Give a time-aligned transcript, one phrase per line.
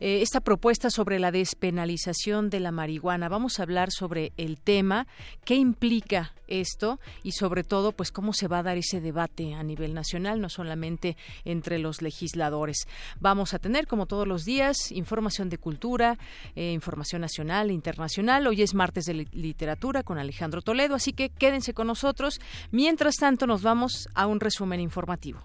[0.00, 3.28] eh, esta propuesta sobre la despenalización de la marihuana.
[3.28, 5.06] Vamos a hablar sobre el tema,
[5.44, 9.62] qué implica esto y sobre todo pues cómo se va a dar ese debate a
[9.62, 12.86] nivel nacional, no solamente entre los legisladores.
[13.20, 16.18] Vamos a tener como todos los días información de cultura,
[16.54, 18.46] eh, información nacional internacional.
[18.46, 22.40] Hoy es martes de literatura con Alejandro Toledo, así que quédense con nosotros.
[22.70, 25.40] Mientras tanto nos vamos a un resumen informativo.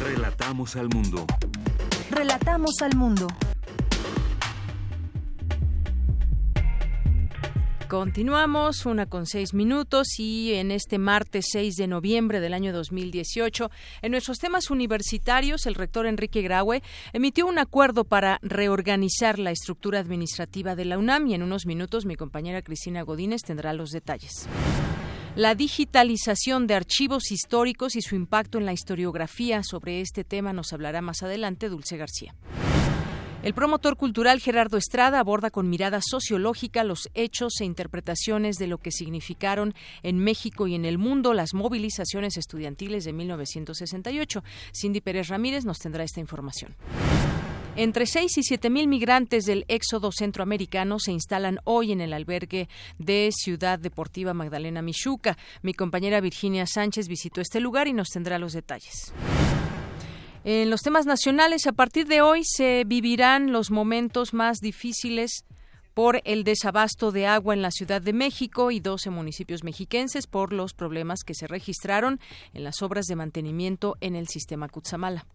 [0.00, 1.26] Relatamos al mundo.
[2.10, 3.28] Relatamos al mundo.
[7.88, 13.70] Continuamos, una con seis minutos y en este martes 6 de noviembre del año 2018,
[14.02, 16.82] en nuestros temas universitarios, el rector Enrique Graue
[17.12, 22.06] emitió un acuerdo para reorganizar la estructura administrativa de la UNAM y en unos minutos
[22.06, 24.48] mi compañera Cristina Godínez tendrá los detalles.
[25.36, 30.72] La digitalización de archivos históricos y su impacto en la historiografía sobre este tema nos
[30.72, 32.34] hablará más adelante Dulce García.
[33.42, 38.78] El promotor cultural Gerardo Estrada aborda con mirada sociológica los hechos e interpretaciones de lo
[38.78, 44.42] que significaron en México y en el mundo las movilizaciones estudiantiles de 1968.
[44.74, 46.74] Cindy Pérez Ramírez nos tendrá esta información.
[47.76, 52.70] Entre 6 y 7 mil migrantes del éxodo centroamericano se instalan hoy en el albergue
[52.98, 55.36] de Ciudad Deportiva Magdalena Michuca.
[55.60, 59.12] Mi compañera Virginia Sánchez visitó este lugar y nos tendrá los detalles.
[60.48, 65.44] En los temas nacionales, a partir de hoy se vivirán los momentos más difíciles
[65.92, 70.52] por el desabasto de agua en la Ciudad de México y 12 municipios mexiquenses por
[70.52, 72.20] los problemas que se registraron
[72.54, 75.26] en las obras de mantenimiento en el sistema Cutzamala.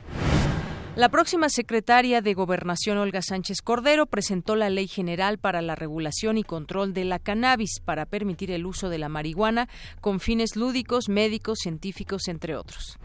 [0.96, 6.38] La próxima secretaria de Gobernación, Olga Sánchez Cordero, presentó la Ley General para la Regulación
[6.38, 9.68] y Control de la Cannabis para permitir el uso de la marihuana
[10.00, 12.98] con fines lúdicos, médicos, científicos, entre otros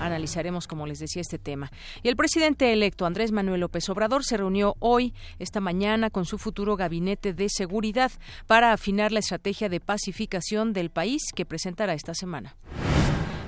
[0.00, 1.70] analizaremos, como les decía, este tema.
[2.02, 6.38] Y el presidente electo Andrés Manuel López Obrador se reunió hoy, esta mañana, con su
[6.38, 8.12] futuro gabinete de seguridad
[8.46, 12.56] para afinar la estrategia de pacificación del país que presentará esta semana.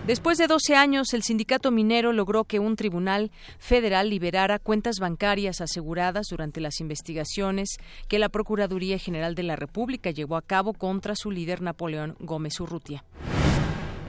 [0.08, 5.60] Después de 12 años, el sindicato minero logró que un tribunal federal liberara cuentas bancarias
[5.60, 7.76] aseguradas durante las investigaciones
[8.08, 12.58] que la Procuraduría General de la República llevó a cabo contra su líder Napoleón Gómez
[12.58, 13.05] Urrutia.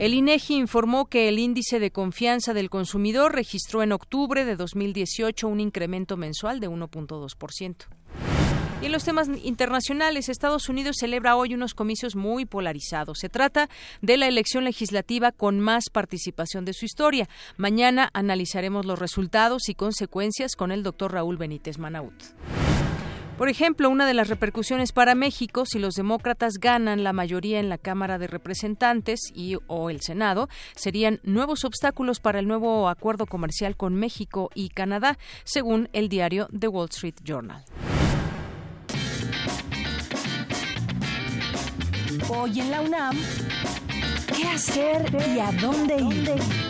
[0.00, 5.46] El INEGI informó que el índice de confianza del consumidor registró en octubre de 2018
[5.46, 7.74] un incremento mensual de 1.2%.
[8.80, 13.18] Y en los temas internacionales, Estados Unidos celebra hoy unos comicios muy polarizados.
[13.18, 13.68] Se trata
[14.00, 17.28] de la elección legislativa con más participación de su historia.
[17.58, 22.14] Mañana analizaremos los resultados y consecuencias con el doctor Raúl Benítez Manaut.
[23.40, 27.70] Por ejemplo, una de las repercusiones para México, si los demócratas ganan la mayoría en
[27.70, 33.24] la Cámara de Representantes y o el Senado, serían nuevos obstáculos para el nuevo acuerdo
[33.24, 37.64] comercial con México y Canadá, según el diario The Wall Street Journal.
[42.28, 43.16] Hoy en la UNAM,
[44.36, 46.69] ¿qué hacer y a dónde ir?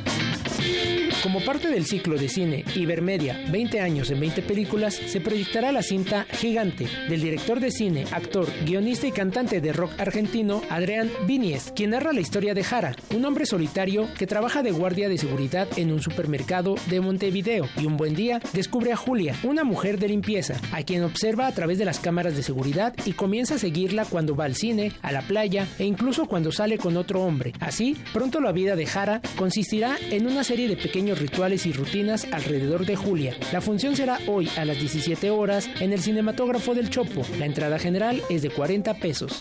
[1.23, 5.83] Como parte del ciclo de cine Ibermedia 20 años en 20 películas, se proyectará la
[5.83, 11.73] cinta Gigante del director de cine, actor, guionista y cantante de rock argentino Adrián Vinies,
[11.77, 15.69] quien narra la historia de Jara, un hombre solitario que trabaja de guardia de seguridad
[15.77, 20.09] en un supermercado de Montevideo y un buen día descubre a Julia, una mujer de
[20.09, 24.07] limpieza, a quien observa a través de las cámaras de seguridad y comienza a seguirla
[24.07, 27.53] cuando va al cine, a la playa e incluso cuando sale con otro hombre.
[27.61, 32.27] Así, pronto la vida de Jara consistirá en una serie de pequeños rituales y rutinas
[32.33, 33.37] alrededor de Julia.
[33.53, 37.23] La función será hoy a las 17 horas en el cinematógrafo del Chopo.
[37.39, 39.39] La entrada general es de 40 pesos.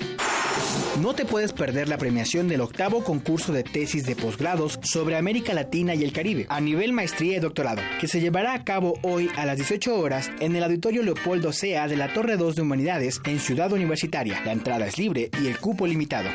[1.01, 5.56] No te puedes perder la premiación del octavo concurso de tesis de posgrados sobre América
[5.56, 9.31] Latina y el Caribe, a nivel maestría y doctorado, que se llevará a cabo hoy
[9.35, 13.19] a las 18 horas en el Auditorio Leopoldo Sea de la Torre 2 de Humanidades
[13.25, 14.44] en Ciudad Universitaria.
[14.45, 16.29] La entrada es libre y el cupo limitado.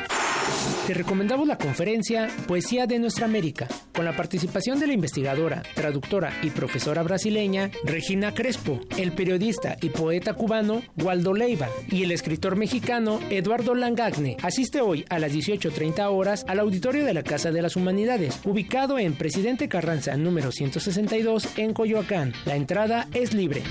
[0.87, 6.33] Te recomendamos la conferencia Poesía de Nuestra América, con la participación de la investigadora, traductora
[6.41, 12.55] y profesora brasileña Regina Crespo, el periodista y poeta cubano Waldo Leiva y el escritor
[12.55, 14.37] mexicano Eduardo Langagne.
[14.41, 18.97] Asiste hoy a las 18.30 horas al auditorio de la Casa de las Humanidades, ubicado
[18.97, 22.33] en Presidente Carranza número 162 en Coyoacán.
[22.45, 23.61] La entrada es libre.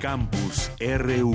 [0.00, 1.34] Campus RU.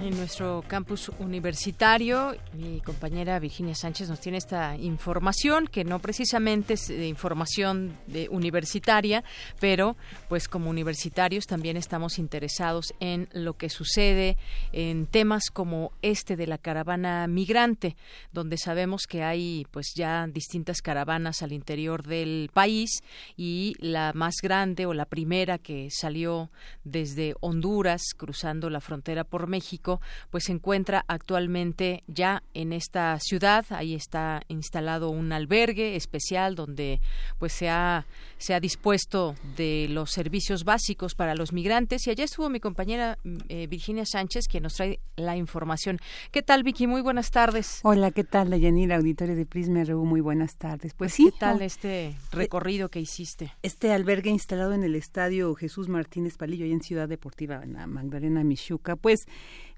[0.00, 6.74] En nuestro campus universitario, mi compañera Virginia Sánchez nos tiene esta información que no precisamente
[6.74, 9.24] es de información de universitaria,
[9.58, 9.96] pero
[10.28, 14.36] pues como universitarios también estamos interesados en lo que sucede
[14.72, 17.96] en temas como este de la caravana migrante,
[18.32, 23.02] donde sabemos que hay pues ya distintas caravanas al interior del país
[23.36, 26.50] y la más grande o la primera que salió
[26.84, 29.87] desde Honduras cruzando la frontera por México
[30.30, 33.64] pues se encuentra actualmente ya en esta ciudad.
[33.70, 37.00] Ahí está instalado un albergue especial donde
[37.38, 38.06] pues se ha,
[38.36, 42.06] se ha dispuesto de los servicios básicos para los migrantes.
[42.06, 45.98] Y allá estuvo mi compañera mm, eh, Virginia Sánchez, que nos trae la información.
[46.30, 46.86] ¿Qué tal, Vicky?
[46.86, 47.80] Muy buenas tardes.
[47.82, 50.04] Hola, ¿qué tal, Dayanira, auditorio de Prisma RU?
[50.04, 50.94] Muy buenas tardes.
[50.94, 51.26] Pues sí.
[51.26, 53.52] ¿Qué tal este recorrido que hiciste?
[53.62, 57.86] Este albergue instalado en el estadio Jesús Martínez Palillo, ahí en Ciudad Deportiva, en la
[57.86, 59.26] Magdalena Michuca, pues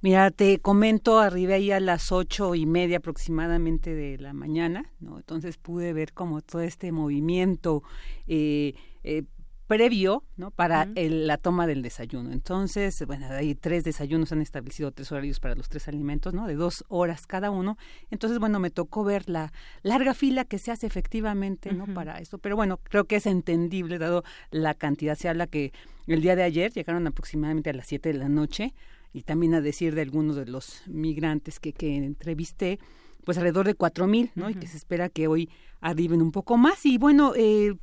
[0.03, 5.19] Mira, te comento, arriba ahí a las ocho y media aproximadamente de la mañana, ¿no?
[5.19, 7.83] Entonces pude ver como todo este movimiento
[8.27, 8.73] eh,
[9.05, 9.25] eh,
[9.71, 10.51] previo, ¿no?
[10.51, 12.33] Para la toma del desayuno.
[12.33, 16.49] Entonces, bueno, hay tres desayunos, han establecido tres horarios para los tres alimentos, ¿no?
[16.49, 17.79] De dos horas cada uno.
[18.11, 19.53] Entonces, bueno, me tocó ver la
[19.85, 21.87] larga fila que se hace efectivamente, ¿no?
[21.95, 22.39] Para esto.
[22.39, 25.15] Pero bueno, creo que es entendible dado la cantidad.
[25.17, 25.73] Se habla que
[26.09, 28.75] el día de ayer llegaron aproximadamente a las siete de la noche
[29.13, 32.81] y también a decir de algunos de los migrantes que, que entrevisté,
[33.25, 34.51] pues alrededor de cuatro mil, ¿no?
[34.51, 35.49] Y que se espera que hoy
[35.81, 36.85] arriben un poco más.
[36.87, 37.77] Y bueno, eh,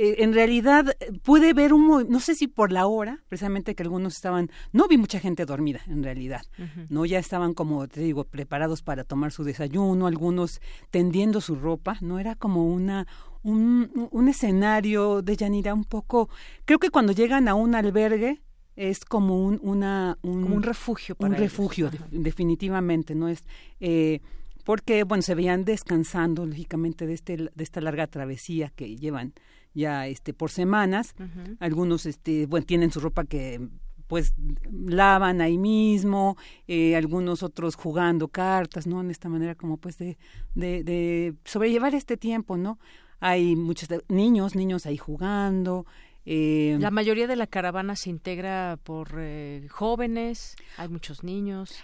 [0.00, 4.14] eh, en realidad pude ver un, no sé si por la hora, precisamente que algunos
[4.14, 6.42] estaban, no vi mucha gente dormida en realidad,
[6.88, 7.04] ¿no?
[7.04, 10.60] Ya estaban como, te digo, preparados para tomar su desayuno, algunos
[10.92, 12.20] tendiendo su ropa, ¿no?
[12.20, 13.08] Era como una,
[13.42, 16.28] un, un escenario de Yanira un poco,
[16.64, 18.40] creo que cuando llegan a un albergue,
[18.76, 21.16] es como un, una, un, refugio.
[21.18, 23.26] un refugio, definitivamente, ¿no?
[23.26, 23.42] Es,
[23.80, 24.20] eh,
[24.62, 29.32] porque, bueno, se veían descansando, lógicamente, de, este, de esta larga travesía que llevan
[29.78, 31.14] ya este, por semanas.
[31.60, 33.68] Algunos, este, bueno, tienen su ropa que
[34.06, 34.34] pues
[34.70, 39.00] lavan ahí mismo, eh, algunos otros jugando cartas, ¿no?
[39.02, 40.16] En esta manera como pues de,
[40.54, 42.78] de, de sobrellevar este tiempo, ¿no?
[43.20, 45.84] Hay muchos niños, niños ahí jugando,
[46.30, 51.74] eh, la mayoría de la caravana se integra por eh, jóvenes, hay muchos niños.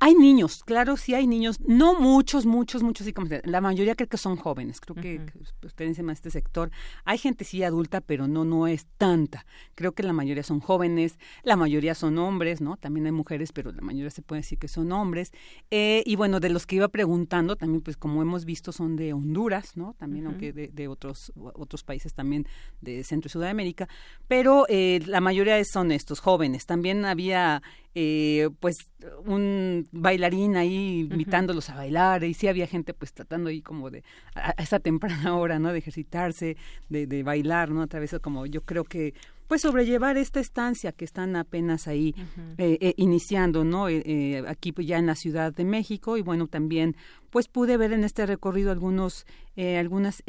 [0.00, 4.08] Hay niños, claro, sí hay niños, no muchos, muchos, muchos, sí, como la mayoría creo
[4.08, 5.20] que son jóvenes, creo que
[5.60, 6.70] pertenecen a este sector.
[7.04, 9.44] Hay gente sí adulta, pero no, no es tanta.
[9.74, 12.78] Creo que la mayoría son jóvenes, la mayoría son hombres, ¿no?
[12.78, 15.32] También hay mujeres, pero la mayoría se puede decir que son hombres.
[15.70, 19.12] Eh, y bueno, de los que iba preguntando, también pues como hemos visto son de
[19.12, 19.92] Honduras, ¿no?
[19.98, 22.46] También, aunque de, de, otros, otros países también
[22.80, 23.86] de Centro y Sudamérica,
[24.28, 26.64] pero eh, la mayoría son estos jóvenes.
[26.64, 27.62] También había
[27.94, 28.76] eh, pues
[29.24, 34.04] un bailarín ahí invitándolos a bailar y sí había gente pues tratando ahí como de
[34.34, 36.56] a, esa temprana hora no de ejercitarse
[36.88, 39.14] de, de bailar no a través de como yo creo que
[39.48, 42.14] pues sobrellevar esta estancia que están apenas ahí
[42.58, 46.46] eh, eh, iniciando no eh, aquí pues, ya en la Ciudad de México y bueno
[46.46, 46.96] también
[47.30, 49.26] pues pude ver en este recorrido algunos
[49.56, 50.22] algunas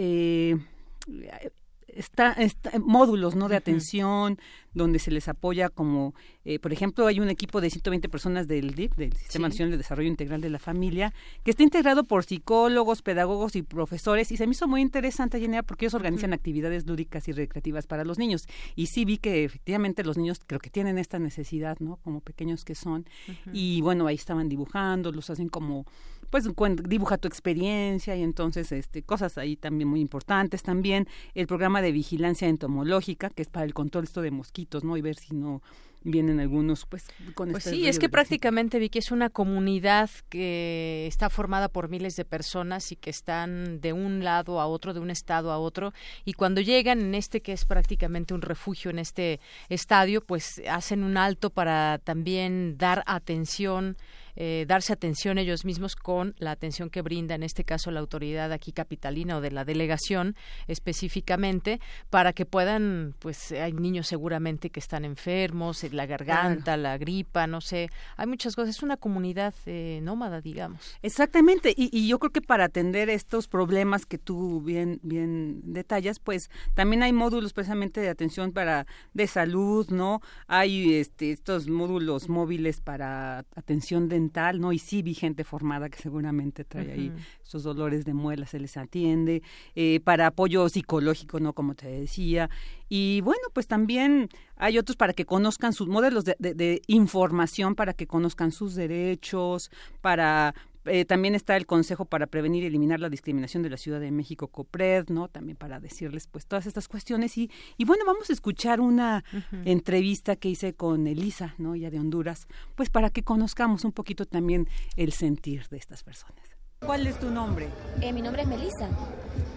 [1.88, 2.36] está,
[2.80, 4.40] módulos no de atención
[4.74, 6.14] donde se les apoya como
[6.46, 9.78] eh, por ejemplo hay un equipo de 120 personas del DIF del Sistema Nacional de
[9.78, 14.46] Desarrollo Integral de la Familia que está integrado por psicólogos pedagogos y profesores y se
[14.46, 18.48] me hizo muy interesante Jenea porque ellos organizan actividades lúdicas y recreativas para los niños.
[18.76, 22.66] Y sí vi que efectivamente los niños creo que tienen esta necesidad no como pequeños
[22.66, 23.06] que son.
[23.54, 25.86] Y bueno ahí estaban dibujando los hacen como
[26.30, 26.48] pues
[26.88, 30.64] dibuja tu experiencia y entonces este cosas ahí también muy importantes.
[30.64, 34.98] También el programa de vigilancia entomológica que es para el control esto de mosquitos no
[34.98, 35.62] y ver si no
[36.02, 41.06] vienen algunos pues con pues sí es que prácticamente vi que es una comunidad que
[41.08, 45.02] está formada por miles de personas y que están de un lado a otro de
[45.02, 49.00] un estado a otro y cuando llegan en este que es prácticamente un refugio en
[49.00, 53.98] este estadio pues hacen un alto para también dar atención
[54.42, 58.54] eh, darse atención ellos mismos con la atención que brinda en este caso la autoridad
[58.54, 64.80] aquí capitalina o de la delegación específicamente para que puedan pues hay niños seguramente que
[64.80, 70.00] están enfermos la garganta la gripa no sé hay muchas cosas es una comunidad eh,
[70.04, 70.98] nómada digamos.
[71.02, 76.20] Exactamente y, y, yo creo que para atender estos problemas que tú bien bien detallas
[76.20, 82.30] pues también hay módulos precisamente de atención para de salud no hay este estos módulos
[82.30, 84.72] móviles para atención dental ¿no?
[84.72, 87.12] Y sí vi gente formada que seguramente trae ahí
[87.44, 89.42] esos dolores de muelas, se les atiende,
[89.76, 91.54] eh, para apoyo psicológico, ¿no?
[91.54, 92.50] Como te decía.
[92.88, 97.94] Y bueno, pues también hay otros para que conozcan sus modelos de, de información, para
[97.94, 99.72] que conozcan sus derechos,
[100.02, 100.54] para
[100.86, 104.12] eh, también está el Consejo para Prevenir y Eliminar la Discriminación de la Ciudad de
[104.12, 105.28] México, COPRED, ¿no?
[105.28, 107.38] También para decirles pues todas estas cuestiones.
[107.38, 109.24] Y, y bueno, vamos a escuchar una
[109.66, 111.76] entrevista que hice con Elisa, ¿no?
[111.76, 116.60] Ya de Honduras, pues para que conozcamos un poquito también el sentir de estas personas.
[116.86, 117.68] ¿Cuál es tu nombre?
[118.02, 118.90] Eh, mi nombre es Melissa.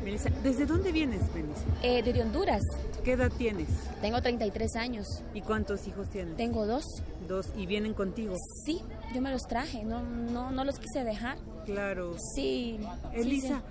[0.04, 1.64] Melissa, ¿desde dónde vienes, Melissa?
[1.82, 2.62] Eh, desde Honduras.
[3.04, 3.68] ¿Qué edad tienes?
[4.00, 5.06] Tengo 33 años.
[5.32, 6.36] ¿Y cuántos hijos tienes?
[6.36, 6.84] Tengo dos.
[7.56, 8.34] ¿Y vienen contigo?
[8.64, 8.80] Sí,
[9.14, 11.38] yo me los traje, no, no, no los quise dejar.
[11.64, 12.16] Claro.
[12.34, 12.78] Sí.
[13.12, 13.62] Elisa,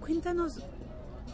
[0.00, 0.62] cuéntanos,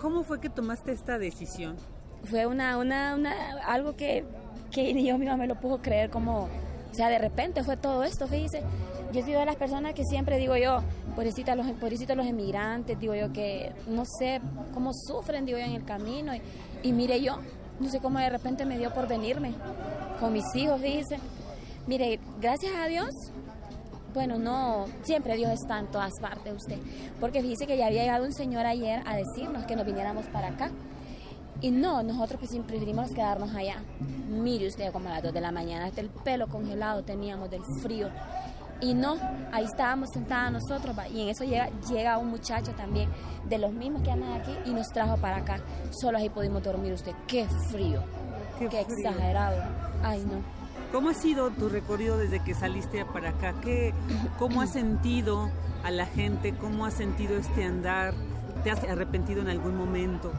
[0.01, 1.77] ¿cómo fue que tomaste esta decisión?
[2.25, 3.33] Fue una, una, una,
[3.67, 4.25] algo que,
[4.71, 8.03] que ni yo misma me lo puedo creer, como, o sea, de repente fue todo
[8.05, 8.63] esto, fíjese
[9.15, 10.83] yo soy de las personas que siempre digo yo,
[11.15, 14.41] pobrecita los, los emigrantes, digo yo que no sé
[14.73, 16.33] cómo sufren, digo yo, en el camino.
[16.83, 17.39] Y, mire yo,
[17.79, 19.55] no sé cómo de repente me dio por venirme
[20.19, 21.19] con mis hijos, dice.
[21.87, 23.11] Mire, gracias a Dios,
[24.15, 26.79] bueno, no, siempre Dios está en todas partes usted.
[27.21, 30.49] Porque dice que ya había llegado un señor ayer a decirnos que nos viniéramos para
[30.49, 30.71] acá.
[31.61, 33.83] Y no, nosotros pues preferimos quedarnos allá.
[34.29, 37.63] Mire usted como a las 2 de la mañana, hasta el pelo congelado teníamos del
[37.83, 38.09] frío.
[38.81, 39.17] Y no,
[39.53, 43.09] ahí estábamos sentadas nosotros y en eso llega, llega un muchacho también
[43.49, 45.59] de los mismos que andan aquí y nos trajo para acá.
[45.91, 47.13] Solo ahí pudimos dormir usted.
[47.27, 48.03] Qué frío,
[48.59, 49.63] qué, exagerado.
[50.03, 50.64] Ay, no.
[50.95, 53.53] ¿Cómo ha sido tu recorrido desde que saliste para acá?
[53.61, 53.93] ¿Qué,
[54.39, 55.51] ¿Cómo has sentido
[55.83, 56.55] a la gente?
[56.55, 58.15] ¿Cómo has sentido este andar?
[58.63, 60.31] ¿Te has arrepentido en algún momento?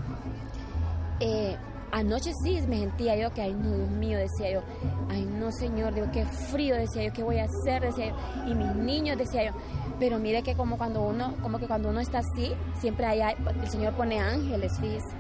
[1.20, 1.58] Eh,
[1.92, 4.64] Anoche sí me sentía yo que, ay no, Dios mío, decía yo,
[5.10, 8.56] ay no, Señor, digo, qué frío, decía yo, qué voy a hacer, decía yo, y
[8.56, 9.52] mis niños, decía yo.
[10.00, 13.70] Pero mire que como cuando uno, como que cuando uno está así, siempre hay, el
[13.70, 15.16] Señor pone ángeles, fíjese,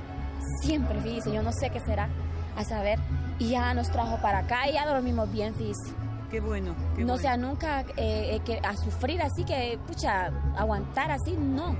[0.61, 2.07] siempre, fíjese, yo no sé qué será,
[2.55, 2.99] a saber,
[3.39, 5.93] y ya nos trajo para acá y ya dormimos bien, fíjese.
[6.29, 6.75] Qué bueno.
[6.97, 11.75] no sea nunca eh, eh, que a sufrir así, que, pucha, aguantar así, no.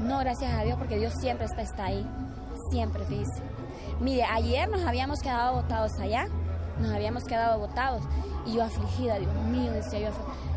[0.00, 2.06] No, gracias a Dios, porque Dios siempre está, está ahí.
[2.70, 3.42] Siempre, fíjese.
[4.00, 6.26] Mire, ayer nos habíamos quedado votados allá,
[6.80, 8.02] nos habíamos quedado votados
[8.46, 10.08] y yo afligida, Dios mío, decía yo,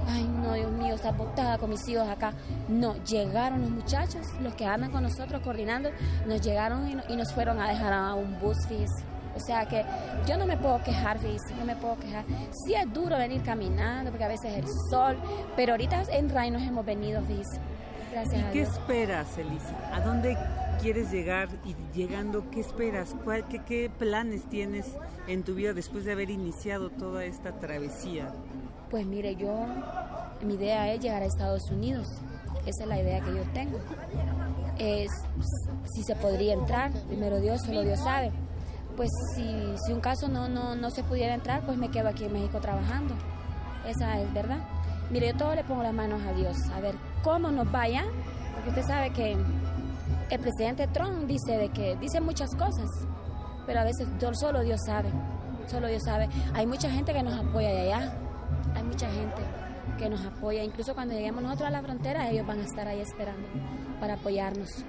[0.07, 2.33] ay no, Dios mío, está botada con mis hijos acá.
[2.69, 5.89] No, llegaron los muchachos, los que andan con nosotros coordinando,
[6.25, 9.03] nos llegaron y, nos fueron a dejar a un bus, fíjese.
[9.35, 9.83] O sea que
[10.27, 12.25] yo no me puedo quejar, fíjese, no me puedo quejar.
[12.65, 15.17] Sí es duro venir caminando, porque a veces el sol,
[15.55, 17.59] pero ahorita en Ray nos hemos venido, fíjese.
[18.11, 19.75] Gracias ¿Y qué esperas, Elisa?
[19.91, 20.37] ¿A dónde
[20.79, 23.15] quieres llegar y llegando, ¿qué esperas?
[23.65, 24.85] qué, planes tienes
[25.27, 28.31] en tu vida después de haber iniciado toda esta travesía?
[28.91, 29.65] Pues mire, yo,
[30.45, 32.07] mi idea es llegar a Estados Unidos.
[32.65, 33.79] Esa es la idea que yo tengo.
[34.77, 35.09] Es,
[35.95, 38.31] si se podría entrar, primero Dios, solo Dios sabe.
[38.95, 39.43] Pues si,
[39.85, 42.59] si un caso no, no, no se pudiera entrar, pues me quedo aquí en México
[42.59, 43.15] trabajando.
[43.87, 44.59] Esa es verdad.
[45.09, 48.03] Mire, yo todo le pongo las manos a Dios, a ver cómo nos vaya,
[48.53, 49.37] porque usted sabe que
[50.29, 52.89] el presidente Trump dice de que dice muchas cosas,
[53.65, 55.09] pero a veces solo Dios sabe,
[55.67, 56.29] solo Dios sabe.
[56.53, 58.13] Hay mucha gente que nos apoya allá,
[58.75, 59.41] hay mucha gente
[59.97, 62.99] que nos apoya, incluso cuando lleguemos nosotros a la frontera, ellos van a estar ahí
[62.99, 63.47] esperando
[63.99, 64.83] para apoyarnos.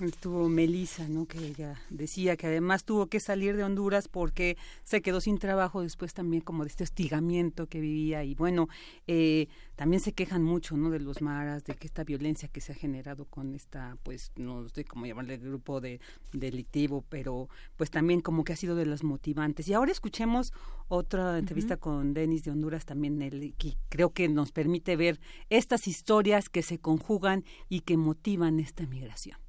[0.00, 1.26] Estuvo Melissa, ¿no?
[1.26, 5.82] Que ella decía que además tuvo que salir de Honduras porque se quedó sin trabajo
[5.82, 8.68] después también como de este hostigamiento que vivía y bueno,
[9.06, 9.46] eh,
[9.76, 10.90] también se quejan mucho, ¿no?
[10.90, 14.68] De los maras, de que esta violencia que se ha generado con esta, pues no
[14.68, 16.00] sé cómo llamarle grupo de
[16.32, 19.68] delictivo, pero pues también como que ha sido de los motivantes.
[19.68, 20.52] Y ahora escuchemos
[20.88, 25.20] otra entrevista con Denis de Honduras también, el, que creo que nos permite ver
[25.50, 29.43] estas historias que se conjugan y que motivan esta migración.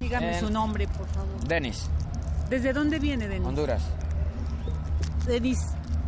[0.00, 1.40] Dígame Eh, su nombre, por favor.
[1.46, 1.88] Denis,
[2.48, 3.46] ¿Desde dónde viene, Denis?
[3.46, 3.82] Honduras.
[5.26, 5.58] Denis,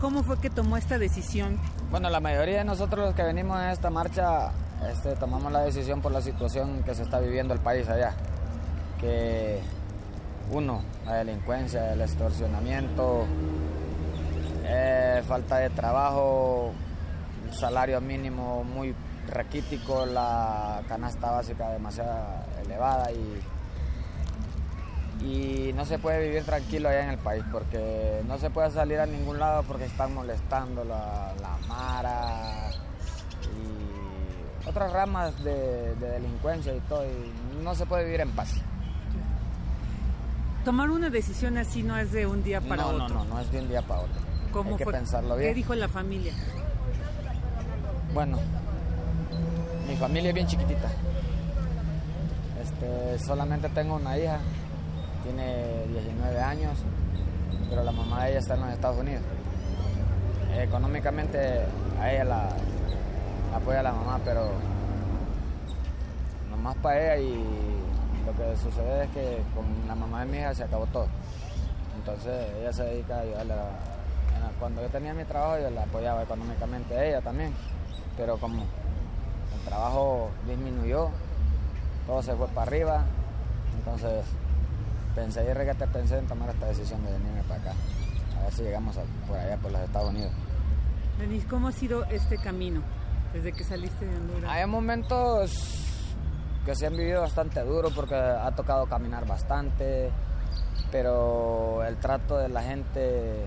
[0.01, 1.59] ¿cómo fue que tomó esta decisión?
[1.91, 4.53] Bueno, la mayoría de nosotros los que venimos en esta marcha
[4.91, 8.15] este, tomamos la decisión por la situación que se está viviendo el país allá.
[9.01, 9.61] Que
[10.51, 13.27] uno, la delincuencia, el extorsionamiento,
[14.65, 16.73] eh, falta de trabajo,
[17.51, 18.95] salario mínimo muy
[19.29, 22.25] raquítico, la canasta básica demasiado
[22.65, 23.41] elevada y
[25.23, 28.99] y no se puede vivir tranquilo allá en el país porque no se puede salir
[29.01, 32.71] a ningún lado porque están molestando la, la mara
[33.45, 38.55] y otras ramas de, de delincuencia y todo y no se puede vivir en paz.
[40.65, 43.09] Tomar una decisión así no es de un día para no, otro.
[43.09, 44.21] no, no, no es de un día para otro.
[44.53, 44.93] ¿Cómo Hay que fue?
[44.93, 45.55] pensarlo ¿Qué bien.
[45.55, 46.33] dijo la familia?
[48.13, 48.39] Bueno,
[49.89, 50.89] mi familia es bien chiquitita.
[52.63, 54.39] Este, solamente tengo una hija,
[55.35, 56.79] tiene 19 años,
[57.69, 59.23] pero la mamá de ella está en los Estados Unidos.
[60.57, 61.39] Económicamente
[62.01, 62.49] a ella la,
[63.55, 64.49] apoya la mamá, pero
[66.51, 67.45] nomás para ella y
[68.27, 71.07] lo que sucede es que con la mamá de mi hija se acabó todo.
[71.97, 73.53] Entonces ella se dedica a ayudarle.
[73.55, 77.53] a- Cuando yo tenía mi trabajo yo la apoyaba económicamente a ella también,
[78.17, 81.09] pero como el trabajo disminuyó,
[82.07, 83.05] todo se fue para arriba,
[83.79, 84.25] entonces
[85.15, 87.73] pensé y reguete pensé en tomar esta decisión de venirme para acá,
[88.39, 90.33] a ver si llegamos a- por allá por los Estados Unidos.
[91.19, 92.81] Denis, ¿cómo ha sido este camino
[93.33, 94.51] desde que saliste de Honduras?
[94.51, 95.87] Hay momentos
[96.65, 100.11] que se han vivido bastante duro porque ha tocado caminar bastante,
[100.91, 103.47] pero el trato de la gente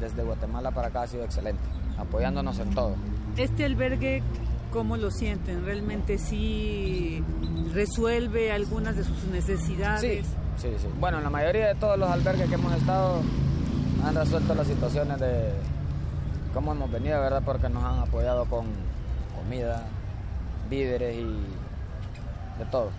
[0.00, 1.62] desde Guatemala para acá ha sido excelente,
[1.98, 2.94] apoyándonos en todo.
[3.36, 4.22] Este albergue,
[4.76, 5.64] ¿cómo lo sienten?
[5.64, 7.24] ¿Realmente sí
[7.72, 10.26] resuelve algunas de sus necesidades?
[10.58, 10.86] Sí, sí.
[11.00, 13.22] Bueno, en la mayoría de todos los albergues que hemos estado
[14.04, 15.50] han resuelto las situaciones de
[16.52, 17.42] cómo hemos venido, ¿verdad?
[17.42, 18.66] Porque nos han apoyado con
[19.34, 19.82] comida,
[20.68, 22.90] víveres y de todo.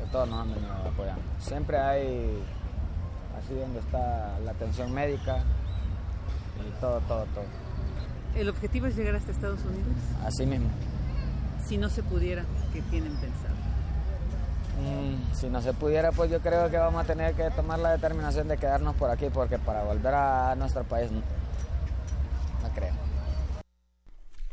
[0.00, 1.22] De todo nos han venido apoyando.
[1.40, 2.42] Siempre hay,
[3.38, 5.42] así donde está la atención médica
[6.58, 7.44] y todo, todo, todo.
[8.34, 9.92] ¿El objetivo es llegar hasta Estados Unidos?
[10.24, 10.70] Así mismo.
[11.72, 13.54] Si no se pudiera, ¿qué tienen pensado?
[14.78, 17.92] Mm, si no se pudiera, pues yo creo que vamos a tener que tomar la
[17.92, 21.22] determinación de quedarnos por aquí, porque para volver a nuestro país no,
[22.62, 22.92] no creo.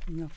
[0.08, 0.30] No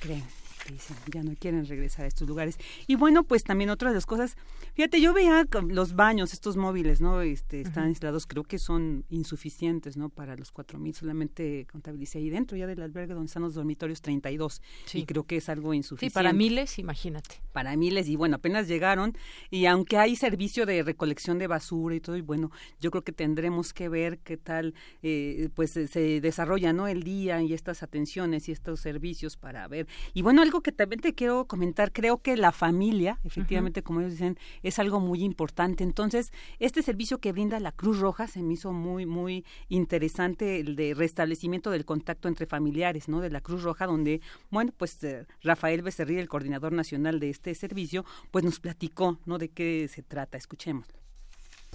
[0.70, 2.58] dicen, ya no quieren regresar a estos lugares.
[2.86, 4.36] Y bueno, pues también otra de las cosas,
[4.74, 7.20] fíjate, yo veía los baños, estos móviles, ¿no?
[7.22, 10.08] Este, están instalados, creo que son insuficientes, ¿no?
[10.08, 14.02] Para los cuatro mil, solamente contabilicé ahí dentro ya del albergue donde están los dormitorios
[14.02, 14.60] 32.
[14.84, 15.00] Sí.
[15.00, 16.14] Y creo que es algo Sí, insuficiente.
[16.14, 17.36] para miles, imagínate.
[17.52, 19.16] para miles y bueno, apenas llegaron
[19.50, 23.12] y aunque hay servicio de recolección de basura y todo y bueno, yo creo que
[23.12, 28.48] tendremos que ver qué tal eh, pues se- desarrolla no el día y estas atenciones
[28.48, 29.86] y estos servicios para ver.
[30.14, 34.12] Y bueno, algo que también te quiero comentar, creo que la familia, efectivamente como ellos
[34.12, 35.82] dicen, es algo muy importante.
[35.82, 40.76] Entonces, este servicio que brinda la Cruz Roja se me hizo muy muy interesante el
[40.76, 43.20] de restablecimiento del contacto entre familiares, ¿no?
[43.20, 47.54] De la Cruz Roja donde bueno, pues eh, Rafael Becerril, el coordinador nacional de este
[47.54, 49.38] servicio, pues nos platicó, ¿no?
[49.38, 50.36] De qué se trata.
[50.36, 50.86] Escuchemos.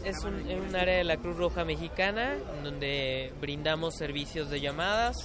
[0.03, 4.61] Es un, es un área de la Cruz Roja Mexicana en donde brindamos servicios de
[4.61, 5.15] llamadas,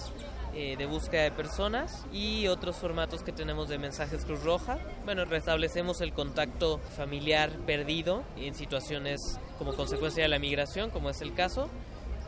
[0.54, 4.78] eh, de búsqueda de personas y otros formatos que tenemos de mensajes Cruz Roja.
[5.04, 11.20] Bueno, restablecemos el contacto familiar perdido en situaciones como consecuencia de la migración, como es
[11.22, 11.68] el caso,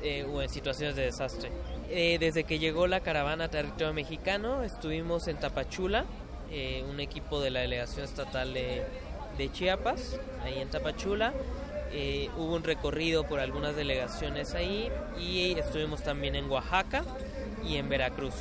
[0.02, 1.50] eh, o en situaciones de desastre.
[1.90, 6.04] Eh, desde que llegó la caravana a territorio mexicano, estuvimos en Tapachula,
[6.50, 8.84] eh, un equipo de la delegación estatal de,
[9.36, 11.32] de Chiapas, ahí en Tapachula.
[11.92, 17.04] Eh, hubo un recorrido por algunas delegaciones ahí y estuvimos también en Oaxaca
[17.66, 18.34] y en Veracruz.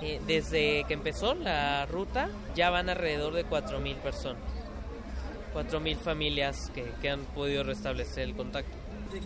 [0.00, 4.42] Eh, desde que empezó la ruta ya van alrededor de 4.000 personas,
[5.54, 8.76] 4.000 familias que, que han podido restablecer el contacto.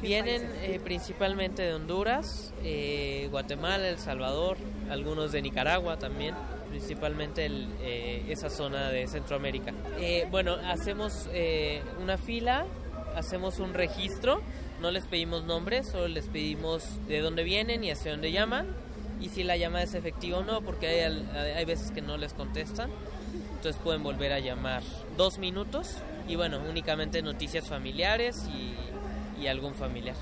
[0.02, 4.56] Vienen eh, principalmente de Honduras, eh, Guatemala, El Salvador,
[4.90, 6.35] algunos de Nicaragua también,
[6.68, 9.72] principalmente el, eh, esa zona de Centroamérica.
[9.98, 12.66] Eh, bueno, hacemos eh, una fila
[13.14, 14.42] hacemos un registro,
[14.82, 18.66] no les pedimos nombres, solo les pedimos de dónde vienen y hacia dónde llaman
[19.20, 22.35] y si la llamada es efectiva o no, porque hay, hay veces que no les
[22.35, 22.90] contestan,
[23.55, 24.83] entonces pueden volver a llamar
[25.16, 25.96] dos minutos
[26.29, 30.16] y bueno, únicamente noticias familiares y, y algún familiar.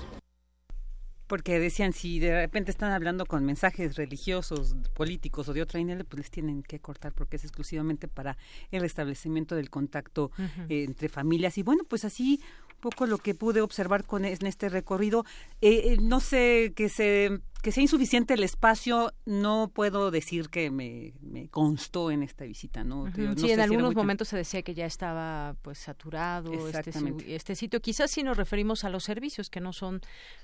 [1.27, 6.03] Porque decían si de repente están hablando con mensajes religiosos, políticos o de otra índole,
[6.03, 8.37] pues les tienen que cortar porque es exclusivamente para
[8.69, 10.31] el restablecimiento del contacto
[10.69, 11.57] eh, entre familias.
[11.57, 12.39] Y bueno, pues así
[12.75, 15.25] un poco lo que pude observar con en este recorrido,
[15.61, 20.69] eh, eh, no sé que se que sea insuficiente el espacio, no puedo decir que
[20.69, 21.13] me,
[21.49, 23.11] constó en esta visita, ¿no?
[23.35, 26.91] sí, en algunos momentos se decía que ya estaba pues saturado este,
[27.33, 27.81] este, sitio.
[27.81, 30.01] Quizás si nos referimos a los servicios que no son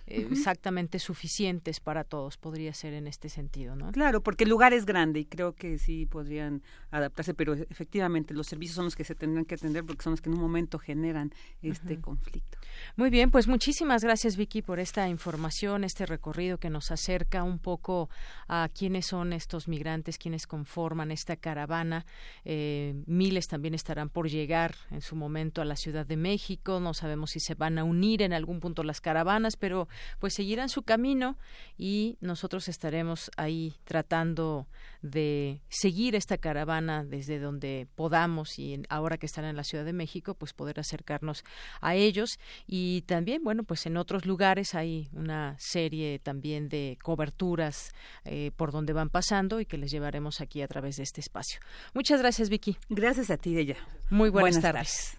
[0.08, 3.92] eh, exactamente suficientes para todos, podría ser en este sentido, ¿no?
[3.92, 8.48] Claro, porque el lugar es grande y creo que sí podrían adaptarse, pero efectivamente los
[8.48, 10.80] servicios son los que se tendrán que atender porque son los que en un momento
[10.80, 11.32] generan
[11.62, 12.58] este conflicto.
[12.96, 17.44] Muy bien, pues muchísimas gracias Vicky por esta información, este recorrido que nos hace acerca
[17.44, 18.10] un poco
[18.48, 22.06] a quiénes son estos migrantes, quiénes conforman esta caravana.
[22.46, 26.80] Eh, miles también estarán por llegar en su momento a la Ciudad de México.
[26.80, 30.70] No sabemos si se van a unir en algún punto las caravanas, pero pues seguirán
[30.70, 31.38] su camino
[31.78, 34.68] y nosotros estaremos ahí tratando
[35.02, 39.94] de seguir esta caravana desde donde podamos y ahora que están en la Ciudad de
[39.94, 41.44] México, pues poder acercarnos
[41.82, 47.94] a ellos y también, bueno, pues en otros lugares hay una serie también de coberturas
[48.26, 51.60] eh, por donde van pasando y que les llevaremos aquí a través de este espacio.
[51.94, 52.78] Muchas gracias, Vicky.
[52.90, 53.78] Gracias a ti, ella.
[54.10, 55.18] Muy buenas, tardes.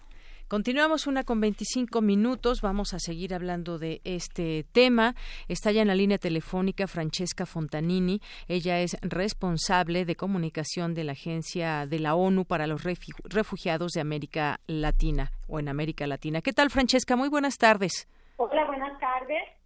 [0.53, 2.61] Continuamos una con 25 minutos.
[2.61, 5.15] Vamos a seguir hablando de este tema.
[5.47, 8.21] Está ya en la línea telefónica Francesca Fontanini.
[8.47, 14.01] Ella es responsable de comunicación de la Agencia de la ONU para los Refugiados de
[14.01, 16.41] América Latina o en América Latina.
[16.41, 17.15] ¿Qué tal, Francesca?
[17.15, 18.07] Muy buenas tardes.
[18.37, 19.62] Hola, buenas tardes.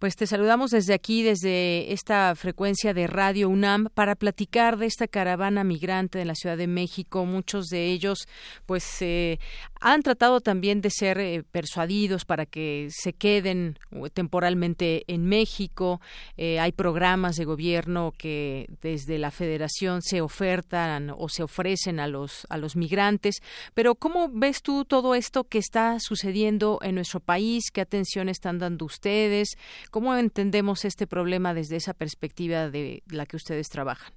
[0.00, 5.06] Pues te saludamos desde aquí, desde esta frecuencia de Radio UNAM, para platicar de esta
[5.06, 7.26] caravana migrante de la Ciudad de México.
[7.26, 8.26] Muchos de ellos,
[8.64, 9.38] pues, eh,
[9.78, 16.00] han tratado también de ser eh, persuadidos para que se queden uh, temporalmente en México.
[16.38, 22.08] Eh, hay programas de gobierno que desde la Federación se ofertan o se ofrecen a
[22.08, 23.36] los a los migrantes.
[23.74, 27.64] Pero cómo ves tú todo esto que está sucediendo en nuestro país?
[27.72, 29.56] ¿Qué atención están dando ustedes?
[29.90, 34.12] ¿Cómo entendemos este problema desde esa perspectiva de la que ustedes trabajan?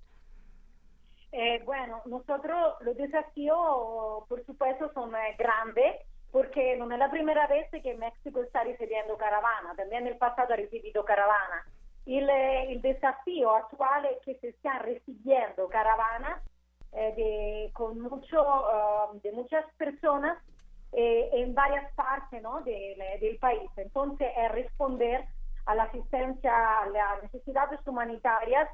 [1.32, 3.58] Eh, bueno, nosotros los desafíos,
[4.30, 5.96] por supuesto, son eh, grandes
[6.32, 10.54] porque no es la primera vez que México está recibiendo caravana, también en el pasado
[10.54, 11.66] ha recibido caravana.
[12.06, 16.42] El, el desafío actual es que se están recibiendo caravanas
[16.96, 20.38] eh, de, con mucho, uh, de muchas personas
[20.92, 22.62] eh, en varias partes ¿no?
[22.62, 23.70] de, del país.
[23.78, 25.26] Entonces, es responder
[25.66, 28.70] a la asistencia a las necesidades humanitarias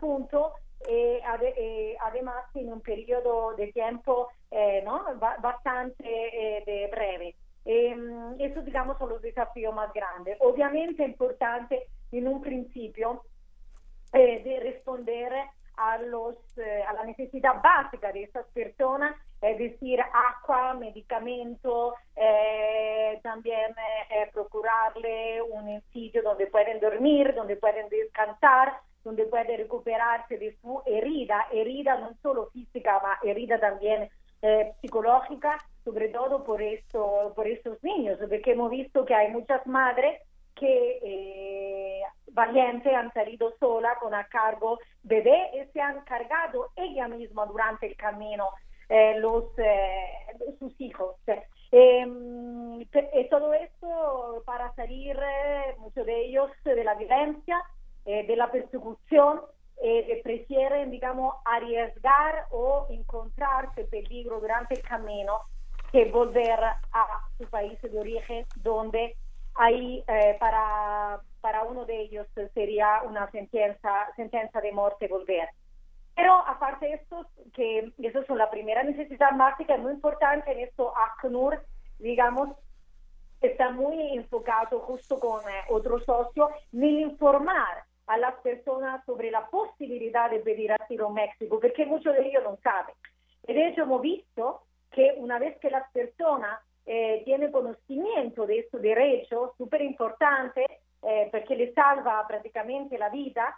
[0.00, 0.52] puntos,
[0.88, 1.20] eh,
[1.56, 5.04] eh, además en un periodo de tiempo eh, ¿no?
[5.40, 6.04] bastante
[6.66, 7.34] de breve.
[7.64, 10.38] Em, eso, digamos, son los desafíos más grandes.
[10.40, 13.22] Obviamente es importante en un principio
[14.12, 15.32] de responder
[15.76, 23.70] a, los, a la necesidad básica de estas personas es decir, agua, medicamento, eh, también
[23.70, 30.56] eh, eh, procurarle un sitio donde pueden dormir, donde pueden descansar, donde pueden recuperarse de
[30.60, 34.08] su herida, herida no solo física, ma herida también
[34.80, 40.22] psicológica, sobre todo por, esto, por estos niños, porque hemos visto que hay muchas madres
[40.54, 47.46] que valientes han salido sola con a cargo bebé y se han cargado ella misma
[47.46, 48.46] durante el camino.
[48.46, 51.16] eh, los, eh, sus hijos.
[51.70, 57.62] Em, eh, todo esto para salir, eh, muchos de ellos, de la violencia,
[58.04, 59.42] de la persecución,
[60.22, 65.42] prefieren, digamos, arriesgar o encontrarse peligro durante el camino
[65.92, 69.14] que volver a su país de origen, donde
[69.56, 70.02] ahí
[70.40, 75.50] para, para uno de ellos sería una sentencia, sentencia de muerte volver.
[76.18, 80.92] Pero aparte de esto, que eso es la primera necesidad básica, muy importante en esto,
[80.96, 81.62] ACNUR,
[82.00, 82.56] digamos,
[83.40, 89.46] está muy enfocado justo con eh, otro socio en informar a las personas sobre la
[89.46, 92.96] posibilidad de pedir asilo en México, porque muchos de ellos no saben.
[93.44, 98.78] De hecho hemos visto que una vez que las personas eh, tienen conocimiento de este
[98.80, 100.66] derecho, súper importante,
[101.00, 103.54] eh, porque le salva prácticamente la vida,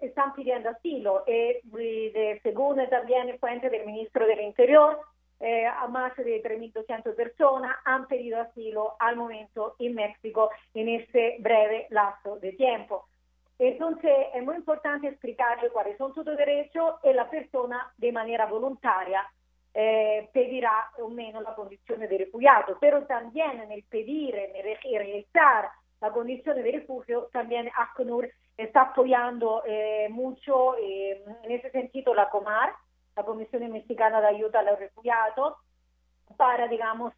[0.00, 1.24] están pidiendo asilo.
[1.26, 4.98] Y, según también fuente del ministro del Interior,
[5.38, 11.36] eh, a más de 3.200 personas han pedido asilo al momento en México en este
[11.40, 13.06] breve lapso de tiempo.
[13.58, 19.26] Entonces es muy importante explicarle cuáles son sus derechos y la persona de manera voluntaria
[19.72, 24.76] eh, pedirá o menos la condición de refugiado, pero también en el pedir, en el
[24.82, 25.70] realizar
[26.00, 28.30] la condición de refugio, también ACNUR
[28.62, 32.72] está apoyando eh, mucho eh, en ese sentido la COMAR,
[33.16, 35.54] la Comisión Mexicana de Ayuda a los Refugiados,
[36.36, 37.12] para, digamos,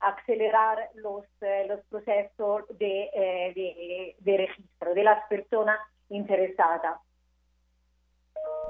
[0.00, 5.78] acelerar los, eh, procesos de, de, registro de las personas.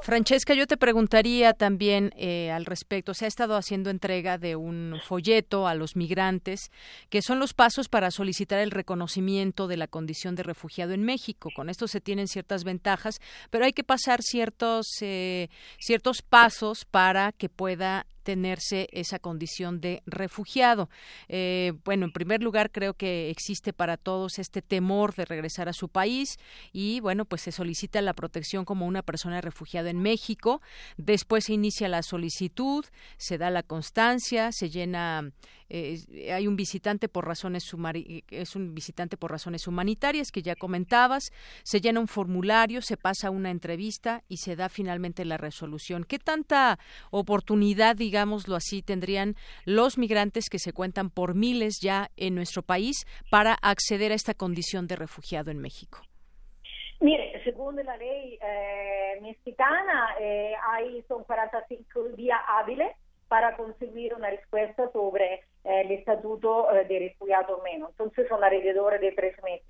[0.02, 3.12] Francesca, yo te preguntaría también eh, al respecto.
[3.12, 6.70] Se ha estado haciendo entrega de un folleto a los migrantes,
[7.10, 11.50] que son los pasos para solicitar el reconocimiento de la condición de refugiado en México.
[11.54, 17.32] Con esto se tienen ciertas ventajas, pero hay que pasar ciertos eh, ciertos pasos para
[17.32, 20.88] que pueda tenerse esa condición de refugiado.
[21.28, 25.72] Eh, bueno, en primer lugar, creo que existe para todos este temor de regresar a
[25.72, 26.38] su país
[26.72, 30.60] y, bueno, pues se solicita la protección como una persona refugiada en México.
[30.96, 32.84] Después se inicia la solicitud,
[33.16, 35.32] se da la constancia, se llena
[35.70, 37.72] eh, hay un visitante por razones
[38.30, 41.30] es un visitante por razones humanitarias que ya comentabas,
[41.62, 46.04] se llena un formulario, se pasa una entrevista y se da finalmente la resolución.
[46.04, 46.80] ¿Qué tanta
[47.12, 53.06] oportunidad, digámoslo así, tendrían los migrantes que se cuentan por miles ya en nuestro país
[53.30, 55.98] para acceder a esta condición de refugiado en México?
[56.98, 62.90] Mire, según la ley eh, mexicana, eh, hay son 45 días hábiles
[63.28, 67.90] para conseguir una respuesta sobre eh, el estatuto eh, de refugiado menos.
[67.90, 69.68] Entonces son alrededor de tres meses.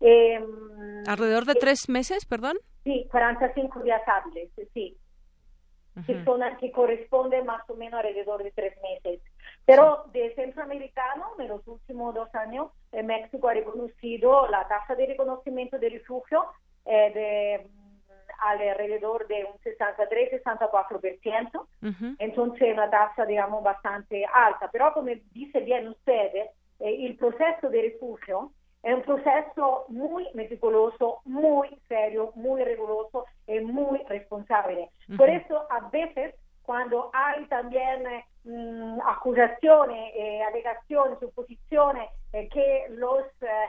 [0.00, 0.38] Eh,
[1.06, 2.58] ¿Alrededor de tres meses, perdón?
[2.84, 4.96] Sí, 45 días hábiles, sí.
[6.06, 9.20] Que, son, que corresponde más o menos alrededor de tres meses.
[9.66, 15.78] Pero de centroamericano, en los últimos dos años, México ha reconocido la tasa de reconocimiento
[15.78, 16.46] de refugio
[16.84, 17.66] eh, de
[18.42, 22.16] alrededor de un 63-64%, uh -huh.
[22.18, 24.68] entonces una tasa, digamos, bastante alta.
[24.72, 26.50] Pero como dice bien usted, eh,
[26.80, 28.50] el proceso de refugio
[28.82, 34.90] es un proceso muy meticuloso, muy serio, muy riguroso y muy responsable.
[35.08, 35.16] Uh -huh.
[35.18, 42.86] Por eso, a veces, cuando hay también eh, mh, acusaciones, eh, alegaciones, suposiciones eh, que
[42.90, 43.68] los eh,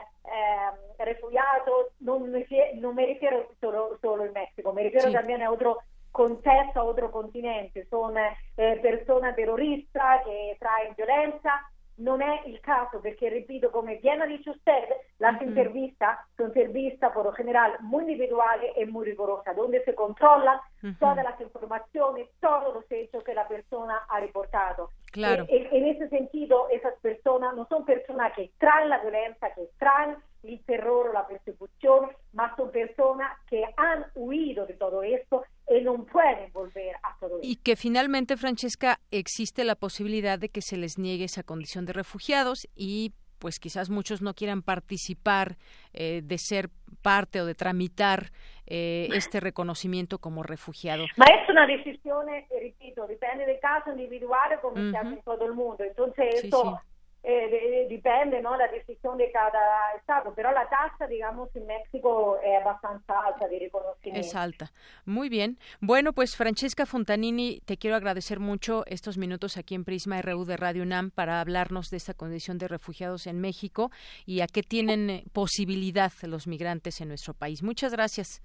[0.98, 2.46] refugiados, no me,
[2.76, 5.12] no me refiero solo, solo en México, me refiero sí.
[5.12, 5.78] también a otro
[6.12, 8.14] contexto, a otro continente, son
[8.54, 11.52] personas terroristas que traen violencia,
[11.96, 15.48] non è il caso perché, repito, come bien ha dicho usted, las uh -huh.
[15.48, 20.98] entrevistas son entrevistas por lo general muy individuales y muy rigurosas, donde se controlan -huh.
[20.98, 24.90] todas las informaciones, todos los hechos que la persona ha reportado.
[25.12, 25.46] Claro.
[25.48, 30.16] E, en ese sentido, esas personas no son personas que traen la violencia, que traen
[30.46, 35.80] el terror o la persecución, más son personas que han huido de todo esto y
[35.82, 37.48] no pueden volver a todo esto.
[37.48, 41.92] Y que finalmente, Francesca, existe la posibilidad de que se les niegue esa condición de
[41.92, 45.56] refugiados y pues quizás muchos no quieran participar
[45.92, 46.70] eh, de ser
[47.02, 48.30] parte o de tramitar
[48.66, 51.04] eh, este reconocimiento como refugiado.
[51.16, 54.90] Ma es una decisión, eh, repito, depende del caso individual como uh -huh.
[54.92, 55.84] se hace en todo el mundo.
[55.84, 56.93] Entonces, sí, esto sí.
[57.26, 62.62] Eh, dipende no, la decisión de cada estado, pero la tasa, digamos, en México es
[62.62, 64.20] bastante alta de reconocimiento.
[64.20, 64.72] Es alta.
[65.06, 65.56] Muy bien.
[65.80, 70.58] Bueno, pues Francesca Fontanini, te quiero agradecer mucho estos minutos aquí en Prisma RU de
[70.58, 73.90] Radio UNAM para hablarnos de esta condición de refugiados en México
[74.26, 77.62] y a qué tienen posibilidad los migrantes en nuestro país.
[77.62, 78.42] Muchas gracias.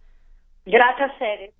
[0.66, 1.59] Gracias.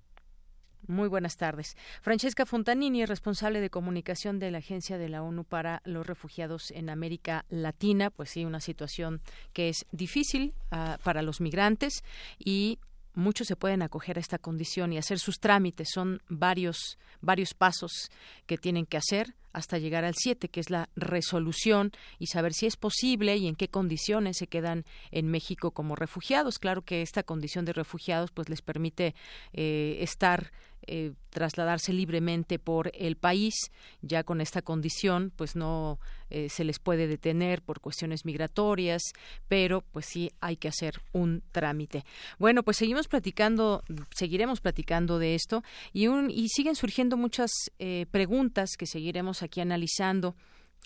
[0.90, 1.76] Muy buenas tardes.
[2.02, 6.90] Francesca Fontanini, responsable de comunicación de la Agencia de la ONU para los Refugiados en
[6.90, 8.10] América Latina.
[8.10, 9.20] Pues sí, una situación
[9.52, 12.02] que es difícil uh, para los migrantes
[12.40, 12.80] y
[13.14, 15.90] muchos se pueden acoger a esta condición y hacer sus trámites.
[15.94, 18.10] Son varios, varios pasos
[18.46, 22.66] que tienen que hacer hasta llegar al 7, que es la resolución y saber si
[22.66, 26.58] es posible y en qué condiciones se quedan en México como refugiados.
[26.58, 29.14] Claro que esta condición de refugiados pues les permite
[29.52, 30.52] eh, estar
[30.92, 33.54] eh, trasladarse libremente por el país.
[34.02, 36.00] Ya con esta condición, pues no
[36.30, 39.02] eh, se les puede detener por cuestiones migratorias,
[39.46, 42.04] pero pues sí hay que hacer un trámite.
[42.40, 48.06] Bueno, pues seguimos platicando, seguiremos platicando de esto y, un, y siguen surgiendo muchas eh,
[48.10, 50.34] preguntas que seguiremos aquí analizando.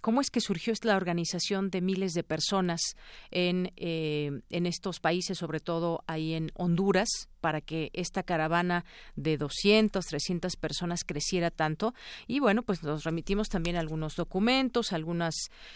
[0.03, 2.81] ¿Cómo es que surgió la organización de miles de personas
[3.31, 9.37] en, eh, en estos países, sobre todo ahí en Honduras, para que esta caravana de
[9.37, 11.93] 200, 300 personas creciera tanto.
[12.27, 15.35] Y bueno, pues nos remitimos también algunos documentos, algunas,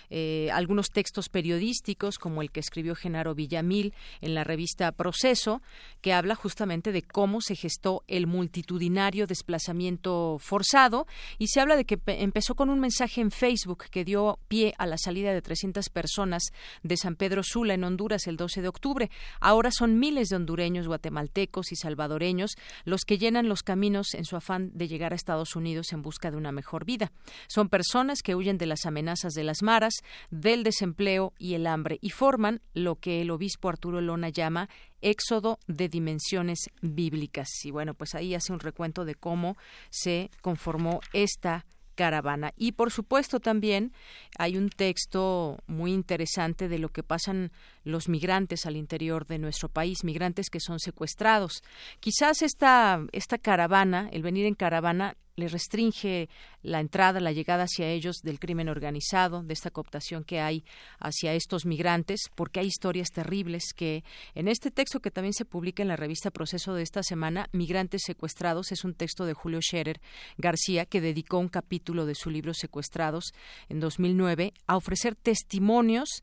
[0.08, 5.60] eh, algunos textos periodísticos, como el que escribió Genaro Villamil en la revista Proceso,
[6.00, 11.84] que habla justamente de cómo se gestó el multitudinario desplazamiento forzado y se habla de
[11.84, 15.90] que empezó con un mensaje en Facebook que dio pie a la salida de 300
[15.90, 16.44] personas
[16.82, 19.10] de San Pedro Sula en Honduras el 12 de octubre.
[19.38, 22.52] Ahora son miles de hondureños, guatemaltecos y salvadoreños
[22.84, 26.30] los que llenan los caminos en su afán de llegar a Estados Unidos en busca
[26.30, 27.12] de una mejor vida.
[27.48, 29.94] Son personas que huyen de las amenazas de las maras,
[30.30, 34.68] del desempleo y el hambre y forman lo que el obispo Arturo Lona llama
[35.00, 37.48] éxodo de dimensiones bíblicas.
[37.64, 39.56] Y bueno, pues ahí hace un recuento de cómo
[39.90, 41.66] se conformó esta
[41.98, 42.52] caravana.
[42.56, 43.92] Y por supuesto también
[44.38, 47.50] hay un texto muy interesante de lo que pasan
[47.82, 51.64] los migrantes al interior de nuestro país, migrantes que son secuestrados.
[51.98, 56.28] Quizás esta, esta caravana, el venir en caravana, le restringe
[56.62, 60.64] la entrada, la llegada hacia ellos del crimen organizado, de esta cooptación que hay
[60.98, 64.02] hacia estos migrantes, porque hay historias terribles que
[64.34, 68.02] en este texto que también se publica en la revista Proceso de esta semana, Migrantes
[68.04, 70.00] secuestrados, es un texto de Julio Scherer
[70.36, 73.32] García que dedicó un capítulo de su libro Secuestrados
[73.68, 76.22] en 2009 a ofrecer testimonios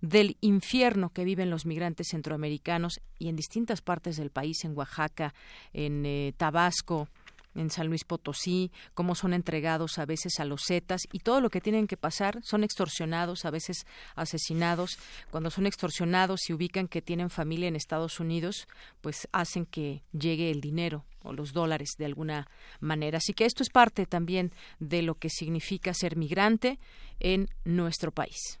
[0.00, 5.34] del infierno que viven los migrantes centroamericanos y en distintas partes del país, en Oaxaca,
[5.72, 7.08] en eh, Tabasco,
[7.56, 11.50] en San Luis Potosí, cómo son entregados a veces a los Zetas y todo lo
[11.50, 14.98] que tienen que pasar, son extorsionados, a veces asesinados.
[15.30, 18.68] Cuando son extorsionados y ubican que tienen familia en Estados Unidos,
[19.00, 22.48] pues hacen que llegue el dinero o los dólares de alguna
[22.80, 23.18] manera.
[23.18, 26.78] Así que esto es parte también de lo que significa ser migrante
[27.18, 28.60] en nuestro país.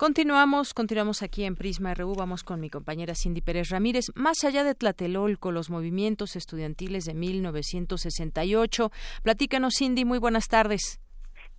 [0.00, 4.06] Continuamos, continuamos aquí en Prisma RU, vamos con mi compañera Cindy Pérez Ramírez.
[4.14, 8.90] Más allá de Tlatelolco, los movimientos estudiantiles de 1968.
[9.22, 11.02] Platícanos, Cindy, muy buenas tardes.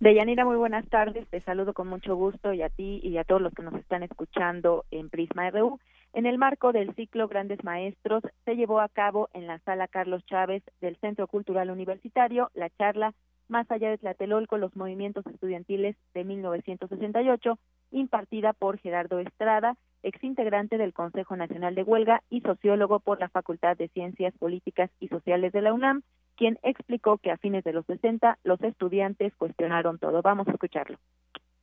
[0.00, 1.28] Deyanira, muy buenas tardes.
[1.28, 4.02] Te saludo con mucho gusto y a ti y a todos los que nos están
[4.02, 5.78] escuchando en Prisma RU.
[6.12, 10.26] En el marco del ciclo Grandes Maestros, se llevó a cabo en la sala Carlos
[10.26, 13.14] Chávez del Centro Cultural Universitario la charla
[13.48, 17.58] Más allá de Tlatelolco, los movimientos estudiantiles de 1968,
[17.90, 23.76] impartida por Gerardo Estrada, exintegrante del Consejo Nacional de Huelga y sociólogo por la Facultad
[23.76, 26.02] de Ciencias Políticas y Sociales de la UNAM,
[26.36, 30.22] quien explicó que a fines de los 60 los estudiantes cuestionaron todo.
[30.22, 30.98] Vamos a escucharlo.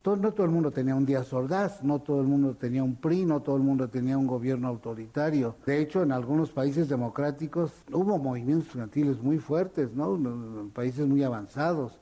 [0.02, 3.26] No todo el mundo tenía un Díaz Ordaz, no todo el mundo tenía un PRI,
[3.26, 5.56] no todo el mundo tenía un gobierno autoritario.
[5.66, 10.14] De hecho, en algunos países democráticos hubo movimientos estudiantiles muy fuertes, ¿no?
[10.14, 12.00] En países muy avanzados.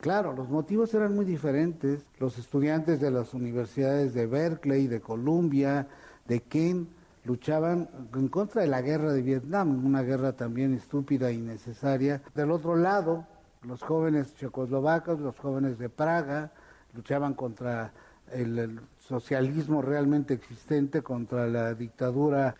[0.00, 2.04] Claro, los motivos eran muy diferentes.
[2.18, 5.86] Los estudiantes de las universidades de Berkeley, de Columbia,
[6.26, 6.88] de Kent,
[7.24, 12.22] luchaban en contra de la guerra de Vietnam, una guerra también estúpida y necesaria.
[12.34, 13.24] Del otro lado,
[13.62, 16.52] los jóvenes checoslovacos, los jóvenes de Praga,
[16.96, 17.92] luchaban contra
[18.32, 22.56] el, socialismo realmente existente, contra la dictadura.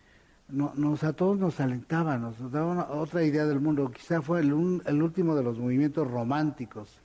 [0.49, 3.91] nos, a todos nos alentaba, nos daba otra idea del mundo.
[3.91, 7.01] Quizá fue el último de los movimientos románticos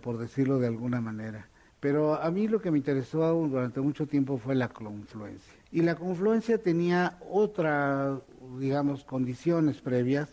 [0.00, 1.48] por decirlo de alguna manera.
[1.80, 5.52] Pero a mí lo que me interesó durante mucho tiempo fue la confluencia.
[5.70, 8.20] Y la confluencia tenía otras,
[8.58, 10.30] digamos, condiciones previas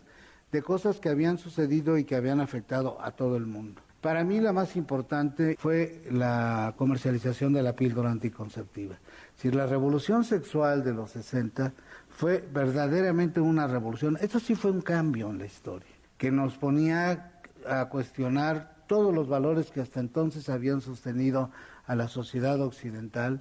[0.52, 3.82] de cosas que habían sucedido y que habían afectado a todo el mundo.
[4.04, 8.98] Para mí la más importante fue la comercialización de la píldora anticonceptiva.
[9.36, 11.72] Si la revolución sexual de los 60
[12.10, 15.88] fue verdaderamente una revolución, eso sí fue un cambio en la historia,
[16.18, 17.32] que nos ponía
[17.66, 21.50] a cuestionar todos los valores que hasta entonces habían sostenido
[21.86, 23.40] a la sociedad occidental.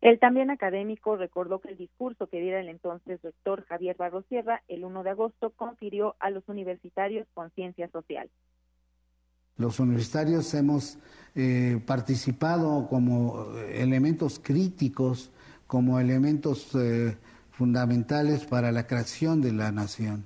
[0.00, 4.84] El también académico recordó que el discurso que diera el entonces rector Javier Barrosierra el
[4.84, 8.30] 1 de agosto confirió a los universitarios conciencia social.
[9.56, 10.98] Los universitarios hemos
[11.34, 15.30] eh, participado como elementos críticos,
[15.66, 17.16] como elementos eh,
[17.52, 20.24] fundamentales para la creación de la nación.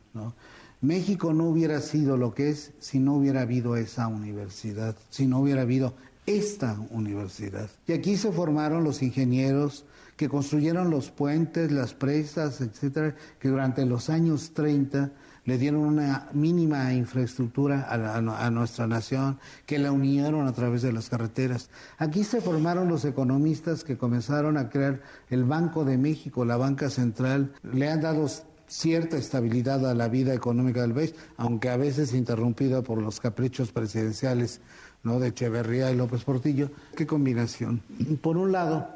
[0.81, 5.41] México no hubiera sido lo que es si no hubiera habido esa universidad, si no
[5.41, 5.95] hubiera habido
[6.27, 7.69] esta universidad.
[7.87, 9.85] Y aquí se formaron los ingenieros
[10.17, 15.11] que construyeron los puentes, las presas, etcétera, que durante los años 30
[15.49, 21.09] le dieron una mínima infraestructura a, nuestra nación, que la unieron a través de las
[21.09, 21.71] carreteras.
[21.97, 26.91] Aquí se formaron los economistas que comenzaron a crear el Banco de México, la banca
[26.91, 28.27] central, le han dado
[28.67, 33.73] cierta estabilidad a la vida económica del país, aunque a veces interrumpida por los caprichos
[33.73, 34.61] presidenciales
[35.03, 35.19] ¿no?
[35.19, 36.71] de Echeverría y López Portillo.
[36.95, 37.81] ¿Qué combinación?
[38.21, 38.87] Por un lado,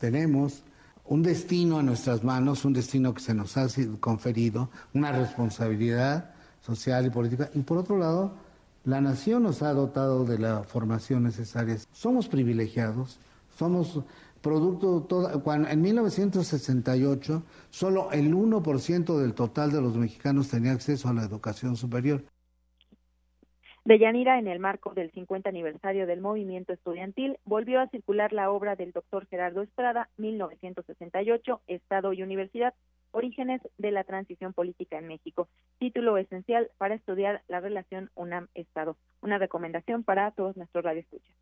[0.00, 0.64] tenemos
[1.10, 3.66] un destino en nuestras manos, un destino que se nos ha
[3.98, 6.30] conferido, una responsabilidad
[6.60, 8.32] social y política, y por otro lado,
[8.84, 11.76] la nación nos ha dotado de la formación necesaria.
[11.92, 13.18] Somos privilegiados,
[13.58, 14.00] somos
[14.40, 21.08] producto, todo, cuando, en 1968 solo el 1% del total de los mexicanos tenía acceso
[21.08, 22.24] a la educación superior.
[23.84, 28.76] Deyanira, en el marco del 50 aniversario del movimiento estudiantil, volvió a circular la obra
[28.76, 32.74] del doctor Gerardo Estrada, 1968, Estado y Universidad,
[33.12, 38.96] Orígenes de la Transición Política en México, título esencial para estudiar la relación UNAM-Estado.
[39.22, 41.34] Una recomendación para todos nuestros radioescuchas.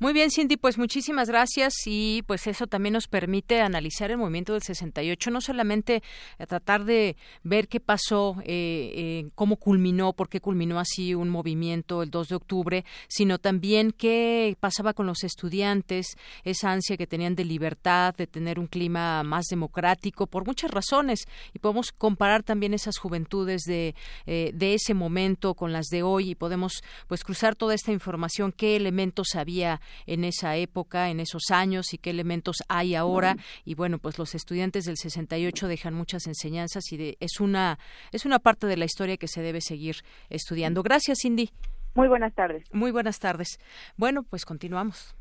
[0.00, 4.52] Muy bien, Cindy, pues muchísimas gracias y pues eso también nos permite analizar el movimiento
[4.52, 6.04] del 68, no solamente
[6.46, 12.04] tratar de ver qué pasó, eh, eh, cómo culminó, por qué culminó así un movimiento
[12.04, 17.34] el 2 de octubre, sino también qué pasaba con los estudiantes, esa ansia que tenían
[17.34, 21.24] de libertad, de tener un clima más democrático, por muchas razones.
[21.52, 23.96] Y podemos comparar también esas juventudes de,
[24.26, 28.52] eh, de ese momento con las de hoy y podemos pues cruzar toda esta información,
[28.52, 33.36] qué elementos había en esa época, en esos años y qué elementos hay ahora.
[33.64, 37.78] Y bueno, pues los estudiantes del 68 dejan muchas enseñanzas y es una
[38.12, 39.96] es una parte de la historia que se debe seguir
[40.30, 40.82] estudiando.
[40.82, 41.50] Gracias, Cindy.
[41.94, 42.64] Muy buenas tardes.
[42.72, 43.58] Muy buenas tardes.
[43.96, 45.14] Bueno, pues continuamos.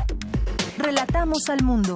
[0.79, 1.95] Relatamos al mundo.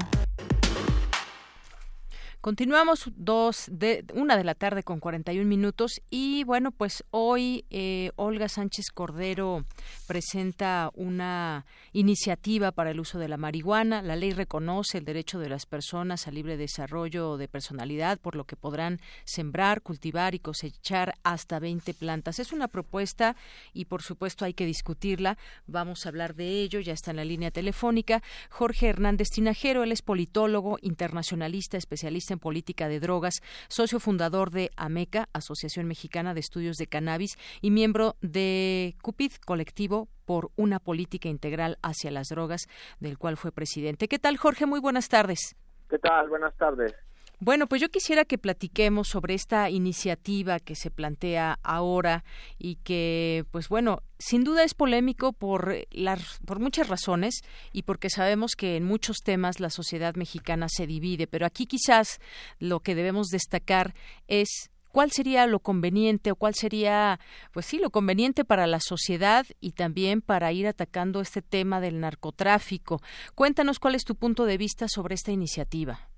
[2.40, 8.12] Continuamos dos de una de la tarde con 41 minutos y bueno pues hoy eh,
[8.16, 9.66] Olga Sánchez Cordero
[10.06, 14.00] presenta una iniciativa para el uso de la marihuana.
[14.00, 18.44] La ley reconoce el derecho de las personas al libre desarrollo de personalidad por lo
[18.44, 22.38] que podrán sembrar, cultivar y cosechar hasta 20 plantas.
[22.38, 23.36] Es una propuesta
[23.74, 25.36] y por supuesto hay que discutirla.
[25.66, 26.80] Vamos a hablar de ello.
[26.80, 29.82] Ya está en la línea telefónica Jorge Hernández Tinajero.
[29.82, 36.34] Él es politólogo, internacionalista, especialista en política de drogas, socio fundador de AMECA, Asociación Mexicana
[36.34, 42.28] de Estudios de Cannabis, y miembro de CUPID, colectivo por una política integral hacia las
[42.28, 42.66] drogas,
[43.00, 44.08] del cual fue presidente.
[44.08, 44.66] ¿Qué tal, Jorge?
[44.66, 45.56] Muy buenas tardes.
[45.88, 46.28] ¿Qué tal?
[46.28, 46.94] Buenas tardes.
[47.42, 52.22] Bueno, pues yo quisiera que platiquemos sobre esta iniciativa que se plantea ahora
[52.58, 57.40] y que, pues bueno, sin duda es polémico por, las, por muchas razones
[57.72, 62.20] y porque sabemos que en muchos temas la sociedad mexicana se divide, pero aquí quizás
[62.58, 63.94] lo que debemos destacar
[64.28, 67.20] es cuál sería lo conveniente o cuál sería,
[67.54, 72.00] pues sí, lo conveniente para la sociedad y también para ir atacando este tema del
[72.00, 73.00] narcotráfico.
[73.34, 76.09] Cuéntanos cuál es tu punto de vista sobre esta iniciativa.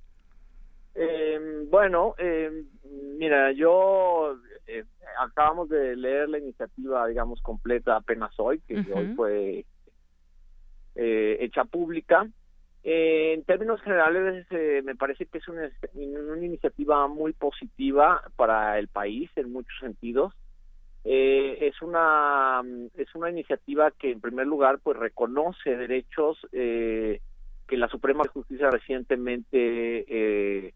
[0.94, 2.64] Eh, bueno, eh,
[3.18, 4.36] mira, yo
[4.66, 4.84] eh,
[5.20, 9.64] acabamos de leer la iniciativa, digamos, completa apenas hoy, que hoy fue
[10.94, 12.28] eh, hecha pública.
[12.84, 14.46] Eh, en términos generales,
[14.84, 20.34] me parece que es una, una, iniciativa muy positiva para el país en muchos sentidos.
[21.04, 22.62] es una
[22.96, 26.38] es una iniciativa que, en primer lugar, pues reconoce derechos
[27.72, 30.74] que la Suprema Justicia recientemente eh,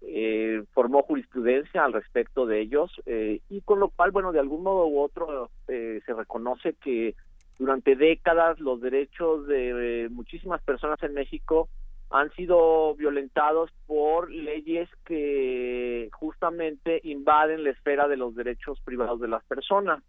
[0.00, 4.62] eh, formó jurisprudencia al respecto de ellos eh, y con lo cual, bueno, de algún
[4.62, 7.14] modo u otro eh, se reconoce que
[7.58, 11.68] durante décadas los derechos de eh, muchísimas personas en México
[12.10, 19.28] han sido violentados por leyes que justamente invaden la esfera de los derechos privados de
[19.28, 20.02] las personas.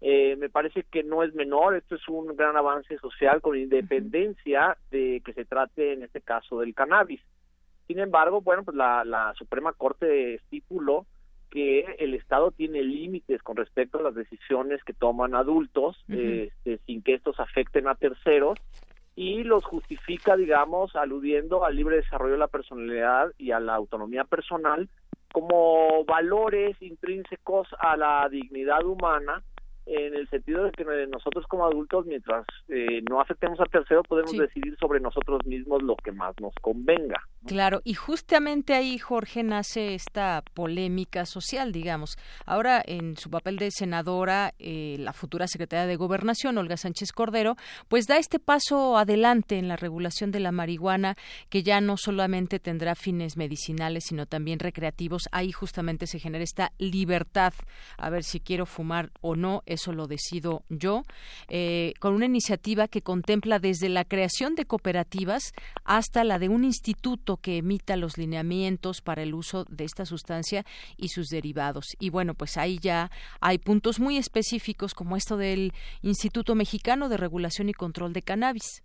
[0.00, 4.76] Eh, me parece que no es menor, esto es un gran avance social con independencia
[4.90, 7.20] de que se trate en este caso del cannabis.
[7.86, 11.06] Sin embargo, bueno, pues la, la Suprema Corte estipuló
[11.50, 17.00] que el Estado tiene límites con respecto a las decisiones que toman adultos, este, sin
[17.00, 18.58] que estos afecten a terceros,
[19.14, 24.24] y los justifica, digamos, aludiendo al libre desarrollo de la personalidad y a la autonomía
[24.24, 24.88] personal
[25.32, 29.42] como valores intrínsecos a la dignidad humana
[29.86, 34.36] en el sentido de que nosotros como adultos, mientras eh, no aceptemos a tercero, podemos
[34.36, 37.20] decidir sobre nosotros mismos lo que más nos convenga.
[37.46, 42.16] Claro, y justamente ahí, Jorge, nace esta polémica social, digamos.
[42.46, 47.56] Ahora, en su papel de senadora, eh, la futura secretaria de Gobernación, Olga Sánchez Cordero,
[47.88, 51.16] pues da este paso adelante en la regulación de la marihuana,
[51.50, 55.28] que ya no solamente tendrá fines medicinales, sino también recreativos.
[55.30, 57.52] Ahí justamente se genera esta libertad,
[57.98, 61.02] a ver si quiero fumar o no, eso lo decido yo,
[61.48, 65.52] eh, con una iniciativa que contempla desde la creación de cooperativas
[65.84, 70.64] hasta la de un instituto que emita los lineamientos para el uso de esta sustancia
[70.96, 71.86] y sus derivados.
[71.98, 73.10] Y bueno, pues ahí ya
[73.40, 75.72] hay puntos muy específicos como esto del
[76.02, 78.82] Instituto Mexicano de Regulación y Control de Cannabis.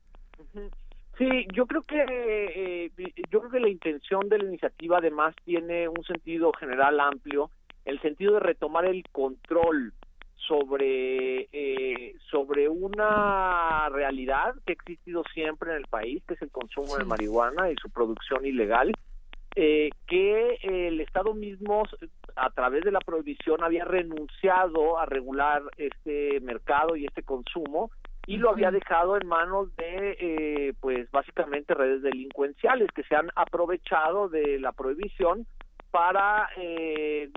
[1.18, 2.92] Sí, yo creo que eh,
[3.30, 7.52] yo creo que la intención de la iniciativa además tiene un sentido general amplio,
[7.84, 9.94] el sentido de retomar el control
[10.50, 16.50] sobre eh, sobre una realidad que ha existido siempre en el país, que es el
[16.50, 18.92] consumo de marihuana y su producción ilegal,
[19.56, 21.84] eh, que el Estado mismo,
[22.36, 27.92] a través de la prohibición, había renunciado a regular este mercado y este consumo
[28.26, 33.30] y lo había dejado en manos de, eh, pues, básicamente redes delincuenciales que se han
[33.36, 35.46] aprovechado de la prohibición
[35.92, 36.48] para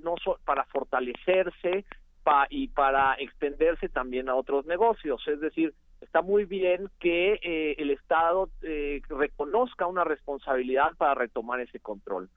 [0.02, 1.86] no para fortalecerse
[2.51, 5.23] y para extenderse también a otros negocios.
[5.27, 11.61] Es decir, está muy bien que eh, el Estado eh, reconozca una responsabilidad para retomar
[11.61, 12.29] ese control.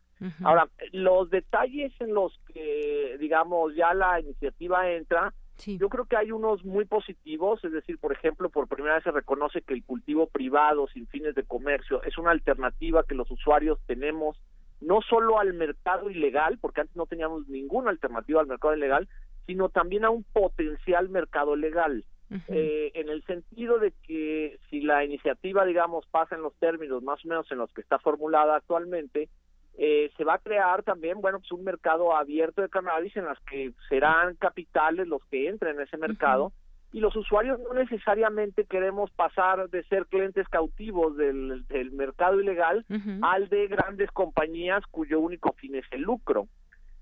[0.44, 5.34] Ahora, los detalles en los que, digamos, ya la iniciativa entra,
[5.66, 9.12] yo creo que hay unos muy positivos, es decir, por ejemplo, por primera vez se
[9.12, 13.78] reconoce que el cultivo privado sin fines de comercio es una alternativa que los usuarios
[13.86, 14.38] tenemos
[14.82, 19.08] no solo al mercado ilegal, porque antes no teníamos ninguna alternativa al mercado ilegal,
[19.46, 22.04] sino también a un potencial mercado legal.
[22.48, 27.24] eh, en el sentido de que si la iniciativa, digamos, pasa en los términos más
[27.24, 29.30] o menos en los que está formulada actualmente,
[29.78, 33.40] eh, se va a crear también, bueno, pues un mercado abierto de cannabis en las
[33.42, 36.52] que serán capitales los que entren en ese mercado
[36.96, 42.86] y los usuarios no necesariamente queremos pasar de ser clientes cautivos del, del mercado ilegal
[43.22, 46.48] al de grandes compañías cuyo único fin es el lucro.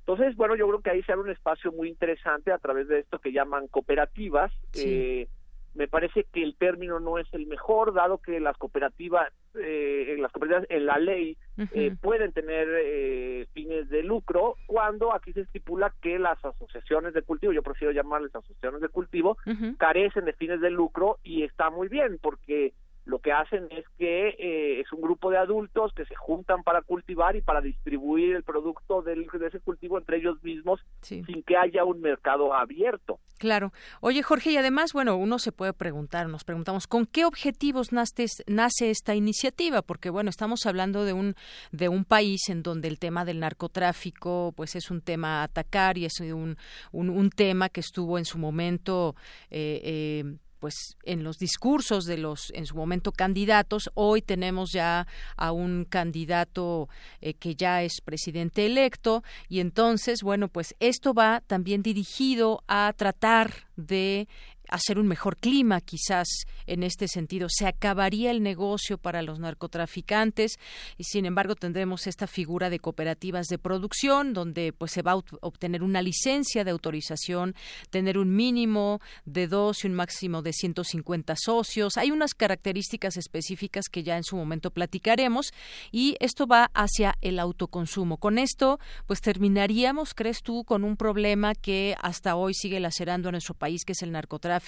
[0.06, 3.00] Entonces, bueno, yo creo que ahí se abre un espacio muy interesante a través de
[3.00, 4.52] esto que llaman cooperativas.
[4.76, 5.28] Eh,
[5.76, 10.32] me parece que el término no es el mejor, dado que las cooperativas, eh, las
[10.32, 11.36] cooperativas en la ley
[11.74, 17.24] eh, pueden tener eh, fines de lucro, cuando aquí se estipula que las asociaciones de
[17.24, 19.38] cultivo, yo prefiero llamarles asociaciones de cultivo,
[19.78, 22.74] carecen de fines de lucro y está muy bien, porque
[23.06, 26.82] lo que hacen es que eh, es un grupo de adultos que se juntan para
[26.82, 31.58] cultivar y para distribuir el producto del, de ese cultivo entre ellos mismos sin que
[31.58, 33.20] haya un mercado abierto.
[33.38, 33.74] Claro.
[34.00, 38.26] Oye, Jorge, y además, bueno, uno se puede preguntar, nos preguntamos, ¿con qué objetivos nace,
[38.48, 39.82] nace esta iniciativa?
[39.82, 41.36] Porque, bueno, estamos hablando de un,
[41.72, 45.98] de un país en donde el tema del narcotráfico, pues es un tema a atacar
[45.98, 46.58] y es un,
[46.94, 49.16] un, un tema que estuvo en su momento
[49.50, 55.08] eh, eh, pues en los discursos de los en su momento candidatos hoy tenemos ya
[55.36, 56.88] a un candidato
[57.20, 62.94] eh, que ya es presidente electo y entonces bueno pues esto va también dirigido a
[62.96, 64.30] tratar de
[64.74, 66.28] hacer un mejor clima, quizás
[66.66, 67.48] en este sentido.
[67.48, 70.58] Se acabaría el negocio para los narcotraficantes
[70.98, 75.22] y, sin embargo, tendremos esta figura de cooperativas de producción donde pues se va a
[75.42, 77.54] obtener una licencia de autorización,
[77.92, 81.98] tener un mínimo de dos y un máximo de 150 socios.
[81.98, 85.54] Hay unas características específicas que ya en su momento platicaremos
[85.92, 88.18] y esto va hacia el autoconsumo.
[88.18, 93.32] Con esto, pues terminaríamos, crees tú, con un problema que hasta hoy sigue lacerando a
[93.32, 94.63] nuestro país, que es el narcotráfico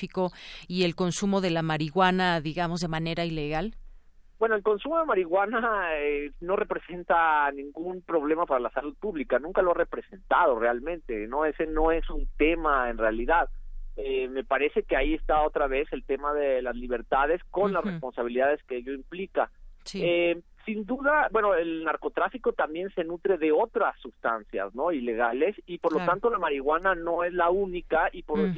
[0.68, 3.76] y el consumo de la marihuana, digamos, de manera ilegal?
[4.38, 9.62] Bueno, el consumo de marihuana eh, no representa ningún problema para la salud pública, nunca
[9.62, 13.50] lo ha representado realmente, no ese no es un tema en realidad.
[13.96, 17.84] Eh, me parece que ahí está otra vez el tema de las libertades con las
[17.86, 19.50] responsabilidades que ello implica.
[19.94, 24.92] Eh, sin duda, bueno, el narcotráfico también se nutre de otras sustancias, ¿no?
[24.92, 28.54] Ilegales y por lo tanto la marihuana no es la única y por uh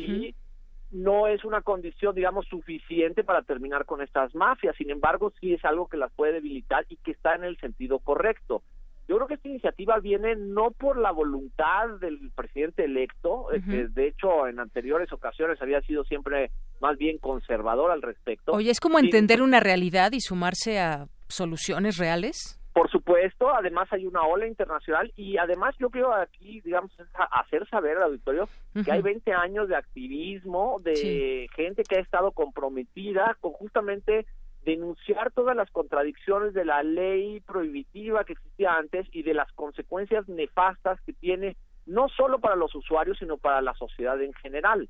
[0.92, 4.76] no es una condición, digamos, suficiente para terminar con estas mafias.
[4.78, 8.00] Sin embargo, sí es algo que las puede debilitar y que está en el sentido
[8.00, 8.64] correcto.
[9.08, 13.88] Yo creo que esta iniciativa viene no por la voluntad del presidente electo, eh, que
[13.88, 18.52] de hecho en anteriores ocasiones había sido siempre más bien conservador al respecto.
[18.52, 22.57] Oye, es como entender una realidad y sumarse a soluciones reales.
[22.78, 26.92] Por supuesto, además hay una ola internacional y además yo quiero aquí, digamos,
[27.32, 28.48] hacer saber al auditorio
[28.86, 34.28] que hay 20 años de activismo, de gente que ha estado comprometida con justamente
[34.64, 40.30] denunciar todas las contradicciones de la ley prohibitiva que existía antes y de las consecuencias
[40.30, 41.58] nefastas que tiene
[41.88, 44.88] no solo para los usuarios, sino para la sociedad en general.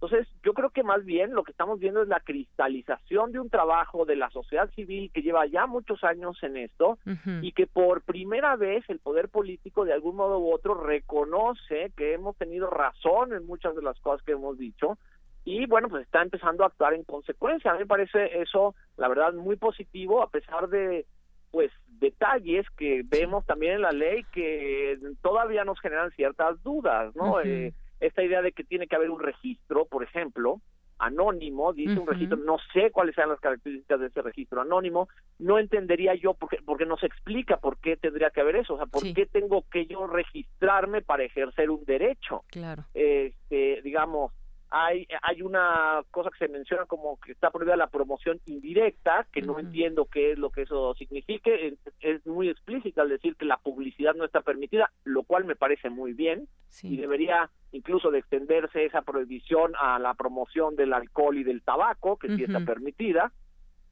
[0.00, 3.50] Entonces, yo creo que más bien lo que estamos viendo es la cristalización de un
[3.50, 6.98] trabajo de la sociedad civil que lleva ya muchos años en esto
[7.42, 12.14] y que por primera vez el poder político de algún modo u otro reconoce que
[12.14, 14.96] hemos tenido razón en muchas de las cosas que hemos dicho
[15.44, 17.70] y bueno, pues está empezando a actuar en consecuencia.
[17.70, 21.04] A mí me parece eso, la verdad, muy positivo a pesar de
[21.50, 27.40] pues detalles que vemos también en la ley que todavía nos generan ciertas dudas, ¿no?
[27.40, 30.60] eh, esta idea de que tiene que haber un registro, por ejemplo,
[31.00, 35.58] anónimo, dice un registro, no sé cuáles sean las características de ese registro anónimo, no
[35.58, 39.02] entendería yo porque porque nos explica por qué tendría que haber eso, o sea, por
[39.14, 42.44] qué tengo que yo registrarme para ejercer un derecho.
[42.48, 42.84] Claro.
[42.92, 44.32] Este, digamos,
[44.70, 49.42] hay, hay una cosa que se menciona como que está prohibida la promoción indirecta, que
[49.42, 51.76] no entiendo qué es lo que eso signifique.
[52.00, 55.90] Es, muy explícita al decir que la publicidad no está permitida, lo cual me parece
[55.90, 56.48] muy bien
[56.82, 62.16] y debería incluso de extenderse esa prohibición a la promoción del alcohol y del tabaco,
[62.16, 63.32] que sí está permitida.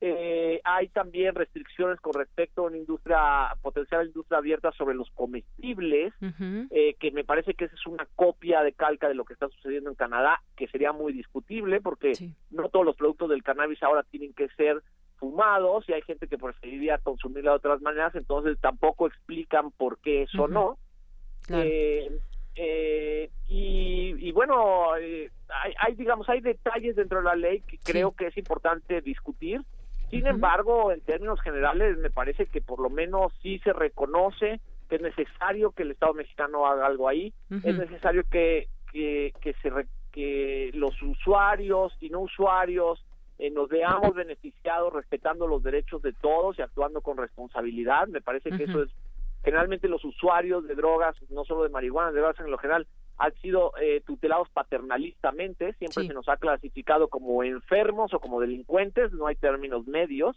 [0.01, 6.14] Eh, hay también restricciones con respecto a una industria, potencial industria abierta sobre los comestibles,
[6.70, 9.49] eh, que me parece que esa es una copia de calca de lo que está
[9.49, 12.12] sucediendo en Canadá, que sería muy discutible porque
[12.51, 14.82] no todos los productos del cannabis ahora tienen que ser
[15.16, 20.22] fumados y hay gente que preferiría consumirla de otras maneras, entonces tampoco explican por qué
[20.22, 20.78] eso no.
[21.49, 22.20] Eh,
[22.55, 25.28] eh, y, y, bueno, hay,
[25.80, 29.61] hay, digamos, hay detalles dentro de la ley que creo que es importante discutir
[30.11, 34.96] sin embargo, en términos generales, me parece que por lo menos sí se reconoce que
[34.96, 39.70] es necesario que el Estado mexicano haga algo ahí, es necesario que, que, que, se
[40.12, 43.04] que los usuarios y no usuarios
[43.38, 48.09] eh, nos veamos beneficiados respetando los derechos de todos y actuando con responsabilidad.
[48.09, 48.90] Me parece que eso es
[49.44, 52.86] generalmente los usuarios de drogas, no solo de marihuana, de drogas en lo general,
[53.18, 59.12] han sido eh, tutelados paternalistamente, siempre se nos ha clasificado como enfermos o como delincuentes,
[59.12, 60.36] no hay términos medios.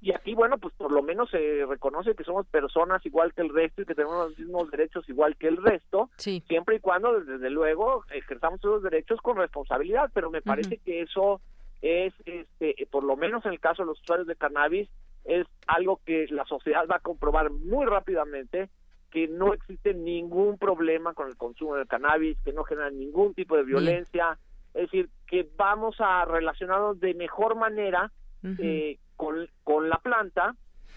[0.00, 3.54] Y aquí, bueno, pues por lo menos se reconoce que somos personas igual que el
[3.54, 7.50] resto y que tenemos los mismos derechos igual que el resto, siempre y cuando, desde
[7.50, 11.42] luego, ejerzamos esos derechos con responsabilidad, pero me parece que eso
[11.82, 14.88] es, este, por lo menos en el caso de los usuarios de cannabis,
[15.24, 18.70] es algo que la sociedad va a comprobar muy rápidamente
[19.10, 23.56] que no existe ningún problema con el consumo del cannabis, que no genera ningún tipo
[23.56, 24.38] de violencia,
[24.74, 28.12] es decir, que vamos a relacionarnos de mejor manera
[28.58, 30.54] eh, con, con, la planta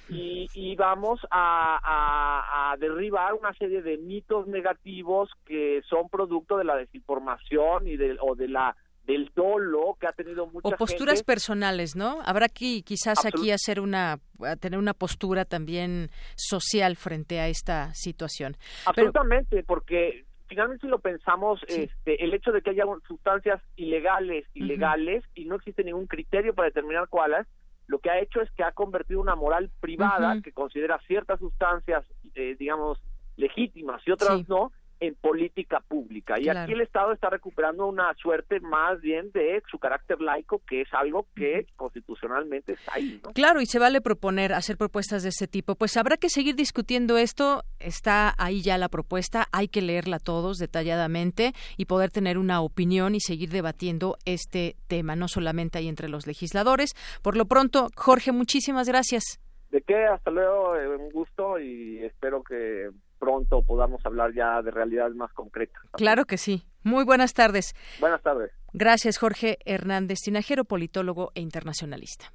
[0.09, 6.65] y, y vamos a, a, derribar una serie de mitos negativos que son producto de
[6.65, 8.75] la desinformación y de, o de la
[9.11, 13.79] del dolo que ha tenido mucha o posturas personales no habrá que quizás aquí hacer
[13.79, 14.19] una
[14.59, 18.57] tener una postura también social frente a esta situación.
[18.85, 25.23] Absolutamente porque finalmente si lo pensamos este el hecho de que haya sustancias ilegales ilegales
[25.35, 27.47] y no existe ningún criterio para determinar cuáles
[27.87, 32.03] lo que ha hecho es que ha convertido una moral privada que considera ciertas sustancias
[32.35, 33.01] eh, digamos
[33.37, 34.71] legítimas y otras no
[35.01, 36.39] en política pública.
[36.39, 40.81] Y aquí el Estado está recuperando una suerte más bien de su carácter laico, que
[40.81, 43.19] es algo que constitucionalmente está ahí.
[43.33, 45.73] Claro, y se vale proponer, hacer propuestas de ese tipo.
[45.73, 47.63] Pues habrá que seguir discutiendo esto.
[47.79, 53.15] Está ahí ya la propuesta, hay que leerla todos detalladamente y poder tener una opinión
[53.15, 56.91] y seguir debatiendo este tema, no solamente ahí entre los legisladores.
[57.23, 59.39] Por lo pronto, Jorge, muchísimas gracias.
[59.71, 62.89] De qué, hasta luego, eh, un gusto y espero que
[63.21, 65.79] pronto podamos hablar ya de realidades más concretas.
[65.91, 66.65] Claro que sí.
[66.83, 67.75] Muy buenas tardes.
[67.99, 68.51] Buenas tardes.
[68.73, 72.33] Gracias, Jorge Hernández Tinajero, politólogo e internacionalista.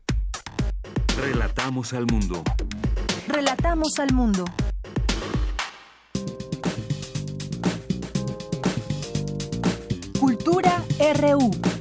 [1.20, 2.44] Relatamos al mundo.
[3.26, 4.44] Relatamos al mundo.
[10.20, 10.82] Cultura
[11.20, 11.75] RU.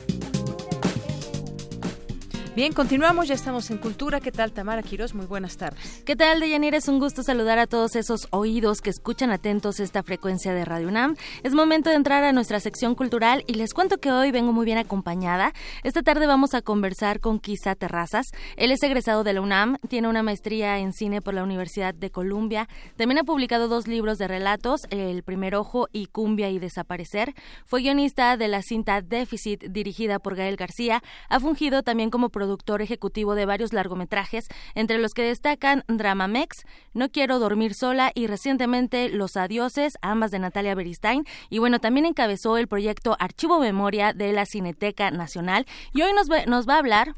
[2.55, 4.21] Bien, continuamos, ya estamos en Cultura.
[4.21, 5.13] ¿Qué tal, Tamara Quiroz?
[5.13, 6.01] Muy buenas tardes.
[6.05, 6.77] ¿Qué tal, Deyanira?
[6.77, 10.87] Es un gusto saludar a todos esos oídos que escuchan atentos esta frecuencia de Radio
[10.87, 11.17] UNAM.
[11.43, 14.63] Es momento de entrar a nuestra sección cultural y les cuento que hoy vengo muy
[14.63, 15.51] bien acompañada.
[15.83, 18.27] Esta tarde vamos a conversar con Quizá Terrazas.
[18.55, 22.09] Él es egresado de la UNAM, tiene una maestría en cine por la Universidad de
[22.09, 22.69] Columbia.
[22.95, 27.33] También ha publicado dos libros de relatos, El primer ojo y Cumbia y Desaparecer.
[27.65, 31.03] Fue guionista de la cinta Déficit, dirigida por Gael García.
[31.27, 32.44] Ha fungido también como productor
[32.81, 38.27] ejecutivo de varios largometrajes, entre los que destacan Drama Mex, No quiero dormir sola y
[38.27, 41.23] recientemente Los Adioses, ambas de Natalia Beristain.
[41.49, 45.65] Y bueno, también encabezó el proyecto Archivo Memoria de la Cineteca Nacional.
[45.93, 46.29] Y hoy nos
[46.67, 47.15] va a hablar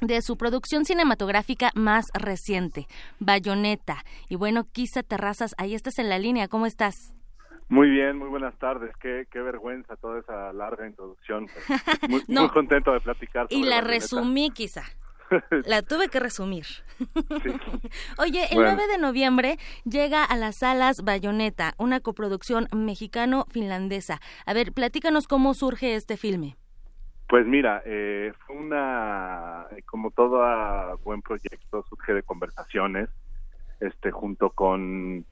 [0.00, 2.86] de su producción cinematográfica más reciente,
[3.18, 4.04] Bayonetta.
[4.28, 7.14] Y bueno, Kisa Terrazas, ahí estás en la línea, ¿cómo estás?
[7.68, 8.96] Muy bien, muy buenas tardes.
[8.98, 11.48] Qué, qué vergüenza toda esa larga introducción.
[12.28, 13.46] Muy, contento de platicar.
[13.50, 14.84] y la resumí, quizá.
[15.66, 16.66] La tuve que resumir.
[18.18, 24.20] Oye, el 9 de noviembre llega a las salas Bayonetta, una coproducción mexicano-finlandesa.
[24.46, 26.56] A ver, platícanos cómo surge este filme.
[27.28, 33.08] Pues mira, eh, fue una, como todo buen proyecto, surge de conversaciones,
[33.80, 35.26] este, junto con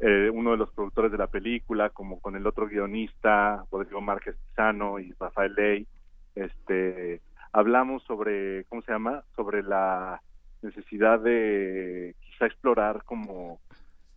[0.00, 4.36] eh, uno de los productores de la película, como con el otro guionista, Rodrigo Márquez
[4.36, 5.86] Pizano y Rafael Ley,
[6.34, 7.20] este,
[7.52, 9.22] hablamos sobre, ¿cómo se llama?
[9.36, 10.20] Sobre la
[10.62, 13.60] necesidad de quizá explorar como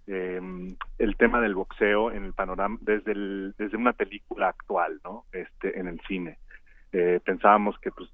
[0.07, 0.41] eh,
[0.97, 5.25] el tema del boxeo en el panorama desde el, desde una película actual, ¿no?
[5.31, 6.37] Este, en el cine
[6.91, 8.09] eh, pensábamos que pues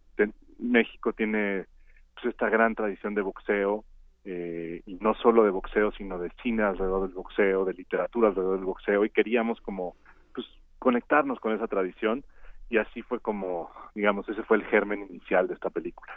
[0.60, 1.66] México tiene
[2.14, 3.84] pues esta gran tradición de boxeo
[4.26, 8.58] eh, y no solo de boxeo sino de cine alrededor del boxeo de literatura alrededor
[8.58, 9.96] del boxeo y queríamos como
[10.34, 10.48] pues
[10.80, 12.24] conectarnos con esa tradición
[12.70, 16.14] y así fue como digamos ese fue el germen inicial de esta película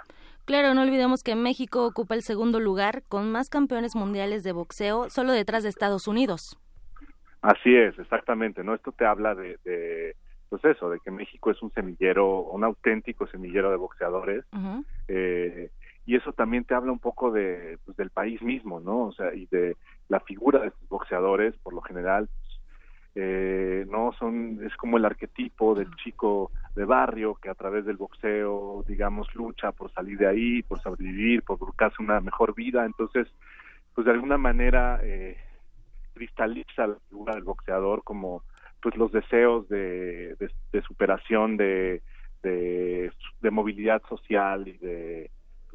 [0.47, 5.11] Claro, no olvidemos que México ocupa el segundo lugar con más campeones mundiales de boxeo,
[5.11, 6.57] solo detrás de Estados Unidos.
[7.43, 8.73] Así es, exactamente, ¿no?
[8.73, 10.15] Esto te habla de, de
[10.49, 14.45] pues eso, de que México es un semillero, un auténtico semillero de boxeadores,
[15.09, 15.71] eh,
[16.07, 19.07] y eso también te habla un poco de, pues, del país mismo, ¿no?
[19.07, 19.77] O sea, y de
[20.09, 22.29] la figura de estos boxeadores, por lo general,
[23.17, 27.97] eh, no son, es como el arquetipo del chico de barrio que a través del
[27.97, 33.27] boxeo, digamos, lucha por salir de ahí, por sobrevivir, por buscarse una mejor vida, entonces,
[33.95, 35.37] pues de alguna manera eh,
[36.15, 38.43] cristaliza la figura del boxeador como
[38.83, 42.03] pues los deseos de, de, superación de,
[42.43, 43.11] de,
[43.51, 45.31] movilidad social y de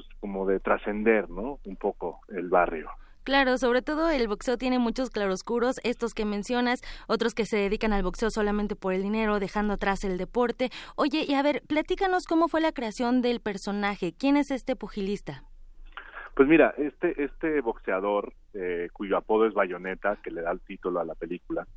[0.07, 2.89] pues, como de trascender no un poco el barrio
[3.23, 7.93] Claro, sobre todo el boxeo tiene muchos claroscuros, estos que mencionas, otros que se dedican
[7.93, 10.71] al boxeo solamente por el dinero, dejando atrás el deporte.
[10.95, 14.15] Oye, y a ver, platícanos cómo fue la creación del personaje.
[14.17, 15.43] ¿Quién es este pugilista?
[16.35, 20.99] Pues mira, este, este boxeador, eh, cuyo apodo es Bayoneta, que le da el título
[20.99, 21.67] a la película,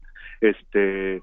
[0.41, 1.23] este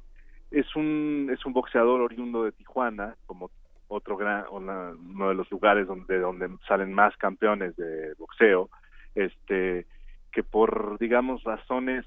[0.51, 3.49] es un es un boxeador oriundo de Tijuana como
[3.91, 8.69] otro gran uno de los lugares donde donde salen más campeones de boxeo
[9.15, 9.85] este
[10.31, 12.05] que por digamos razones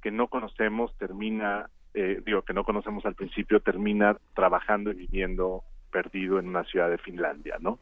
[0.00, 5.64] que no conocemos termina eh, digo que no conocemos al principio termina trabajando y viviendo
[5.90, 7.80] perdido en una ciudad de Finlandia no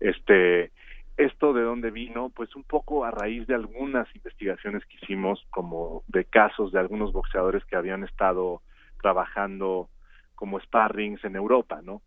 [0.00, 0.70] este
[1.16, 6.02] esto de dónde vino, pues un poco a raíz de algunas investigaciones que hicimos, como
[6.08, 8.60] de casos de algunos boxeadores que habían estado
[9.00, 9.88] trabajando
[10.34, 12.02] como sparrings en Europa, ¿no?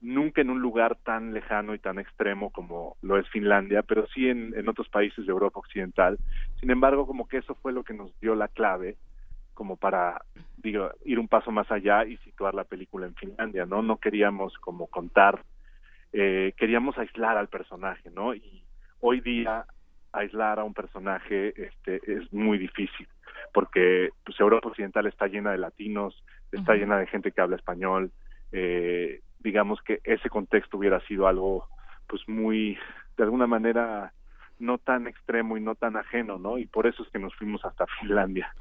[0.00, 4.28] Nunca en un lugar tan lejano y tan extremo como lo es Finlandia, pero sí
[4.28, 6.18] en, en otros países de Europa Occidental.
[6.60, 8.96] Sin embargo, como que eso fue lo que nos dio la clave
[9.54, 10.22] como para
[10.56, 13.82] digo ir un paso más allá y situar la película en Finlandia, ¿no?
[13.82, 15.42] No queríamos como contar
[16.12, 18.34] eh, queríamos aislar al personaje, ¿no?
[18.34, 18.64] Y
[19.00, 19.66] hoy día
[20.12, 23.06] aislar a un personaje este, es muy difícil,
[23.52, 28.10] porque pues, Europa Occidental está llena de latinos, está llena de gente que habla español,
[28.52, 31.66] eh, digamos que ese contexto hubiera sido algo
[32.06, 32.78] pues muy,
[33.16, 34.12] de alguna manera,
[34.58, 36.58] no tan extremo y no tan ajeno, ¿no?
[36.58, 38.52] Y por eso es que nos fuimos hasta Finlandia.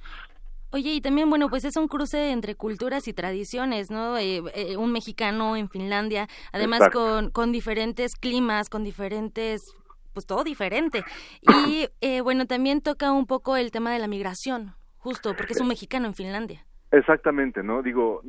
[0.72, 4.18] Oye, y también, bueno, pues es un cruce entre culturas y tradiciones, ¿no?
[4.18, 9.74] Eh, eh, un mexicano en Finlandia, además con, con diferentes climas, con diferentes
[10.18, 11.04] pues todo diferente.
[11.68, 15.62] Y eh, bueno, también toca un poco el tema de la migración, justo porque es
[15.62, 16.66] un mexicano en Finlandia.
[16.92, 17.84] Exactamente, ¿no?
[17.84, 18.22] Digo,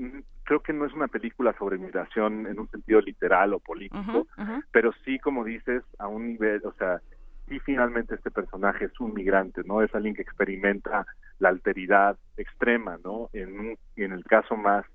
[0.48, 4.26] creo que no es una película sobre migración en un sentido literal o político,
[4.72, 7.02] pero sí, como dices, a un nivel, o sea,
[7.48, 9.82] y finalmente este personaje es un migrante, ¿no?
[9.82, 11.04] Es alguien que experimenta
[11.38, 13.28] la alteridad extrema, ¿no?
[13.34, 14.86] En, en el caso más,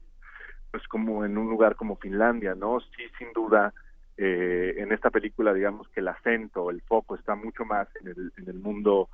[0.71, 2.79] pues como en un lugar como Finlandia, ¿no?
[2.79, 3.71] Sí, sin duda,
[4.17, 8.33] eh, en esta película, digamos que el acento, el foco está mucho más en el,
[8.37, 9.07] en el mundo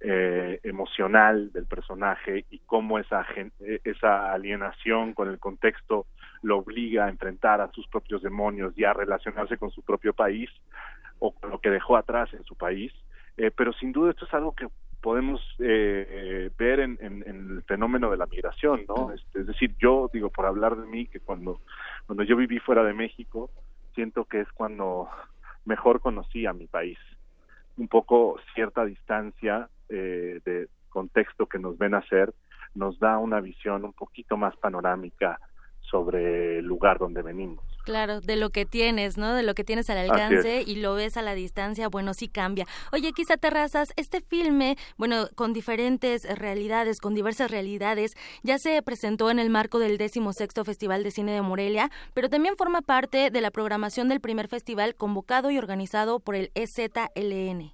[0.00, 3.24] eh, emocional del personaje y cómo esa,
[3.84, 6.06] esa alienación con el contexto
[6.42, 10.50] lo obliga a enfrentar a sus propios demonios y a relacionarse con su propio país
[11.18, 12.92] o con lo que dejó atrás en su país.
[13.36, 14.66] Eh, pero sin duda esto es algo que
[15.00, 19.12] podemos eh, ver en, el fenómeno de la migración, ¿no?
[19.12, 21.60] Este, es decir, yo digo, por hablar de mí, que cuando,
[22.06, 23.50] cuando yo viví fuera de México,
[23.94, 25.08] siento que es cuando
[25.64, 26.98] mejor conocí a mi país.
[27.76, 32.34] Un poco cierta distancia eh, de contexto que nos ven hacer
[32.74, 35.38] nos da una visión un poquito más panorámica
[35.82, 37.62] sobre el lugar donde venimos.
[37.84, 39.34] Claro, de lo que tienes, ¿no?
[39.34, 42.66] De lo que tienes al alcance y lo ves a la distancia, bueno, sí cambia.
[42.92, 49.30] Oye, quizá Terrazas, este filme, bueno, con diferentes realidades, con diversas realidades, ya se presentó
[49.30, 49.98] en el marco del
[50.32, 54.48] sexto Festival de Cine de Morelia, pero también forma parte de la programación del primer
[54.48, 57.72] festival convocado y organizado por el EZLN.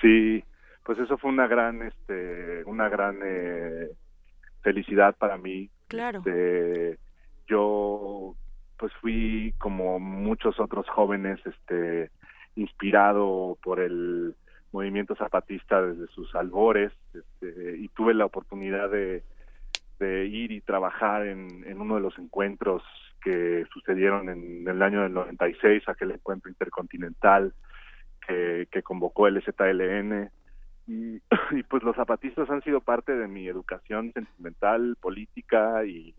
[0.00, 0.44] Sí,
[0.84, 3.88] pues eso fue una gran, este, una gran eh,
[4.62, 5.70] felicidad para mí.
[5.88, 6.18] Claro.
[6.18, 6.98] Este,
[7.46, 8.34] yo
[8.78, 12.10] pues fui como muchos otros jóvenes este
[12.56, 14.34] inspirado por el
[14.72, 19.22] movimiento zapatista desde sus albores este, y tuve la oportunidad de,
[20.00, 22.82] de ir y trabajar en, en, uno de los encuentros
[23.22, 27.52] que sucedieron en, el año del 96, aquel encuentro intercontinental
[28.26, 30.30] que, que convocó el ZLN.
[31.52, 36.14] Y, pues los zapatistas han sido parte de mi educación sentimental, política y,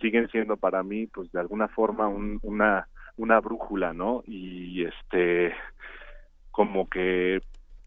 [0.00, 5.54] siguen siendo para mí pues de alguna forma una una brújula no y este
[6.50, 7.40] como que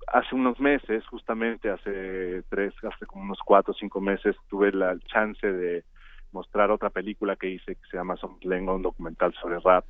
[0.07, 4.97] hace unos meses justamente hace tres hace como unos cuatro o cinco meses tuve la
[5.11, 5.83] chance de
[6.31, 9.85] mostrar otra película que hice que se llama Lengo, un documental sobre rap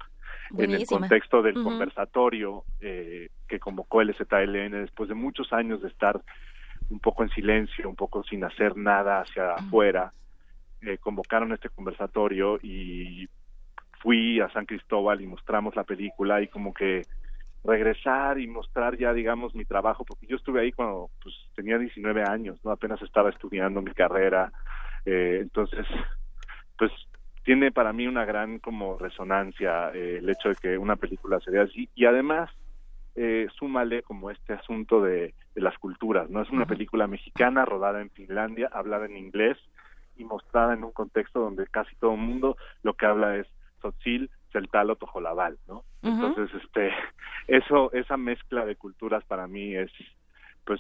[0.58, 5.88] en el contexto del conversatorio eh, que convocó el ZLN después de muchos años de
[5.88, 6.22] estar
[6.90, 10.12] un poco en silencio, un poco sin hacer nada hacia afuera
[10.86, 13.30] eh, convocaron este conversatorio y
[14.02, 17.04] fui a San Cristóbal y mostramos la película y como que
[17.64, 22.24] regresar y mostrar ya digamos mi trabajo porque yo estuve ahí cuando pues tenía 19
[22.24, 24.52] años no apenas estaba estudiando mi carrera
[25.06, 25.86] eh, entonces
[26.78, 26.92] pues
[27.44, 31.52] tiene para mí una gran como resonancia eh, el hecho de que una película se
[31.52, 31.90] vea así.
[31.96, 32.50] Y además
[33.16, 38.02] eh, súmale como este asunto de, de las culturas no es una película mexicana rodada
[38.02, 39.58] en Finlandia hablada en inglés
[40.18, 43.48] y mostrada en un contexto donde casi todo el mundo lo que habla es
[43.80, 45.84] Tzotzil, Celtalo, Tojolabal, ¿no?
[46.02, 46.92] Entonces, este,
[47.48, 49.92] eso, esa mezcla de culturas para mí es,
[50.66, 50.80] pues,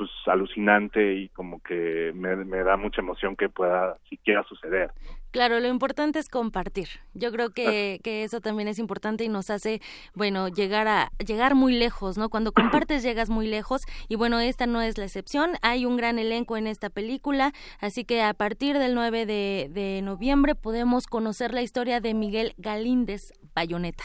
[0.00, 4.92] pues alucinante y como que me, da mucha emoción que pueda siquiera suceder.
[5.30, 6.88] Claro, lo importante es compartir.
[7.12, 9.82] Yo creo que, que, eso también es importante y nos hace,
[10.14, 12.30] bueno, llegar a llegar muy lejos, ¿no?
[12.30, 15.50] Cuando compartes llegas muy lejos y bueno, esta no es la excepción.
[15.60, 20.00] Hay un gran elenco en esta película, así que a partir del 9 de, de
[20.02, 24.04] noviembre podemos conocer la historia de Miguel Galíndez Bayoneta.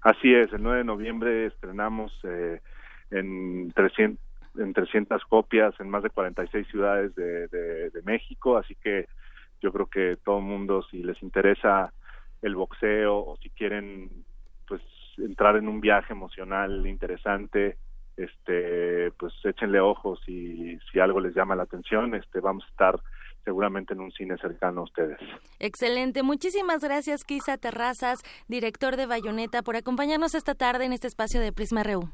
[0.00, 2.60] Así es, el 9 de noviembre estrenamos eh,
[3.12, 9.06] en 300 en 300 copias en más de 46 ciudades de, de, México, así que
[9.60, 11.92] yo creo que todo el mundo, si les interesa
[12.42, 14.10] el boxeo o si quieren
[14.66, 14.82] pues
[15.18, 17.76] entrar en un viaje emocional interesante,
[18.16, 23.00] este pues échenle ojos y si algo les llama la atención, este vamos a estar
[23.44, 25.18] seguramente en un cine cercano a ustedes.
[25.58, 31.40] Excelente, muchísimas gracias Kisa Terrazas, director de Bayoneta, por acompañarnos esta tarde en este espacio
[31.40, 32.10] de Prisma Reu.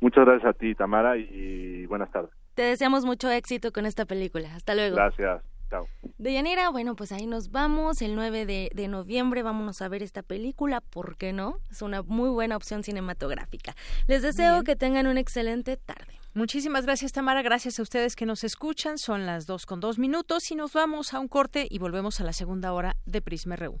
[0.00, 2.30] Muchas gracias a ti, Tamara, y buenas tardes.
[2.54, 4.54] Te deseamos mucho éxito con esta película.
[4.54, 4.96] Hasta luego.
[4.96, 5.42] Gracias.
[5.70, 5.86] Chao.
[6.18, 8.00] Deyanira, bueno, pues ahí nos vamos.
[8.00, 10.80] El 9 de, de, noviembre vámonos a ver esta película.
[10.80, 11.58] ¿Por qué no?
[11.70, 13.74] Es una muy buena opción cinematográfica.
[14.06, 16.18] Les deseo que tengan una excelente tarde.
[16.34, 17.42] Muchísimas gracias, Tamara.
[17.42, 18.98] Gracias a ustedes que nos escuchan.
[18.98, 22.24] Son las dos con dos minutos y nos vamos a un corte y volvemos a
[22.24, 23.80] la segunda hora de Prisma RU.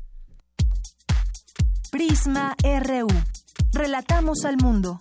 [1.90, 3.08] Prisma RU.
[3.72, 5.00] Relatamos al mundo.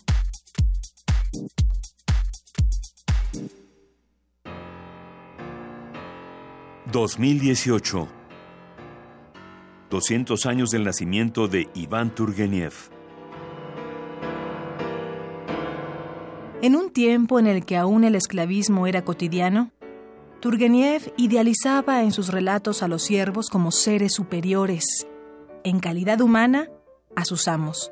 [6.91, 8.07] 2018.
[9.89, 12.73] 200 años del nacimiento de Iván Turgenev.
[16.61, 19.71] En un tiempo en el que aún el esclavismo era cotidiano,
[20.39, 25.07] Turgenev idealizaba en sus relatos a los siervos como seres superiores,
[25.65, 26.69] en calidad humana,
[27.17, 27.91] a sus amos.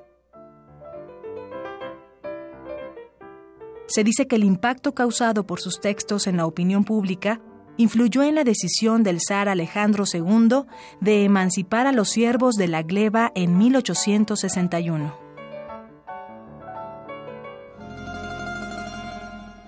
[3.88, 7.42] Se dice que el impacto causado por sus textos en la opinión pública
[7.78, 10.64] influyó en la decisión del zar Alejandro II
[11.02, 15.26] de emancipar a los siervos de la gleba en 1861.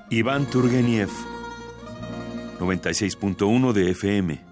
[0.10, 1.10] Iván Turgeniev,
[2.60, 4.48] 96.1 de FM.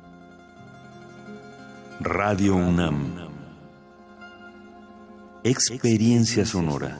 [2.01, 3.29] Radio UNAM.
[5.45, 6.99] Experiencia sonora.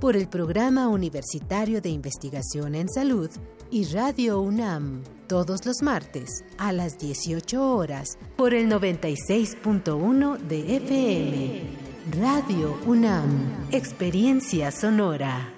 [0.00, 3.30] por el Programa Universitario de Investigación en Salud
[3.70, 11.62] y Radio UNAM, todos los martes a las 18 horas por el 96.1 de FM.
[12.20, 15.52] Radio UNAM, Experiencia Sonora.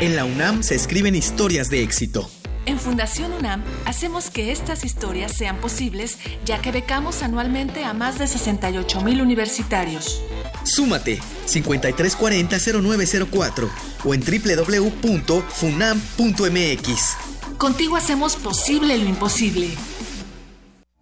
[0.00, 2.28] En la UNAM se escriben historias de éxito.
[2.66, 8.18] En Fundación UNAM hacemos que estas historias sean posibles ya que becamos anualmente a más
[8.18, 10.22] de 68 mil universitarios.
[10.64, 13.68] Súmate 5340-0904
[14.04, 17.16] o en www.funam.mx.
[17.58, 19.68] Contigo hacemos posible lo imposible.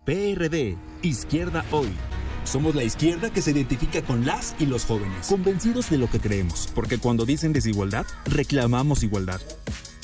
[0.05, 1.93] PRD, Izquierda Hoy.
[2.45, 6.19] Somos la izquierda que se identifica con las y los jóvenes, convencidos de lo que
[6.19, 9.41] creemos, porque cuando dicen desigualdad, reclamamos igualdad.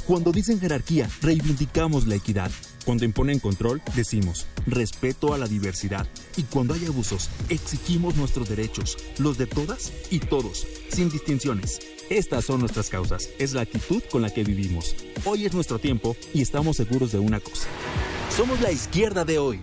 [0.09, 2.51] Cuando dicen jerarquía, reivindicamos la equidad.
[2.87, 6.07] Cuando imponen control, decimos respeto a la diversidad.
[6.35, 11.81] Y cuando hay abusos, exigimos nuestros derechos, los de todas y todos, sin distinciones.
[12.09, 14.97] Estas son nuestras causas, es la actitud con la que vivimos.
[15.27, 17.69] Hoy es nuestro tiempo y estamos seguros de una cosa.
[18.35, 19.63] Somos la izquierda de hoy.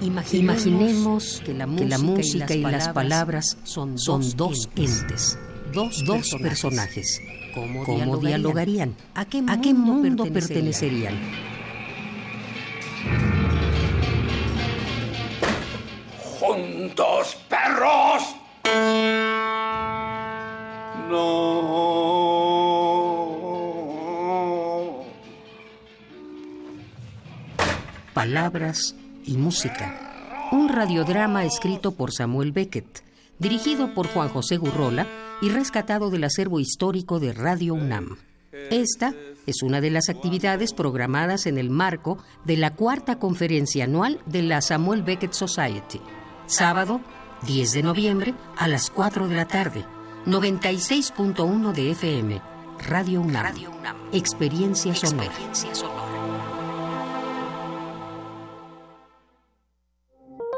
[0.00, 3.96] Imaginemos que la música, y, las palabras son,
[4.36, 5.38] dos entes,
[5.72, 6.04] dos,
[6.40, 7.20] personajes.
[7.54, 8.94] ¿Cómo, dialogarían?
[9.14, 9.42] ¿A qué
[9.74, 11.14] mundo, pertenecerían?
[16.38, 18.22] ¡Juntos, perros!
[21.10, 21.48] No.
[28.14, 28.94] Palabras
[29.28, 30.48] y música.
[30.50, 33.02] Un radiodrama escrito por Samuel Beckett,
[33.38, 35.06] dirigido por Juan José Gurrola
[35.42, 38.16] y rescatado del acervo histórico de Radio UNAM.
[38.70, 39.14] Esta
[39.46, 44.42] es una de las actividades programadas en el marco de la cuarta conferencia anual de
[44.42, 46.00] la Samuel Beckett Society.
[46.46, 47.00] Sábado,
[47.46, 49.84] 10 de noviembre, a las 4 de la tarde.
[50.26, 52.42] 96.1 de FM.
[52.88, 53.54] Radio UNAM.
[54.12, 55.32] Experiencia sonora.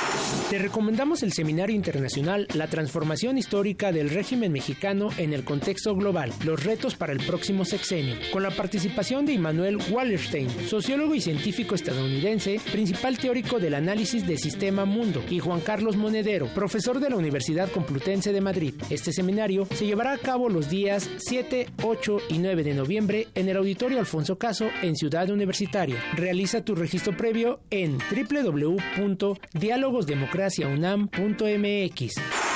[0.50, 6.32] Te recomendamos el seminario internacional La transformación histórica del régimen mexicano en el contexto global,
[6.46, 11.76] los retos para el próximo sexenio, con la participación de Immanuel Wallerstein, sociólogo y científico
[11.76, 17.18] estadounidense, principal teórico del análisis de sistema mundo, y Juan Carlos Monedero, profesor de la
[17.18, 18.76] Universidad Complutense de Madrid.
[18.90, 23.50] Este seminario se llevará a cabo los días 7, 8 y 9 de noviembre en
[23.50, 26.02] el Auditorio Alfonso Caso en Ciudad Universitaria.
[26.16, 32.47] Realiza tu registro previo en www.dialogosdemocráticos democraciaunam.mx.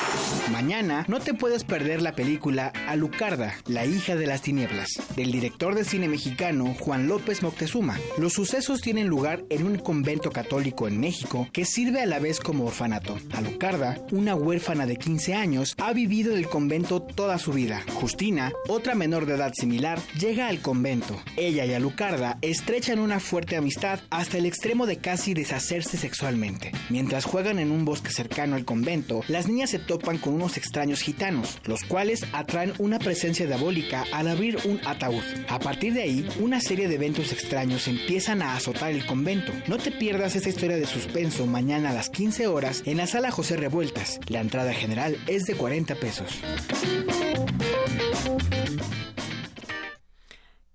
[0.51, 5.75] Mañana no te puedes perder la película Alucarda, la hija de las tinieblas, del director
[5.75, 7.97] de cine mexicano Juan López Moctezuma.
[8.17, 12.41] Los sucesos tienen lugar en un convento católico en México que sirve a la vez
[12.41, 13.17] como orfanato.
[13.33, 17.81] Alucarda, una huérfana de 15 años, ha vivido en el convento toda su vida.
[17.93, 21.17] Justina, otra menor de edad similar, llega al convento.
[21.37, 26.73] Ella y Alucarda estrechan una fuerte amistad hasta el extremo de casi deshacerse sexualmente.
[26.89, 31.59] Mientras juegan en un bosque cercano al convento, las niñas se topan con extraños gitanos,
[31.65, 35.23] los cuales atraen una presencia diabólica al abrir un ataúd.
[35.47, 39.53] A partir de ahí, una serie de eventos extraños empiezan a azotar el convento.
[39.67, 43.31] No te pierdas esta historia de suspenso mañana a las 15 horas en la sala
[43.31, 44.19] José Revueltas.
[44.27, 46.39] La entrada general es de 40 pesos.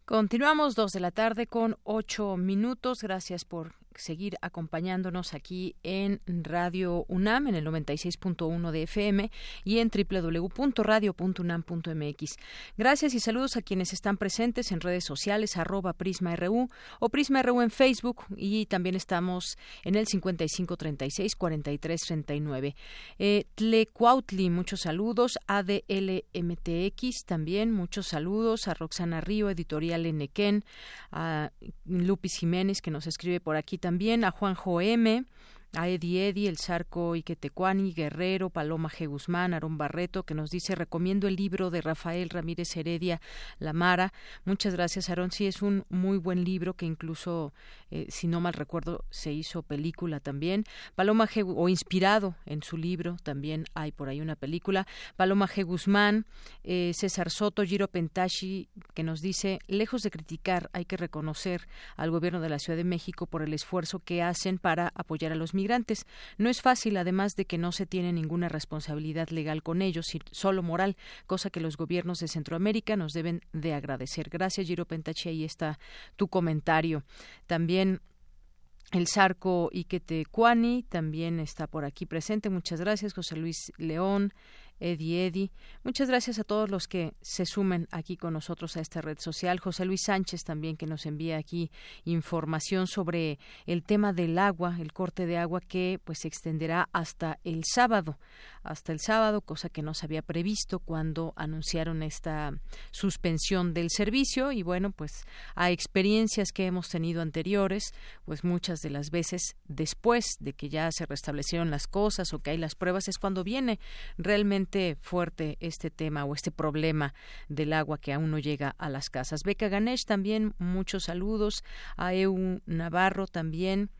[0.04, 3.02] Continuamos dos de la tarde con ocho minutos.
[3.02, 9.30] Gracias por seguir acompañándonos aquí en Radio UNAM en el 96.1 de FM
[9.64, 12.36] y en www.radio.unam.mx.
[12.76, 16.68] Gracias y saludos a quienes están presentes en redes sociales arroba PrismaRU
[17.00, 22.74] o PrismaRU en Facebook y también estamos en el 5536-4339.
[23.18, 25.38] Eh, Tlecuautli, muchos saludos.
[25.46, 28.68] ADLMTX también, muchos saludos.
[28.68, 30.64] A Roxana Río, editorial Enequén.
[31.10, 31.50] A
[31.84, 35.26] Lupis Jiménez que nos escribe por aquí también a Juanjo M.,
[35.74, 39.06] a Eddie Eddy, El Sarco Iquetecuani, Guerrero, Paloma G.
[39.06, 43.20] Guzmán, Aarón Barreto, que nos dice, recomiendo el libro de Rafael Ramírez Heredia,
[43.60, 44.12] La Mara.
[44.44, 45.30] Muchas gracias, Aarón.
[45.30, 47.54] Sí, es un muy buen libro que incluso,
[47.90, 50.64] eh, si no mal recuerdo, se hizo película también.
[50.94, 51.44] Paloma G.
[51.46, 54.86] o inspirado en su libro, también hay por ahí una película.
[55.16, 55.64] Paloma G.
[55.64, 56.26] Guzmán,
[56.64, 62.10] eh, César Soto, Giro Pentashi, que nos dice, lejos de criticar, hay que reconocer al
[62.10, 65.54] gobierno de la Ciudad de México por el esfuerzo que hacen para apoyar a los
[65.54, 66.06] migrantes
[66.38, 70.62] no es fácil, además de que no se tiene ninguna responsabilidad legal con ellos, solo
[70.62, 74.28] moral, cosa que los gobiernos de Centroamérica nos deben de agradecer.
[74.28, 75.78] Gracias, Giro Pentachi, ahí está
[76.16, 77.04] tu comentario.
[77.46, 82.50] También el Sarco Iquetecuani también está por aquí presente.
[82.50, 84.32] Muchas gracias, José Luis León.
[84.80, 85.50] Eddie Eddy.
[85.84, 89.58] Muchas gracias a todos los que se sumen aquí con nosotros a esta red social.
[89.58, 91.70] José Luis Sánchez también que nos envía aquí
[92.04, 97.38] información sobre el tema del agua, el corte de agua que pues se extenderá hasta
[97.44, 98.18] el sábado,
[98.62, 102.52] hasta el sábado, cosa que no se había previsto cuando anunciaron esta
[102.90, 105.12] suspensión del servicio y bueno, pues
[105.54, 110.90] a experiencias que hemos tenido anteriores, pues muchas de las veces después de que ya
[110.92, 113.78] se restablecieron las cosas o que hay las pruebas es cuando viene
[114.18, 114.65] realmente
[115.00, 117.14] fuerte este tema o este problema
[117.48, 119.42] del agua que aún no llega a las casas.
[119.44, 121.64] Beca Ganesh también, muchos saludos.
[121.96, 123.90] A Eu Navarro también.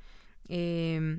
[0.49, 1.19] Eh,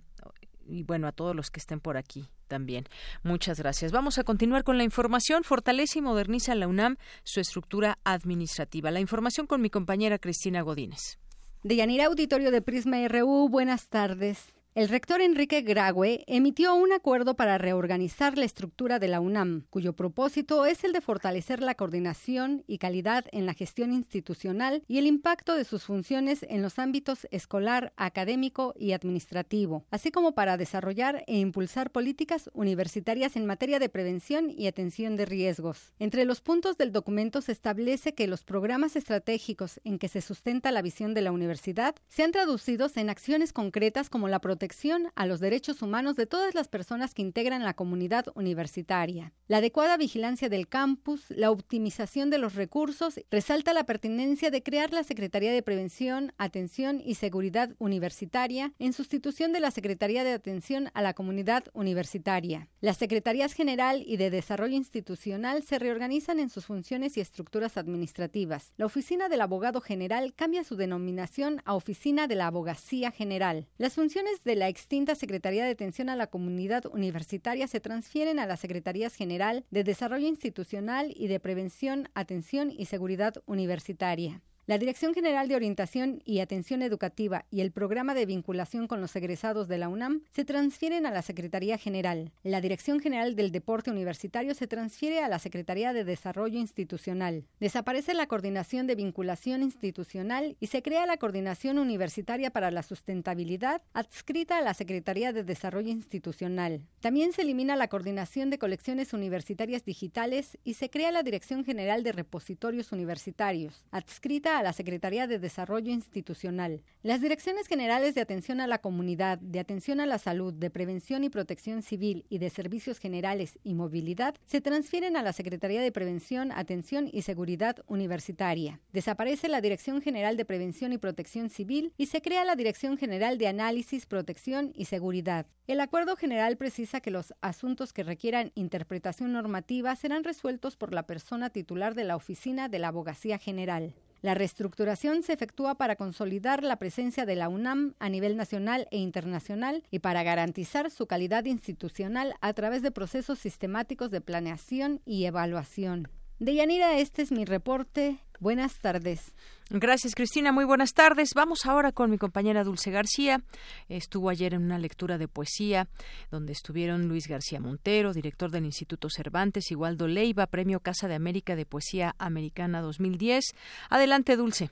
[0.68, 2.86] y bueno, a todos los que estén por aquí también.
[3.24, 3.92] Muchas gracias.
[3.92, 5.44] Vamos a continuar con la información.
[5.44, 8.92] Fortalece y moderniza la UNAM su estructura administrativa.
[8.92, 11.20] La información con mi compañera Cristina Godínez.
[11.64, 14.57] De Yanira Auditorio de Prisma RU, buenas tardes.
[14.78, 19.94] El rector Enrique Graue emitió un acuerdo para reorganizar la estructura de la UNAM, cuyo
[19.94, 25.08] propósito es el de fortalecer la coordinación y calidad en la gestión institucional y el
[25.08, 31.24] impacto de sus funciones en los ámbitos escolar, académico y administrativo, así como para desarrollar
[31.26, 35.96] e impulsar políticas universitarias en materia de prevención y atención de riesgos.
[35.98, 40.72] Entre los puntos del documento se establece que los programas estratégicos en que se sustenta
[40.72, 44.67] la visión de la universidad sean traducidos en acciones concretas como la protección
[45.16, 49.34] a los derechos humanos de todas las personas que integran la comunidad universitaria.
[49.48, 54.92] La adecuada vigilancia del campus, la optimización de los recursos, resalta la pertinencia de crear
[54.92, 60.90] la Secretaría de Prevención, Atención y Seguridad Universitaria en sustitución de la Secretaría de Atención
[60.94, 62.68] a la Comunidad Universitaria.
[62.82, 68.74] Las Secretarías General y de Desarrollo Institucional se reorganizan en sus funciones y estructuras administrativas.
[68.76, 73.68] La Oficina del Abogado General cambia su denominación a Oficina de la Abogacía General.
[73.78, 78.46] Las funciones de la extinta Secretaría de Atención a la Comunidad Universitaria se transfieren a
[78.46, 84.42] las Secretarías General de Desarrollo Institucional y de Prevención, Atención y Seguridad Universitaria.
[84.68, 89.16] La Dirección General de Orientación y Atención Educativa y el Programa de Vinculación con los
[89.16, 92.34] Egresados de la UNAM se transfieren a la Secretaría General.
[92.44, 97.46] La Dirección General del Deporte Universitario se transfiere a la Secretaría de Desarrollo Institucional.
[97.62, 103.82] Desaparece la Coordinación de Vinculación Institucional y se crea la Coordinación Universitaria para la Sustentabilidad,
[103.94, 106.86] adscrita a la Secretaría de Desarrollo Institucional.
[107.00, 112.04] También se elimina la Coordinación de Colecciones Universitarias Digitales y se crea la Dirección General
[112.04, 116.82] de Repositorios Universitarios, adscrita la Secretaría de Desarrollo Institucional.
[117.04, 121.24] Las Direcciones Generales de Atención a la Comunidad, de Atención a la Salud, de Prevención
[121.24, 125.92] y Protección Civil y de Servicios Generales y Movilidad se transfieren a la Secretaría de
[125.92, 128.80] Prevención, Atención y Seguridad Universitaria.
[128.94, 133.38] Desaparece la Dirección General de Prevención y Protección Civil y se crea la Dirección General
[133.38, 135.48] de Análisis, Protección y Seguridad.
[135.68, 141.06] El acuerdo general precisa que los asuntos que requieran interpretación normativa serán resueltos por la
[141.06, 143.94] persona titular de la Oficina de la Abogacía General.
[144.22, 148.98] La reestructuración se efectúa para consolidar la presencia de la UNAM a nivel nacional e
[148.98, 155.26] internacional y para garantizar su calidad institucional a través de procesos sistemáticos de planeación y
[155.26, 156.10] evaluación.
[156.40, 158.20] Deyanira, este es mi reporte.
[158.40, 159.34] Buenas tardes.
[159.70, 160.52] Gracias, Cristina.
[160.52, 161.34] Muy buenas tardes.
[161.34, 163.42] Vamos ahora con mi compañera Dulce García.
[163.90, 165.88] Estuvo ayer en una lectura de poesía
[166.30, 171.16] donde estuvieron Luis García Montero, director del Instituto Cervantes, y Waldo Leiva, Premio Casa de
[171.16, 173.44] América de Poesía Americana 2010.
[173.90, 174.70] Adelante, Dulce.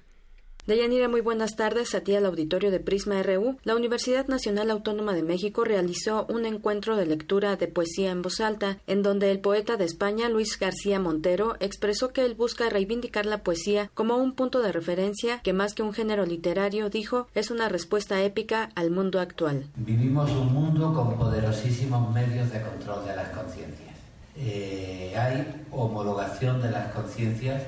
[0.68, 3.60] Deyanira, muy buenas tardes a ti al auditorio de Prisma RU.
[3.64, 8.40] La Universidad Nacional Autónoma de México realizó un encuentro de lectura de poesía en voz
[8.40, 13.28] alta, en donde el poeta de España, Luis García Montero, expresó que él busca reivindicar
[13.28, 17.52] la poesía como un punto de referencia que más que un género literario, dijo, es
[17.52, 19.68] una respuesta épica al mundo actual.
[19.76, 23.96] Vivimos un mundo con poderosísimos medios de control de las conciencias.
[24.36, 27.62] Eh, hay homologación de las conciencias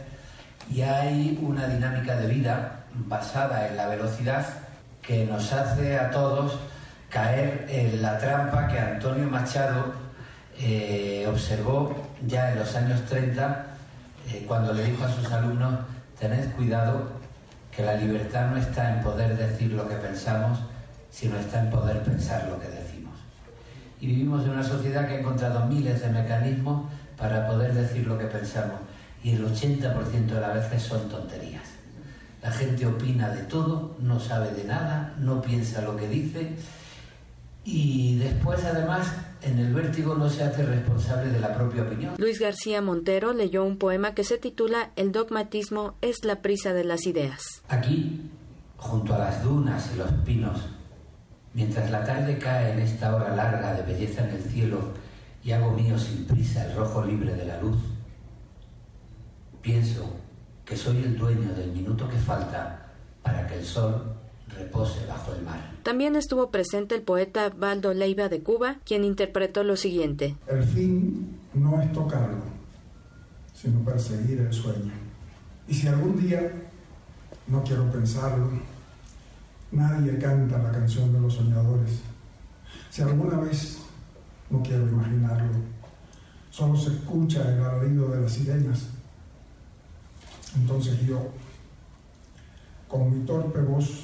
[0.69, 4.45] y hay una dinámica de vida basada en la velocidad
[5.01, 6.57] que nos hace a todos
[7.09, 9.93] caer en la trampa que Antonio Machado
[10.59, 11.95] eh, observó
[12.25, 13.65] ya en los años 30
[14.29, 15.79] eh, cuando le dijo a sus alumnos,
[16.19, 17.11] tened cuidado
[17.73, 20.59] que la libertad no está en poder decir lo que pensamos,
[21.09, 23.15] sino está en poder pensar lo que decimos.
[24.01, 28.17] Y vivimos en una sociedad que ha encontrado miles de mecanismos para poder decir lo
[28.17, 28.86] que pensamos
[29.27, 31.63] y el 80% de las veces son tonterías.
[32.41, 36.51] La gente opina de todo, no sabe de nada, no piensa lo que dice
[37.65, 42.13] y después además en el vértigo no se hace responsable de la propia opinión.
[42.17, 46.85] Luis García Montero leyó un poema que se titula El dogmatismo es la prisa de
[46.85, 47.41] las ideas.
[47.67, 48.31] Aquí,
[48.77, 50.61] junto a las dunas y los pinos,
[51.53, 54.93] mientras la tarde cae en esta hora larga de belleza en el cielo
[55.43, 57.77] y hago mío sin prisa el rojo libre de la luz,
[59.67, 60.09] pienso
[60.63, 62.87] que soy el dueño del minuto que falta
[63.21, 64.01] para que el sol
[64.47, 65.59] repose bajo el mar.
[65.83, 70.37] También estuvo presente el poeta Baldo Leiva de Cuba, quien interpretó lo siguiente.
[70.47, 72.43] El fin no es tocarlo,
[73.53, 74.93] sino perseguir el sueño.
[75.67, 76.49] Y si algún día,
[77.47, 78.49] no quiero pensarlo,
[79.73, 81.99] nadie canta la canción de los soñadores,
[82.89, 83.79] si alguna vez,
[84.49, 85.51] no quiero imaginarlo,
[86.51, 88.96] solo se escucha el alarido de las sirenas,
[90.55, 91.31] entonces yo,
[92.87, 94.03] con mi torpe voz,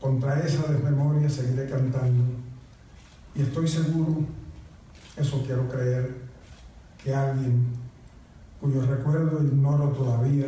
[0.00, 2.24] contra esa desmemoria seguiré cantando.
[3.34, 4.24] Y estoy seguro,
[5.16, 6.14] eso quiero creer,
[7.02, 7.66] que alguien
[8.60, 10.46] cuyo recuerdo ignoro todavía,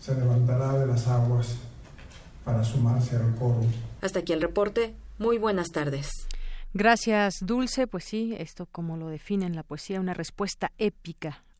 [0.00, 1.56] se levantará de las aguas
[2.44, 3.62] para sumarse al coro.
[4.00, 4.94] Hasta aquí el reporte.
[5.18, 6.08] Muy buenas tardes.
[6.74, 7.86] Gracias, Dulce.
[7.86, 11.41] Pues sí, esto como lo define en la poesía, una respuesta épica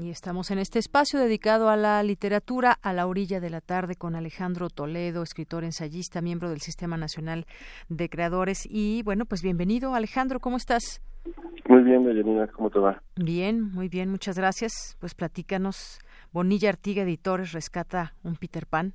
[0.00, 3.96] Y estamos en este espacio dedicado a la literatura a la orilla de la tarde
[3.96, 7.46] con Alejandro Toledo, escritor, ensayista, miembro del Sistema Nacional
[7.88, 8.64] de Creadores.
[8.70, 11.02] Y bueno, pues bienvenido Alejandro, ¿cómo estás?
[11.68, 13.02] Muy bien, Deyanira, ¿cómo te va?
[13.16, 14.96] Bien, muy bien, muchas gracias.
[15.00, 15.98] Pues platícanos,
[16.30, 18.94] Bonilla Artiga Editores rescata un Peter Pan.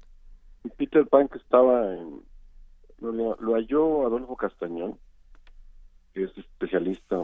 [0.78, 2.22] Peter Pan que estaba en...
[3.02, 4.98] Lo, lo halló Adolfo Castañón,
[6.14, 7.18] que es especialista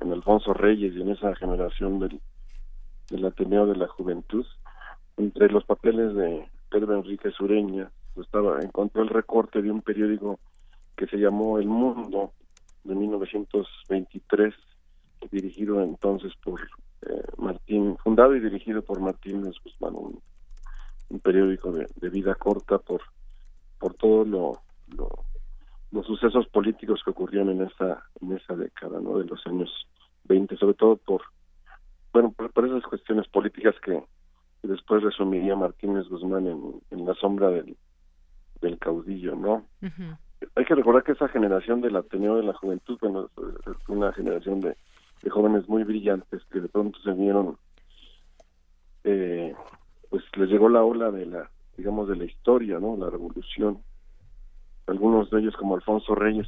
[0.00, 2.22] en Alfonso Reyes y en esa generación del
[3.10, 4.46] del Ateneo de la Juventud,
[5.16, 10.38] entre los papeles de Pedro Enrique Sureña, estaba, encontró el recorte de un periódico
[10.96, 12.32] que se llamó El Mundo
[12.84, 14.54] de 1923,
[15.30, 16.60] dirigido entonces por
[17.02, 23.00] eh, Martín, fundado y dirigido por Martín Guzmán, un, periódico de, vida corta por
[23.78, 24.60] por todos lo,
[25.90, 29.18] los sucesos políticos que ocurrieron en esa en esa década, ¿no?
[29.18, 29.70] De los años
[30.24, 31.22] 20, sobre todo por
[32.12, 34.02] bueno, por, esas cuestiones políticas que,
[34.62, 37.76] después resumiría Martínez Guzmán en, la sombra del,
[38.60, 39.64] del caudillo, ¿no?
[40.54, 44.60] Hay que recordar que esa generación del Ateneo de la Juventud, bueno, es una generación
[44.60, 44.76] de,
[45.30, 47.58] jóvenes muy brillantes que de pronto se vieron,
[49.04, 49.54] eh,
[50.10, 52.96] pues les llegó la ola de la, digamos, de la historia, ¿no?
[52.96, 53.82] La revolución.
[54.86, 56.46] Algunos de ellos, como Alfonso Reyes,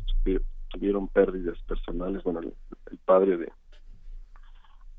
[0.69, 3.53] tuvieron pérdidas personales, bueno, el padre de,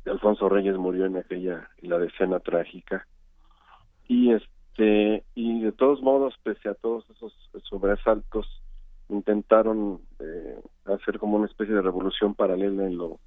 [0.05, 3.07] Alfonso Reyes murió en aquella la decena trágica.
[4.07, 7.33] Y este y de todos modos pese a todos esos
[7.63, 8.47] sobresaltos
[9.09, 13.19] intentaron eh, hacer como una especie de revolución paralela en lo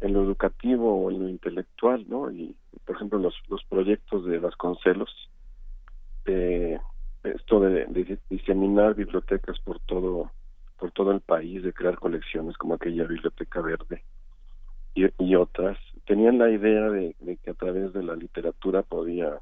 [0.00, 2.54] en lo educativo o en lo intelectual no y
[2.84, 5.10] por ejemplo los los proyectos de Vasconcelos
[6.26, 6.78] eh,
[7.24, 10.30] esto de, diseminar bibliotecas por todo
[10.78, 14.04] por todo el país de crear colecciones como aquella biblioteca verde
[14.94, 15.78] y otras
[16.08, 17.14] tenían la idea de,
[17.44, 19.38] que a través de la literatura podía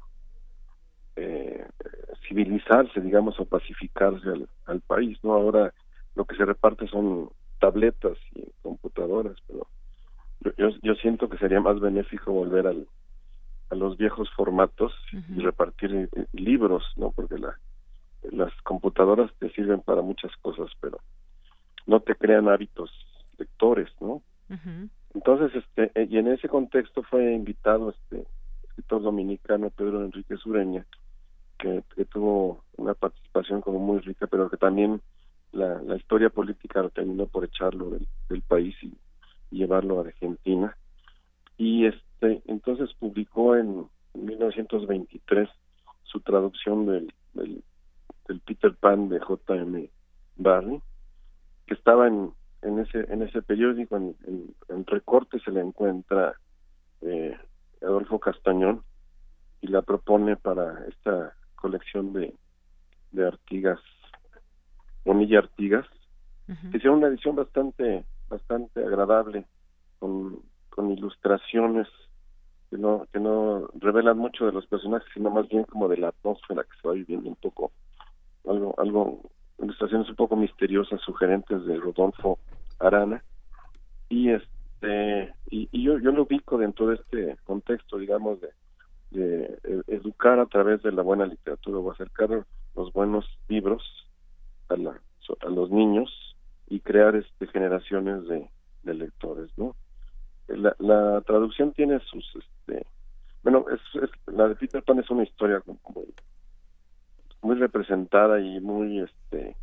[1.15, 1.65] eh,
[2.27, 4.27] civilizarse, digamos, o pacificarse
[4.65, 5.33] al, país, ¿no?
[5.33, 5.73] Ahora
[6.15, 7.29] lo que se reparte son
[7.59, 9.67] tabletas y computadoras, pero
[10.57, 12.85] yo, yo siento que sería más benéfico volver al,
[13.69, 17.11] a los viejos formatos y repartir eh, libros, ¿no?
[17.11, 17.57] Porque la,
[18.29, 20.99] las computadoras te sirven para muchas cosas, pero
[21.85, 22.91] no te crean hábitos
[23.37, 24.21] lectores, ¿no?
[25.17, 28.27] Entonces, este, eh, y en ese contexto fue invitado este
[28.67, 30.85] escritor dominicano Pedro Enrique Sureña,
[31.57, 35.01] que, tuvo una participación como muy rica, pero que también
[35.53, 37.89] la, la historia política terminó por echarlo
[38.29, 38.93] del, país y,
[39.49, 40.77] llevarlo a Argentina.
[41.57, 45.49] Y este, entonces publicó en 1923
[46.03, 47.63] su traducción del, del,
[48.27, 49.89] del Peter Pan de J.M.
[50.35, 50.79] Barney,
[51.65, 54.15] que estaba en, en ese en ese periódico en,
[54.69, 56.33] en, recorte se le encuentra
[57.01, 57.35] eh,
[57.81, 58.83] Adolfo Castañón
[59.61, 62.33] y la propone para esta colección de,
[63.11, 63.79] de Artigas
[65.05, 65.85] Bonilla Artigas
[66.47, 69.45] que hicieron una edición bastante bastante agradable
[69.99, 71.87] con, con ilustraciones
[72.69, 76.09] que no que no revelan mucho de los personajes sino más bien como de la
[76.09, 77.71] atmósfera que se va viviendo un poco
[78.45, 79.29] algo algo
[79.59, 82.39] ilustraciones un poco misteriosas, sugerentes de Rodolfo
[82.79, 83.23] Arana.
[84.09, 88.49] Y este y, yo, yo lo ubico dentro de este contexto, digamos, de,
[89.11, 93.83] de educar a través de la buena literatura o acercar los buenos libros
[94.69, 95.01] a, la,
[95.41, 96.35] a los niños
[96.67, 98.49] y crear este generaciones de,
[98.83, 99.75] lectores, ¿no?
[100.47, 102.85] La, la traducción tiene sus, este,
[103.43, 105.79] bueno, es, la de Peter Pan es una historia como
[107.41, 109.55] muy representada y muy este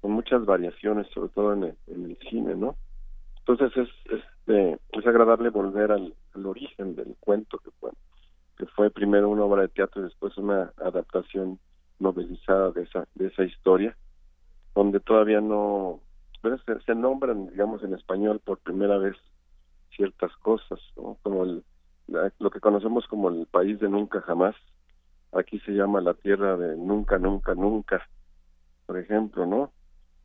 [0.00, 2.76] con muchas variaciones sobre todo en el, cine no
[3.38, 6.14] entonces es este es agradable volver al,
[6.44, 7.90] origen del cuento que fue
[8.56, 11.58] que fue primero una obra de teatro y después una adaptación
[11.98, 13.96] novelizada de esa de esa historia
[14.74, 16.00] donde todavía no
[16.42, 19.16] se, se nombran digamos en español por primera vez
[19.96, 20.80] ciertas cosas
[21.22, 21.64] como el,
[22.38, 24.54] lo que conocemos como el país de nunca jamás
[25.34, 28.06] aquí se llama la tierra de nunca, nunca, nunca,
[28.86, 29.72] por ejemplo, ¿no?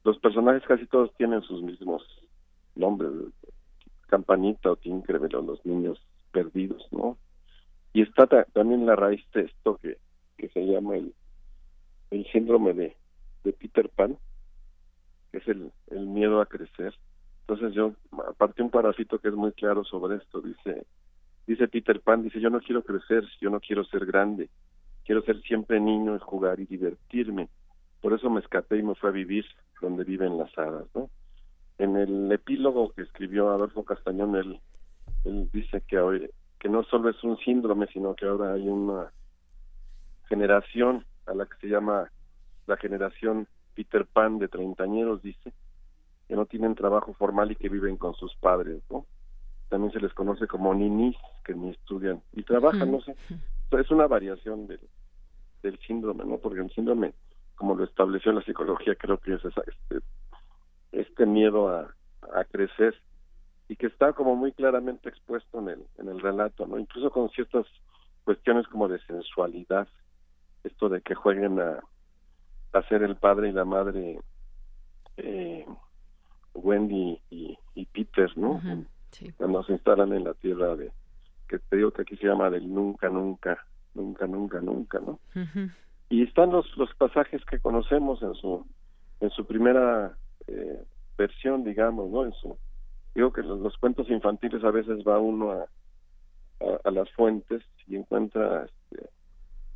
[0.04, 2.04] Los personajes casi todos tienen sus mismos
[2.76, 3.12] nombres,
[4.08, 7.18] Campanita o Tinkerbell o los niños perdidos, ¿no?
[7.94, 9.98] Y está también la raíz de esto que,
[10.38, 11.14] que se llama el,
[12.12, 12.96] el síndrome de,
[13.44, 14.18] de Peter Pan,
[15.32, 16.94] que es el, el miedo a crecer.
[17.42, 17.94] Entonces yo
[18.28, 20.86] aparte un parásito que es muy claro sobre esto, dice,
[21.48, 24.50] dice Peter Pan, dice yo no quiero crecer, yo no quiero ser grande,
[25.10, 27.50] quiero ser siempre niño y jugar y divertirme.
[28.00, 29.44] Por eso me escapé y me fui a vivir
[29.82, 31.10] donde viven las hadas, ¿no?
[31.80, 34.60] En el epílogo que escribió Adolfo Castañón, él,
[35.24, 36.30] él dice que hoy,
[36.60, 39.12] que no solo es un síndrome, sino que ahora hay una
[40.28, 42.12] generación a la que se llama
[42.68, 45.54] la generación Peter Pan de treintañeros, dice,
[46.28, 49.08] que no tienen trabajo formal y que viven con sus padres, ¿no?
[49.70, 53.16] También se les conoce como ninis, que ni estudian y trabajan, no sé.
[53.72, 54.80] Es una variación del,
[55.62, 56.38] del síndrome, ¿no?
[56.38, 57.14] Porque el síndrome,
[57.56, 60.06] como lo estableció la psicología, creo que es esa, este,
[60.92, 61.94] este miedo a,
[62.34, 62.96] a crecer
[63.68, 66.80] y que está como muy claramente expuesto en el, en el relato, ¿no?
[66.80, 67.66] Incluso con ciertas
[68.24, 69.88] cuestiones como de sensualidad,
[70.64, 71.80] esto de que jueguen a,
[72.74, 74.20] a ser el padre y la madre
[75.18, 75.66] eh,
[76.54, 78.62] Wendy y, y Peter, ¿no?
[79.38, 80.92] Cuando se instalan en la tierra de,
[81.48, 85.20] que te digo que aquí se llama del nunca, nunca, nunca, nunca, nunca, ¿no?
[86.10, 88.66] Y están los, los pasajes que conocemos en su,
[89.20, 90.18] en su primera
[90.48, 90.84] eh,
[91.18, 92.26] versión, digamos, ¿no?
[92.26, 92.58] En su,
[93.14, 95.66] digo que los, cuentos infantiles a veces va uno a,
[96.84, 99.10] a, las fuentes y encuentra este,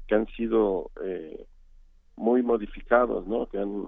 [0.07, 1.45] que han sido eh,
[2.15, 3.47] muy modificados, ¿no?
[3.47, 3.87] Que han,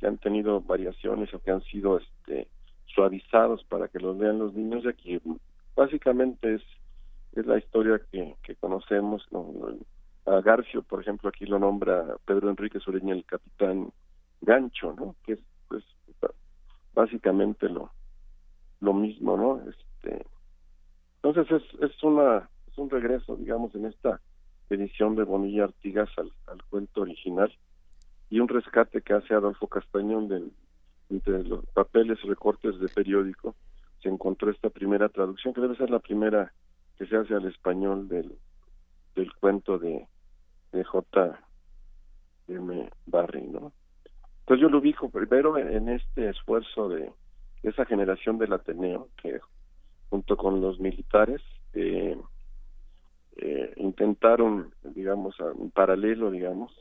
[0.00, 2.48] que han tenido variaciones o que han sido este,
[2.86, 4.84] suavizados para que los vean los niños.
[4.84, 5.20] Y aquí
[5.76, 6.62] básicamente es
[7.34, 9.26] es la historia que, que conocemos.
[10.26, 13.92] A Garfio, por ejemplo, aquí lo nombra Pedro Enrique Sureña el capitán
[14.40, 15.16] Gancho, ¿no?
[15.24, 15.84] Que es pues,
[16.94, 17.90] básicamente lo,
[18.80, 19.60] lo mismo, ¿no?
[19.68, 20.24] Este,
[21.22, 24.20] Entonces es, es, una, es un regreso, digamos, en esta
[24.70, 27.52] edición de Bonilla Artigas al, al cuento original
[28.30, 30.42] y un rescate que hace Adolfo Castañón de,
[31.10, 33.54] entre los papeles recortes de periódico
[34.02, 36.52] se encontró esta primera traducción que debe ser la primera
[36.98, 38.36] que se hace al español del,
[39.14, 40.06] del cuento de,
[40.72, 41.40] de J.
[42.48, 42.90] M.
[43.06, 43.72] Barry, ¿no?
[44.40, 47.10] Entonces yo lo ubico primero en este esfuerzo de
[47.62, 49.40] esa generación del Ateneo que
[50.10, 51.40] junto con los militares
[51.72, 52.16] eh,
[53.36, 56.72] eh, intentaron, digamos, en paralelo, digamos,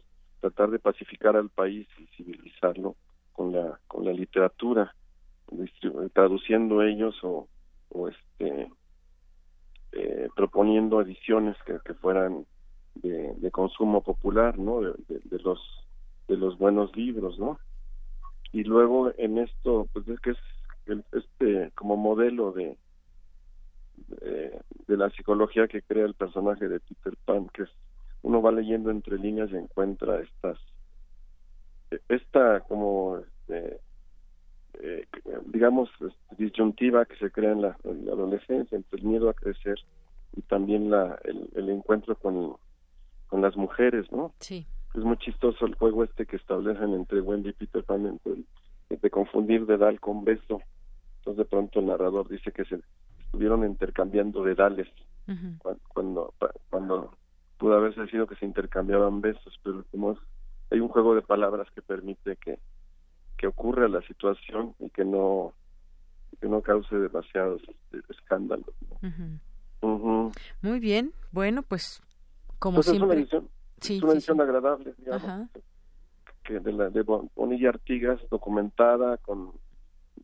[0.41, 2.95] tratar de pacificar al país y civilizarlo
[3.31, 4.93] con la con la literatura,
[6.13, 7.47] traduciendo ellos o,
[7.89, 8.69] o este
[9.95, 12.45] eh, proponiendo ediciones que, que fueran
[12.95, 14.81] de, consumo popular, ¿no?
[14.81, 15.59] De, los
[16.27, 17.59] de los buenos libros, ¿no?
[18.51, 20.37] Y luego en esto, pues es que es
[21.11, 22.77] este como modelo de,
[24.07, 27.69] de, la psicología que crea el personaje de Peter Pan, que es
[28.21, 30.57] uno va leyendo entre líneas y encuentra estas
[32.09, 33.79] esta como este,
[34.81, 35.05] eh,
[35.45, 35.89] digamos
[36.37, 37.77] disyuntiva que se crea en la,
[38.11, 39.79] adolescencia entre el miedo a crecer
[40.35, 42.55] y también la el, encuentro con
[43.27, 44.65] con las mujeres no sí.
[44.93, 48.43] Es muy chistoso el juego este que establecen entre Wendy y Peter Pan entre
[48.89, 50.61] de confundir dedal con beso.
[51.19, 52.79] Entonces de pronto el narrador dice que se
[53.25, 54.87] estuvieron intercambiando dedales
[55.87, 56.33] cuando
[56.69, 57.15] cuando
[57.57, 60.17] pudo haberse sido que se intercambiaban besos pero como
[60.69, 62.59] hay un juego de palabras que permite que
[63.43, 65.51] que ocurra la situación y que no
[66.39, 68.73] que no cause demasiados este, escándalos
[70.61, 71.11] muy bien.
[71.33, 72.01] Bueno pues
[72.57, 73.49] como siempre es una edición,
[73.81, 75.49] es una edición agradable digamos
[76.45, 79.51] que de la de Bonilla Artigas documentada con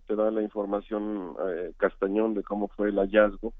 [0.07, 3.53] te da la información eh, Castañón de cómo fue el hallazgo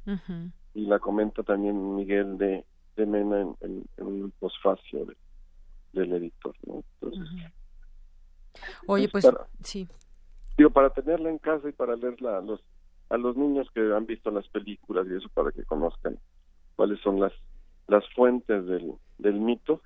[0.74, 2.64] y la comenta también Miguel de,
[2.96, 3.58] de Mena en,
[3.98, 5.06] en, un posfacio
[5.92, 6.56] del editor.
[6.66, 6.82] ¿no?
[8.88, 9.88] Oye, pues, para, sí.
[10.58, 12.62] Digo, para tenerla en casa y para leerla a los,
[13.10, 16.20] a los niños que han visto las películas y eso para que conozcan
[16.76, 17.34] cuáles son las,
[17.88, 19.82] las fuentes del, del mito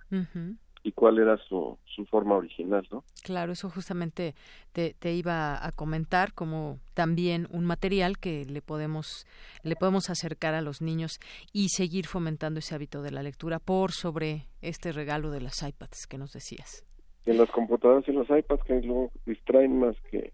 [0.84, 3.04] y cuál era su, su forma original, ¿no?
[3.24, 4.36] Claro, eso justamente
[4.74, 9.26] te, te, iba a comentar como también un material que le podemos
[9.64, 11.20] le podemos acercar a los niños
[11.54, 16.06] y seguir fomentando ese hábito de la lectura por sobre este regalo de las iPads
[16.08, 16.84] que nos decías.
[17.26, 20.34] En las computadoras y los iPads que luego distraen más que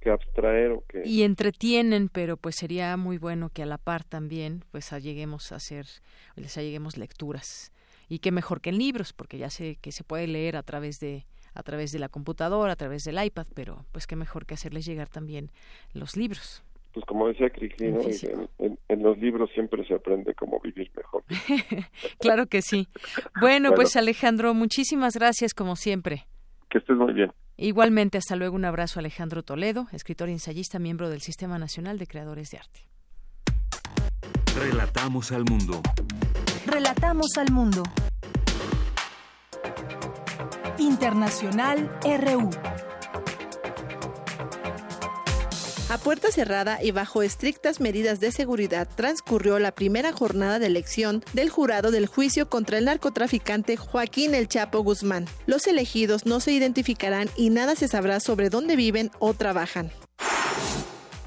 [0.00, 4.02] que abstraer o que y entretienen pero pues sería muy bueno que a la par
[4.02, 5.84] también pues alleguemos a hacer
[6.36, 7.70] les alleguemos lecturas
[8.10, 11.00] y qué mejor que en libros, porque ya sé que se puede leer a través
[11.00, 11.24] de
[11.54, 14.84] a través de la computadora, a través del iPad, pero pues qué mejor que hacerles
[14.84, 15.50] llegar también
[15.94, 16.62] los libros.
[16.92, 21.22] Pues como decía Cricri, en, los libros siempre se aprende cómo vivir mejor.
[22.18, 22.88] claro que sí.
[23.40, 26.26] Bueno, pues Alejandro, muchísimas gracias como siempre.
[26.68, 27.32] Que estés muy bien.
[27.56, 28.56] Igualmente, hasta luego.
[28.56, 32.58] Un abrazo a Alejandro Toledo, escritor y ensayista, miembro del Sistema Nacional de Creadores de
[32.58, 32.80] Arte.
[34.58, 35.80] Relatamos al mundo.
[36.66, 37.82] Relatamos al mundo.
[40.78, 42.50] Internacional RU.
[45.90, 51.24] A puerta cerrada y bajo estrictas medidas de seguridad transcurrió la primera jornada de elección
[51.32, 55.26] del jurado del juicio contra el narcotraficante Joaquín El Chapo Guzmán.
[55.46, 59.90] Los elegidos no se identificarán y nada se sabrá sobre dónde viven o trabajan.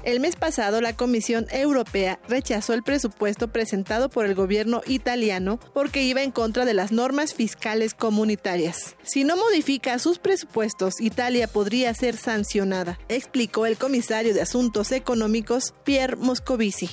[0.04, 6.02] El mes pasado, la Comisión Europea rechazó el presupuesto presentado por el gobierno italiano porque
[6.02, 8.96] iba en contra de las normas fiscales comunitarias.
[9.02, 15.72] Si no modifica sus presupuestos, Italia podría ser sancionada, explicó el comisario de Asuntos Económicos,
[15.84, 16.90] Pierre Moscovici.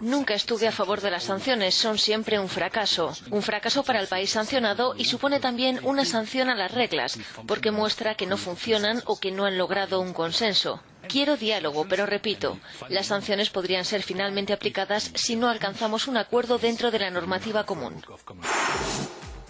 [0.00, 3.12] Nunca estuve a favor de las sanciones, son siempre un fracaso.
[3.30, 7.70] Un fracaso para el país sancionado y supone también una sanción a las reglas, porque
[7.70, 10.80] muestra que no funcionan o que no han logrado un consenso.
[11.08, 12.58] Quiero diálogo, pero repito,
[12.88, 17.64] las sanciones podrían ser finalmente aplicadas si no alcanzamos un acuerdo dentro de la normativa
[17.64, 18.02] común.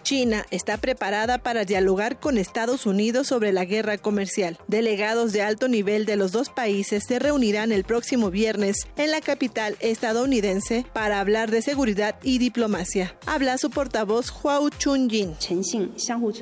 [0.09, 4.57] China está preparada para dialogar con Estados Unidos sobre la guerra comercial.
[4.67, 9.21] Delegados de alto nivel de los dos países se reunirán el próximo viernes en la
[9.21, 13.19] capital estadounidense para hablar de seguridad y diplomacia.
[13.27, 15.35] Habla su portavoz Huao Chun-yin.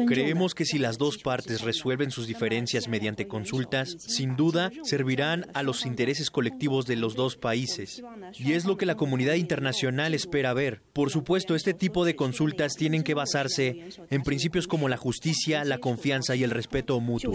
[0.07, 5.65] Creemos que si las dos partes resuelven sus diferencias mediante consultas, sin duda servirán a
[5.65, 8.01] los intereses colectivos de los dos países.
[8.35, 10.83] Y es lo que la comunidad internacional espera ver.
[10.93, 15.79] Por supuesto, este tipo de consultas tienen que basarse en principios como la justicia, la
[15.79, 17.33] confianza y el respeto mutuo.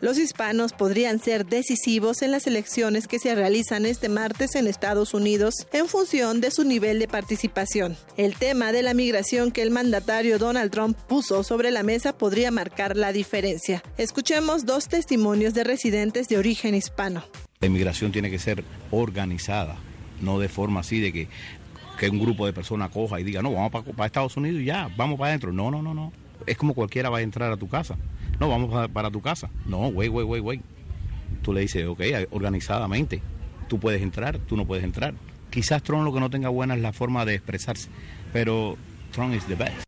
[0.00, 5.12] Los hispanos podrían ser decisivos en las elecciones que se realizan este martes en Estados
[5.12, 7.96] Unidos en función de su nivel de participación.
[8.16, 12.52] El tema de la migración que el mandatario Donald Trump puso sobre la mesa podría
[12.52, 13.82] marcar la diferencia.
[13.96, 17.24] Escuchemos dos testimonios de residentes de origen hispano.
[17.58, 18.62] La inmigración tiene que ser
[18.92, 19.78] organizada,
[20.20, 21.28] no de forma así de que,
[21.98, 24.88] que un grupo de personas coja y diga, no, vamos para, Estados Unidos y ya,
[24.96, 25.52] vamos para adentro.
[25.52, 26.12] No, no, no, no.
[26.46, 27.96] Es como cualquiera va a entrar a tu casa.
[28.38, 29.50] No, vamos para, tu casa.
[29.66, 30.60] No, güey, güey, güey, güey.
[31.42, 32.00] Tú le dices, ok,
[32.30, 33.20] organizadamente.
[33.68, 35.14] Tú puedes entrar, tú no puedes entrar.
[35.50, 37.88] Quizás Trump lo que no tenga buena es la forma de expresarse,
[38.32, 38.76] pero
[39.12, 39.82] Trump is the best.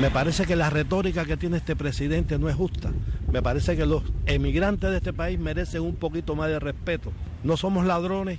[0.00, 2.90] Me parece que la retórica que tiene este presidente no es justa.
[3.30, 7.12] Me parece que los emigrantes de este país merecen un poquito más de respeto.
[7.44, 8.38] No somos ladrones,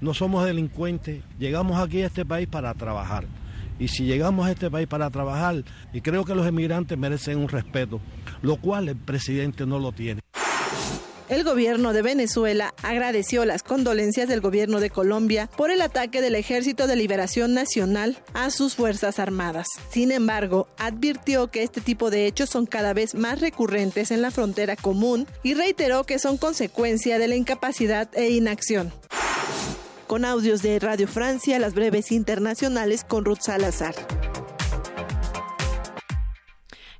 [0.00, 1.22] no somos delincuentes.
[1.38, 3.26] Llegamos aquí a este país para trabajar.
[3.78, 7.48] Y si llegamos a este país para trabajar, y creo que los emigrantes merecen un
[7.48, 8.00] respeto,
[8.42, 10.20] lo cual el presidente no lo tiene.
[11.30, 16.34] El gobierno de Venezuela agradeció las condolencias del gobierno de Colombia por el ataque del
[16.34, 19.68] Ejército de Liberación Nacional a sus Fuerzas Armadas.
[19.90, 24.32] Sin embargo, advirtió que este tipo de hechos son cada vez más recurrentes en la
[24.32, 28.92] frontera común y reiteró que son consecuencia de la incapacidad e inacción.
[30.10, 33.94] Con audios de Radio Francia, las breves internacionales con Ruth Salazar.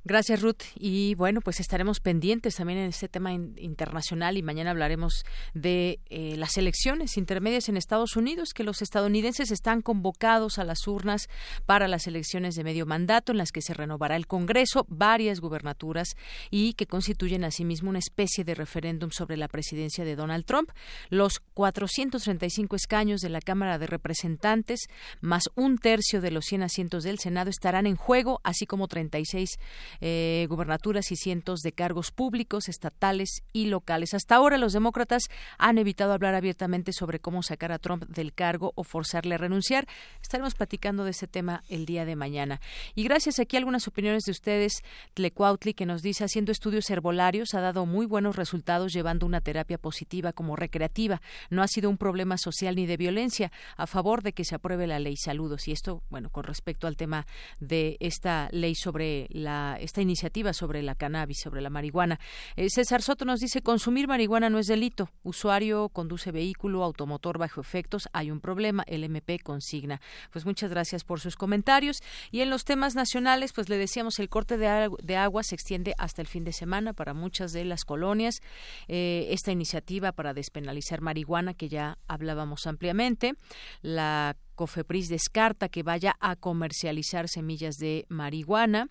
[0.03, 0.63] Gracias, Ruth.
[0.75, 6.35] Y bueno, pues estaremos pendientes también en este tema internacional y mañana hablaremos de eh,
[6.37, 11.29] las elecciones intermedias en Estados Unidos, que los estadounidenses están convocados a las urnas
[11.67, 16.15] para las elecciones de medio mandato en las que se renovará el Congreso, varias gubernaturas
[16.49, 20.71] y que constituyen asimismo una especie de referéndum sobre la presidencia de Donald Trump.
[21.09, 24.87] Los 435 escaños de la Cámara de Representantes,
[25.21, 29.59] más un tercio de los 100 asientos del Senado, estarán en juego, así como 36
[29.99, 34.13] eh, gubernaturas y cientos de cargos públicos, estatales y locales.
[34.13, 35.23] Hasta ahora los demócratas
[35.57, 39.87] han evitado hablar abiertamente sobre cómo sacar a Trump del cargo o forzarle a renunciar.
[40.21, 42.61] Estaremos platicando de ese tema el día de mañana.
[42.95, 47.53] Y gracias aquí a algunas opiniones de ustedes, Tlecuautli, que nos dice, haciendo estudios herbolarios
[47.53, 51.21] ha dado muy buenos resultados llevando una terapia positiva como recreativa.
[51.49, 53.51] No ha sido un problema social ni de violencia.
[53.77, 55.17] A favor de que se apruebe la ley.
[55.17, 55.67] Saludos.
[55.67, 57.25] Y esto, bueno, con respecto al tema
[57.59, 62.19] de esta ley sobre la esta iniciativa sobre la cannabis, sobre la marihuana.
[62.55, 65.09] Eh, César Soto nos dice, consumir marihuana no es delito.
[65.23, 68.83] Usuario conduce vehículo automotor bajo efectos, hay un problema.
[68.87, 70.01] El MP consigna.
[70.31, 72.01] Pues muchas gracias por sus comentarios.
[72.31, 76.21] Y en los temas nacionales, pues le decíamos, el corte de, agua se extiende hasta
[76.21, 78.41] el fin de semana para muchas de las colonias.
[78.87, 83.33] Eh, esta iniciativa para despenalizar marihuana, que ya hablábamos ampliamente,
[83.81, 88.89] la Cofepris descarta que vaya a comercializar semillas de marihuana.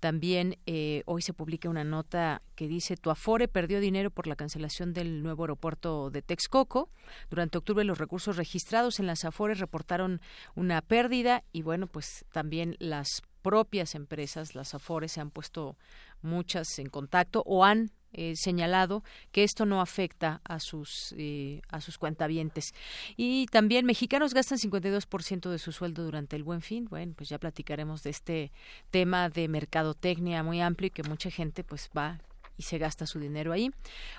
[0.00, 4.36] También eh, hoy se publica una nota que dice tu Afore perdió dinero por la
[4.36, 6.90] cancelación del nuevo aeropuerto de Texcoco.
[7.30, 10.20] Durante octubre los recursos registrados en las Afores reportaron
[10.54, 15.76] una pérdida y bueno, pues también las propias empresas, las Afores, se han puesto
[16.20, 21.80] muchas en contacto o han eh, señalado que esto no afecta a sus eh, a
[21.82, 22.74] sus cuentavientes.
[23.16, 26.86] Y también mexicanos gastan 52% de su sueldo durante el Buen Fin.
[26.86, 28.52] Bueno pues ya platicaremos de este
[28.90, 32.18] tema de mercadotecnia muy amplio y que mucha gente pues va
[32.56, 33.70] y se gasta su dinero ahí.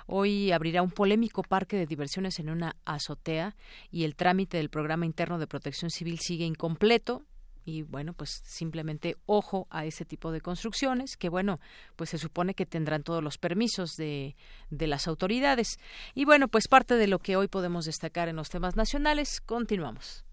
[0.06, 3.56] Hoy abrirá un polémico parque de diversiones en una azotea
[3.90, 7.24] y el trámite del programa interno de protección civil sigue incompleto
[7.68, 11.60] y bueno, pues simplemente ojo a ese tipo de construcciones que bueno,
[11.96, 14.36] pues se supone que tendrán todos los permisos de,
[14.70, 15.78] de las autoridades.
[16.14, 20.24] Y bueno, pues parte de lo que hoy podemos destacar en los temas nacionales, continuamos.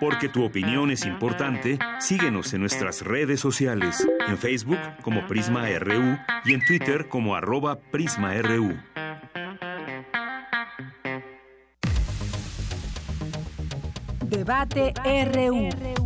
[0.00, 6.18] Porque tu opinión es importante, síguenos en nuestras redes sociales, en Facebook como Prisma RU
[6.44, 8.76] y en Twitter como arroba PrismaRU.
[14.32, 16.01] Debate RU.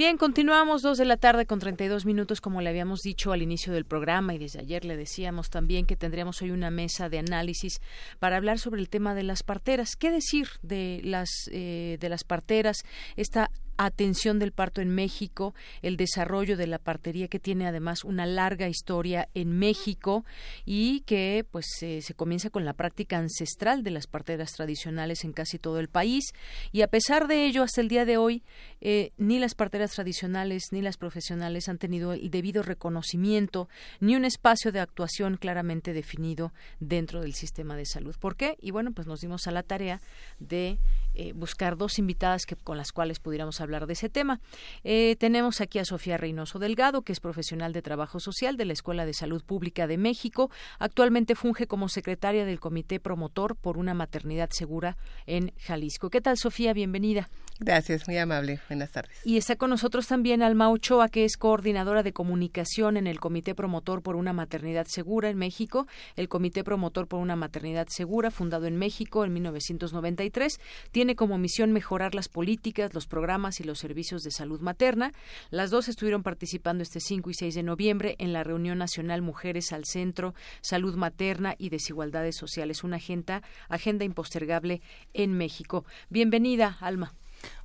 [0.00, 3.70] Bien, continuamos dos de la tarde con 32 minutos, como le habíamos dicho al inicio
[3.70, 7.82] del programa y desde ayer le decíamos también que tendríamos hoy una mesa de análisis
[8.18, 9.96] para hablar sobre el tema de las parteras.
[9.96, 12.78] ¿Qué decir de las eh, de las parteras?
[13.16, 13.50] Esta
[13.86, 18.68] atención del parto en México, el desarrollo de la partería que tiene además una larga
[18.68, 20.24] historia en México
[20.64, 25.58] y que pues se comienza con la práctica ancestral de las parteras tradicionales en casi
[25.58, 26.24] todo el país
[26.72, 28.42] y a pesar de ello hasta el día de hoy
[28.80, 33.68] eh, ni las parteras tradicionales ni las profesionales han tenido el debido reconocimiento
[34.00, 38.14] ni un espacio de actuación claramente definido dentro del sistema de salud.
[38.18, 38.56] ¿Por qué?
[38.60, 40.00] Y bueno, pues nos dimos a la tarea
[40.38, 40.78] de
[41.20, 44.40] eh, buscar dos invitadas que, con las cuales pudiéramos hablar de ese tema.
[44.84, 48.72] Eh, tenemos aquí a Sofía Reynoso Delgado, que es profesional de trabajo social de la
[48.72, 50.50] Escuela de Salud Pública de México.
[50.78, 56.08] Actualmente funge como secretaria del Comité Promotor por una Maternidad Segura en Jalisco.
[56.08, 56.72] ¿Qué tal, Sofía?
[56.72, 57.28] Bienvenida.
[57.58, 58.58] Gracias, muy amable.
[58.70, 59.14] Buenas tardes.
[59.22, 63.54] Y está con nosotros también Alma Ochoa, que es coordinadora de comunicación en el Comité
[63.54, 65.86] Promotor por una Maternidad Segura en México.
[66.16, 70.58] El Comité Promotor por una Maternidad Segura, fundado en México en 1993,
[70.90, 75.12] tiene como misión mejorar las políticas, los programas y los servicios de salud materna.
[75.50, 79.72] Las dos estuvieron participando este 5 y 6 de noviembre en la reunión nacional Mujeres
[79.72, 84.80] al Centro, Salud Materna y Desigualdades Sociales, una agenda, agenda impostergable
[85.14, 85.84] en México.
[86.08, 87.14] Bienvenida, Alma.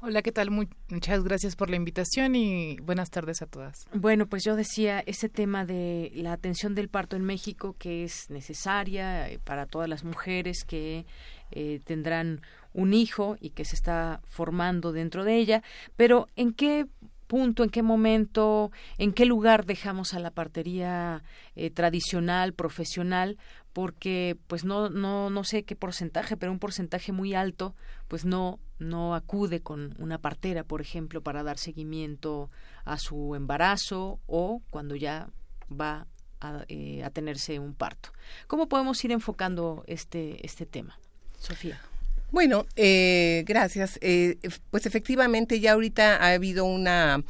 [0.02, 0.52] Hola, ¿qué tal?
[0.52, 3.88] muchas gracias por la invitación y buenas tardes a todas.
[3.94, 8.30] Bueno, pues yo decía ese tema de la atención del parto en México que es
[8.30, 11.06] necesaria eh, para todas las mujeres que
[11.52, 12.42] eh, tendrán
[12.76, 15.64] un hijo y que se está formando dentro de ella,
[15.96, 16.88] pero ¿en qué
[17.28, 21.24] punto, en qué momento, en qué lugar dejamos a la partería
[21.56, 23.38] eh, tradicional, profesional,
[23.74, 27.76] porque pues no, no, no sé qué porcentaje, pero un porcentaje muy alto,
[28.08, 32.52] pues no, no acude con una partera, por ejemplo, para dar seguimiento
[32.84, 35.30] a su embarazo o cuando ya
[35.70, 36.08] va
[36.42, 38.10] a, eh, a tenerse un parto.
[38.48, 41.00] ¿Cómo podemos ir enfocando este, este tema?
[41.38, 41.80] Sofía.
[42.36, 43.98] Bueno, eh, gracias.
[44.02, 44.36] Eh,
[44.70, 47.24] pues efectivamente ya ahorita ha habido una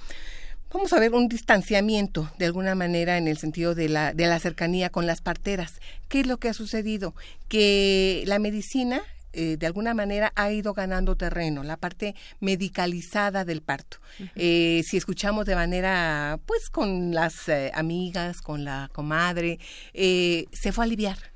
[0.74, 4.40] vamos a ver un distanciamiento de alguna manera en el sentido de la, de la
[4.40, 5.80] cercanía con las parteras.
[6.08, 7.14] ¿Qué es lo que ha sucedido?
[7.50, 9.04] Que la medicina
[9.34, 13.98] eh, de alguna manera ha ido ganando terreno, la parte medicalizada del parto.
[14.36, 19.60] Eh, si escuchamos de manera, pues con las eh, amigas, con la comadre,
[19.94, 21.35] se fue a aliviar.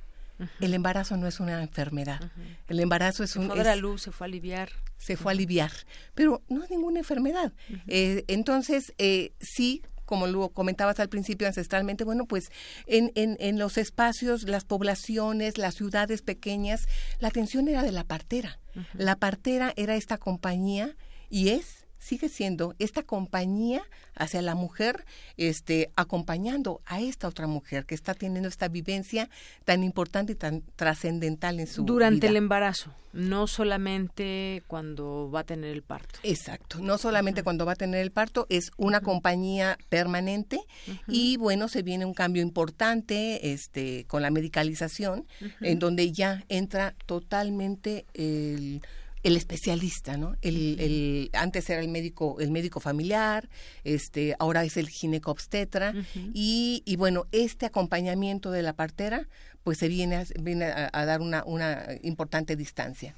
[0.60, 2.32] El embarazo no es una enfermedad.
[2.68, 3.48] El embarazo es se un...
[3.48, 5.72] Fue la luz, se fue a aliviar se fue a aliviar,
[6.14, 7.54] pero no es ninguna enfermedad.
[7.88, 12.52] Eh, entonces, eh, sí, como lo comentabas al principio ancestralmente, bueno, pues
[12.86, 16.88] en, en, en, los espacios, las poblaciones, las ciudades pequeñas,
[17.20, 18.60] la atención era de la partera.
[18.94, 20.96] La partera era esta compañía
[21.30, 23.84] y es sigue siendo esta compañía
[24.16, 25.06] hacia la mujer,
[25.38, 29.30] este, acompañando a esta otra mujer que está teniendo esta vivencia
[29.66, 35.44] tan importante y tan trascendental en su durante el embarazo, no solamente cuando va a
[35.44, 36.20] tener el parto.
[36.24, 40.60] Exacto, no solamente cuando va a tener el parto, es una compañía permanente
[41.08, 45.28] y bueno, se viene un cambio importante, este, con la medicalización,
[45.62, 48.82] en donde ya entra totalmente el
[49.24, 50.36] el especialista, ¿no?
[50.42, 53.50] El, el, antes era el médico, el médico familiar,
[53.84, 55.94] este, ahora es el ginecobstetra
[56.34, 59.28] y, y, bueno, este acompañamiento de la partera,
[59.64, 63.16] pues se viene a, viene a, dar una, una importante distancia.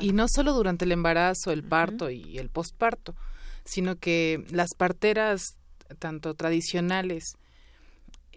[0.00, 3.14] Y no solo durante el embarazo, el parto y el posparto,
[3.64, 5.56] sino que las parteras,
[5.98, 7.36] tanto tradicionales,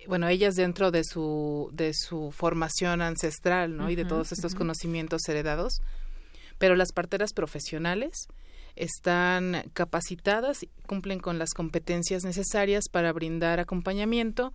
[0.07, 3.89] bueno, ellas dentro de su, de su formación ancestral, ¿no?
[3.89, 5.81] y de todos estos conocimientos heredados,
[6.57, 8.27] pero las parteras profesionales
[8.75, 14.53] están capacitadas y cumplen con las competencias necesarias para brindar acompañamiento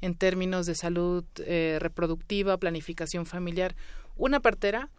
[0.00, 3.74] en términos de salud eh, reproductiva, planificación familiar.
[4.16, 4.90] Una partera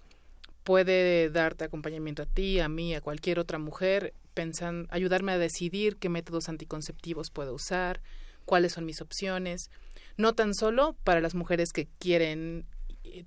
[0.63, 5.97] puede darte acompañamiento a ti, a mí, a cualquier otra mujer, pensando, ayudarme a decidir
[5.97, 8.01] qué métodos anticonceptivos puedo usar,
[8.45, 9.69] cuáles son mis opciones,
[10.17, 12.65] no tan solo para las mujeres que quieren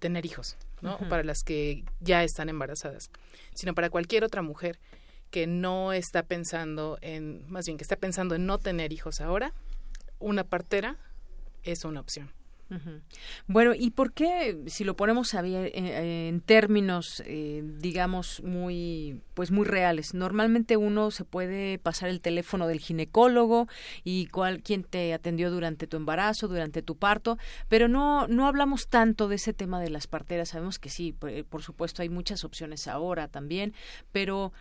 [0.00, 0.98] tener hijos, ¿no?
[1.08, 3.10] Para las que ya están embarazadas,
[3.54, 4.78] sino para cualquier otra mujer
[5.30, 9.52] que no está pensando en, más bien que está pensando en no tener hijos ahora,
[10.18, 10.96] una partera
[11.62, 12.32] es una opción.
[13.46, 19.64] Bueno, ¿y por qué, si lo ponemos eh, en términos, eh, digamos, muy, pues muy
[19.64, 23.68] reales, normalmente uno se puede pasar el teléfono del ginecólogo
[24.04, 27.38] y cuál, quién te atendió durante tu embarazo, durante tu parto,
[27.68, 30.50] pero no, no hablamos tanto de ese tema de las parteras.
[30.50, 33.72] Sabemos que sí, por supuesto, hay muchas opciones ahora también,
[34.12, 34.52] pero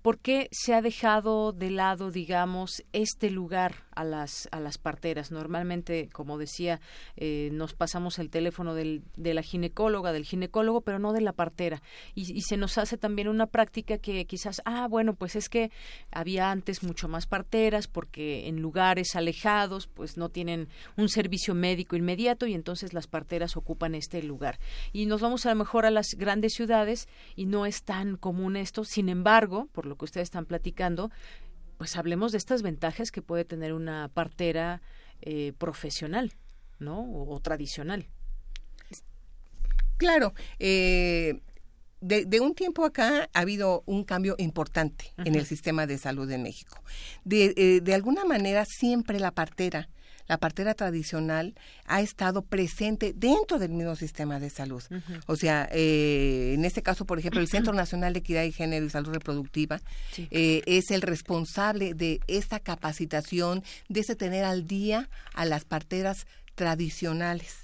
[0.00, 5.30] ¿por qué se ha dejado de lado, digamos, este lugar a las, a las parteras?
[5.30, 6.80] Normalmente, como decía,
[7.16, 11.32] eh, nos pasamos el teléfono del, de la ginecóloga, del ginecólogo, pero no de la
[11.32, 11.82] partera.
[12.14, 15.70] Y, y, se nos hace también una práctica que quizás, ah, bueno, pues es que
[16.10, 21.96] había antes mucho más parteras porque en lugares alejados, pues no tienen un servicio médico
[21.96, 24.58] inmediato y entonces las parteras ocupan este lugar.
[24.92, 28.56] Y nos vamos a lo mejor a las grandes ciudades y no es tan común
[28.56, 28.84] esto.
[28.84, 31.10] Sin embargo, lo que ustedes están platicando,
[31.78, 34.82] pues hablemos de estas ventajas que puede tener una partera
[35.20, 36.32] eh, profesional,
[36.78, 37.00] ¿no?
[37.00, 38.06] O, tradicional.
[39.96, 40.34] Claro.
[40.58, 41.40] Eh,
[42.00, 46.42] de, un tiempo acá ha habido un cambio importante en el sistema de salud en
[46.42, 46.82] México.
[47.24, 49.88] De, eh, de alguna manera siempre la partera,
[50.28, 51.54] la partera tradicional
[51.86, 54.82] ha estado presente dentro del mismo sistema de salud.
[55.26, 58.84] O sea, eh, en este caso, por ejemplo, el Centro Nacional de Equidad y Género
[58.86, 59.80] y Salud Reproductiva
[60.30, 66.26] eh, es el responsable de esta capacitación, de ese tener al día a las parteras
[66.62, 67.56] tradicionales.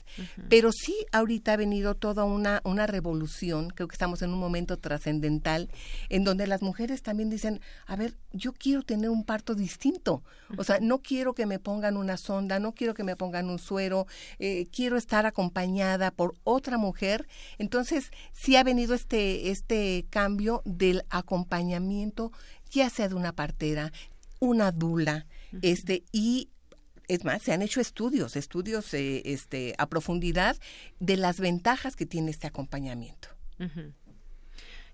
[0.48, 4.76] Pero sí, ahorita ha venido toda una, una revolución, creo que estamos en un momento
[4.76, 5.68] trascendental,
[6.08, 10.24] en donde las mujeres también dicen, a ver, yo quiero tener un parto distinto,
[10.56, 13.60] o sea, no quiero que me pongan una sonda, no quiero que me pongan un
[13.60, 14.08] suero,
[14.40, 17.28] eh, quiero estar acompañada por otra mujer.
[17.58, 22.32] Entonces, sí ha venido este, este cambio del acompañamiento,
[22.72, 23.92] ya sea de una partera,
[24.40, 25.26] una dula,
[25.62, 26.48] este, y
[27.08, 30.56] es más, se han hecho estudios, estudios eh, este, a profundidad
[31.00, 33.28] de las ventajas que tiene este acompañamiento.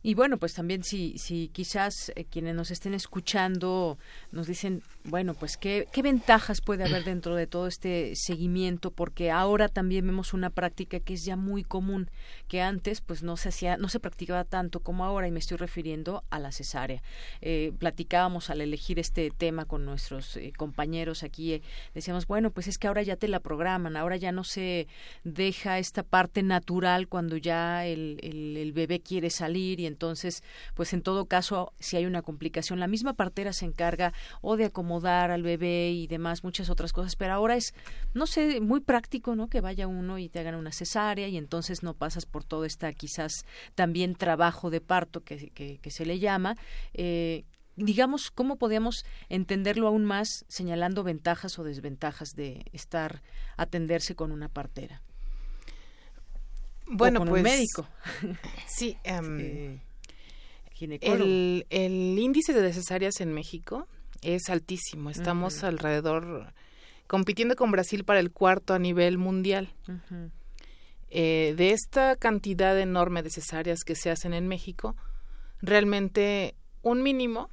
[0.02, 3.98] Y bueno, pues también si, si quizás eh, quienes nos estén escuchando
[4.32, 9.30] nos dicen, bueno, pues ¿qué, qué ventajas puede haber dentro de todo este seguimiento, porque
[9.30, 12.10] ahora también vemos una práctica que es ya muy común,
[12.48, 15.58] que antes pues no se hacía, no se practicaba tanto como ahora, y me estoy
[15.58, 17.02] refiriendo a la cesárea.
[17.42, 21.60] Eh, platicábamos al elegir este tema con nuestros eh, compañeros aquí,
[21.92, 24.88] decíamos, bueno, pues es que ahora ya te la programan, ahora ya no se
[25.22, 30.94] deja esta parte natural cuando ya el, el, el bebé quiere salir y entonces, pues
[30.94, 34.93] en todo caso, si hay una complicación, la misma partera se encarga o de acomodar
[35.30, 37.74] al bebé y demás, muchas otras cosas, pero ahora es,
[38.12, 39.48] no sé, muy práctico, ¿no?
[39.48, 42.92] Que vaya uno y te hagan una cesárea y entonces no pasas por todo esta
[42.92, 43.44] quizás
[43.74, 46.56] también trabajo de parto que, que, se le llama.
[46.92, 47.44] Eh,
[47.76, 53.22] digamos, ¿cómo podemos entenderlo aún más señalando ventajas o desventajas de estar,
[53.56, 55.02] atenderse con una partera?
[56.86, 57.88] Bueno, con pues un médico.
[58.66, 59.78] Sí, um,
[60.80, 63.88] el, el, índice de cesáreas en México
[64.24, 65.10] es altísimo.
[65.10, 66.52] Estamos alrededor
[67.06, 69.72] compitiendo con Brasil para el cuarto a nivel mundial.
[71.10, 74.96] eh, de esta cantidad enorme de cesáreas que se hacen en México,
[75.60, 77.50] realmente un mínimo,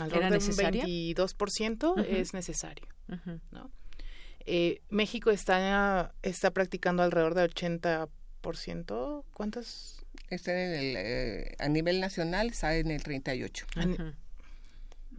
[0.00, 2.86] alrededor de un 22% es necesario.
[3.50, 3.70] ¿no?
[4.46, 8.08] Eh, México está, está practicando alrededor del 80
[8.54, 10.04] ciento ¿Cuántos?
[10.30, 13.66] Está en el, eh, a nivel nacional está en el 38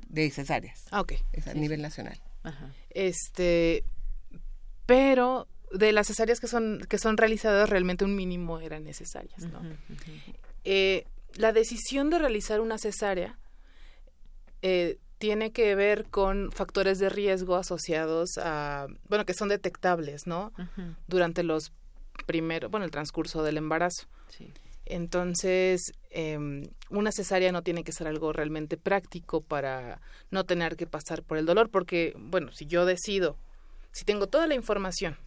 [0.10, 0.86] de cesáreas.
[0.92, 1.14] Ah, ok.
[1.34, 2.20] Es a nivel nacional.
[2.90, 3.84] Este,
[4.86, 9.62] pero de las cesáreas que son que son realizadas realmente un mínimo eran necesarias, ¿no?
[10.64, 11.06] Eh,
[11.36, 13.38] la decisión de realizar una cesárea
[14.62, 20.54] eh, tiene que ver con factores de riesgo asociados a, bueno, que son detectables, ¿no?
[21.08, 21.74] Durante los
[22.26, 24.08] primero, bueno, el transcurso del embarazo.
[24.90, 26.38] Entonces, eh,
[26.90, 30.02] una cesárea no tiene que ser algo realmente práctico para
[30.32, 33.38] no tener que pasar por el dolor, porque, bueno, si yo decido,
[33.92, 35.18] si tengo toda la información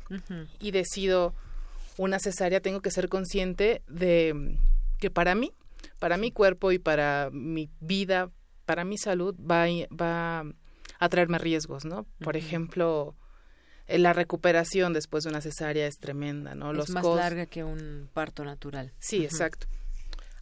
[0.58, 1.34] y decido
[1.96, 4.56] una cesárea, tengo que ser consciente de
[4.98, 5.52] que para mí,
[5.98, 8.30] para mi cuerpo y para mi vida,
[8.64, 10.44] para mi salud, va, va
[10.98, 12.06] a traerme riesgos, ¿no?
[12.22, 13.14] Por ejemplo,
[13.98, 16.72] la recuperación después de una cesárea es tremenda, ¿no?
[16.80, 18.92] Es más larga que un parto natural.
[18.98, 19.66] Sí, exacto.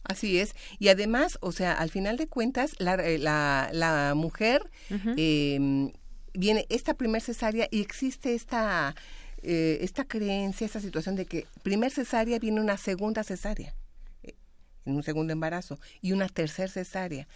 [0.03, 0.55] Así es.
[0.79, 5.91] Y además, o sea, al final de cuentas, la, eh, la, la mujer em,
[6.33, 8.95] viene esta primer cesárea y existe esta,
[9.43, 13.75] eh, esta creencia, esta situación de que primer cesárea viene una segunda cesárea
[14.85, 17.27] en un segundo embarazo y una tercera cesárea.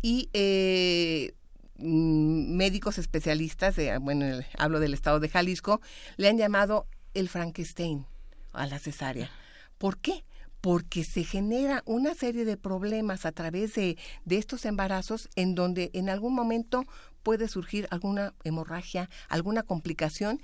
[0.00, 1.34] Y eh,
[1.82, 4.26] médicos especialistas, de, bueno,
[4.58, 5.80] hablo del estado de Jalisco,
[6.16, 8.06] le han llamado el Frankenstein
[8.52, 9.30] a la cesárea.
[9.78, 10.24] ¿Por qué?
[10.60, 15.90] Porque se genera una serie de problemas a través de, de estos embarazos en donde
[15.92, 16.84] en algún momento
[17.22, 20.40] puede surgir alguna hemorragia, alguna complicación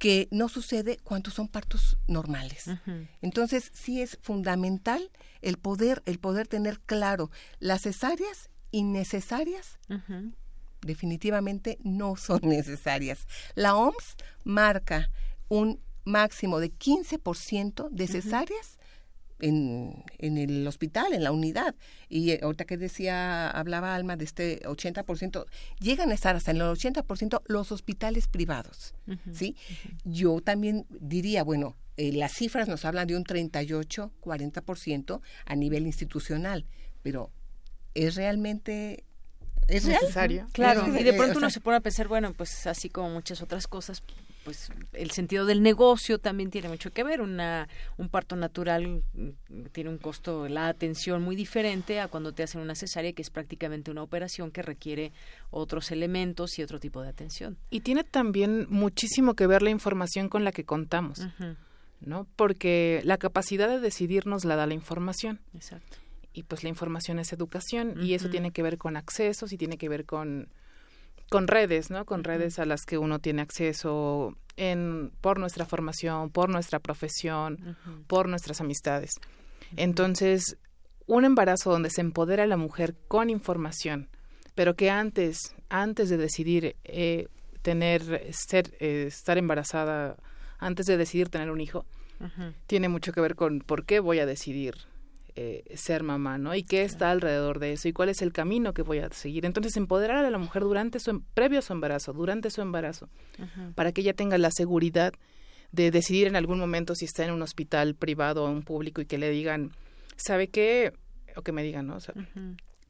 [0.00, 2.70] que no sucede cuando son partos normales.
[3.20, 5.10] Entonces, sí es fundamental
[5.42, 9.78] el poder, el poder tener claro las cesáreas innecesarias
[10.82, 13.26] definitivamente no son necesarias.
[13.54, 15.10] La OMS marca
[15.48, 18.78] un máximo de 15% de cesáreas
[19.40, 21.74] en, en, el hospital, en la unidad.
[22.08, 25.46] Y eh, ahorita que decía, hablaba Alma de este 80%,
[25.78, 28.94] llegan a estar hasta en el 80% los hospitales privados.
[29.32, 29.56] ¿sí?
[30.04, 35.86] Yo también diría, bueno, eh, las cifras nos hablan de un 38, 40% a nivel
[35.86, 36.66] institucional,
[37.02, 37.30] pero
[37.94, 39.04] ¿es realmente
[39.70, 40.46] es necesario.
[40.52, 43.66] Claro, y de pronto uno se pone a pensar, bueno, pues así como muchas otras
[43.66, 44.02] cosas,
[44.44, 47.20] pues el sentido del negocio también tiene mucho que ver.
[47.20, 47.68] Una,
[47.98, 52.60] un parto natural mm, tiene un costo, la atención muy diferente a cuando te hacen
[52.60, 55.12] una cesárea, que es prácticamente una operación que requiere
[55.50, 57.56] otros elementos y otro tipo de atención.
[57.70, 61.20] Y tiene también muchísimo que ver la información con la que contamos,
[62.00, 62.26] ¿no?
[62.36, 65.40] Porque la capacidad de decidir nos la da la información.
[65.54, 65.98] Exacto.
[66.32, 69.78] Y pues la información es educación y eso tiene que ver con accesos y tiene
[69.78, 70.48] que ver con
[71.30, 72.04] con redes, ¿no?
[72.04, 77.76] Con redes a las que uno tiene acceso en por nuestra formación, por nuestra profesión,
[78.08, 79.12] por nuestras amistades.
[79.76, 80.56] Entonces,
[81.06, 84.08] un embarazo donde se empodera a la mujer con información,
[84.54, 87.28] pero que antes, antes de decidir eh,
[87.62, 90.16] tener, ser, eh, estar embarazada,
[90.58, 91.86] antes de decidir tener un hijo,
[92.66, 94.74] tiene mucho que ver con por qué voy a decidir
[95.42, 96.54] eh, ser mamá, ¿no?
[96.54, 99.46] Y qué está alrededor de eso y cuál es el camino que voy a seguir.
[99.46, 103.08] Entonces, empoderar a la mujer durante su, em, previo a su embarazo, durante su embarazo,
[103.74, 105.14] para que ella tenga la seguridad
[105.72, 109.06] de decidir en algún momento si está en un hospital privado o un público y
[109.06, 109.70] que le digan,
[110.16, 110.92] ¿sabe qué?
[111.36, 111.96] O que me digan, ¿no?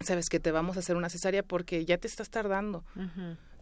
[0.00, 2.82] Sabes que te vamos a hacer una cesárea porque ya te estás tardando.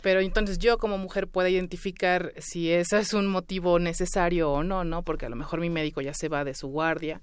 [0.02, 4.84] Pero entonces yo como mujer puedo identificar si ese es un motivo necesario o no,
[4.84, 5.02] ¿no?
[5.02, 7.20] Porque a lo mejor mi médico ya se va de su guardia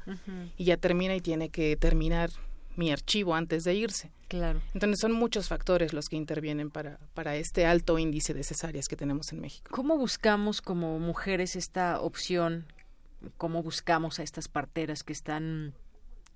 [0.58, 2.30] y ya termina y tiene que terminar
[2.76, 4.12] mi archivo antes de irse.
[4.28, 4.62] Claro.
[4.74, 8.96] Entonces son muchos factores los que intervienen para, para este alto índice de cesáreas que
[8.96, 9.70] tenemos en México.
[9.72, 12.66] ¿Cómo buscamos como mujeres esta opción?
[13.38, 15.74] ¿Cómo buscamos a estas parteras que están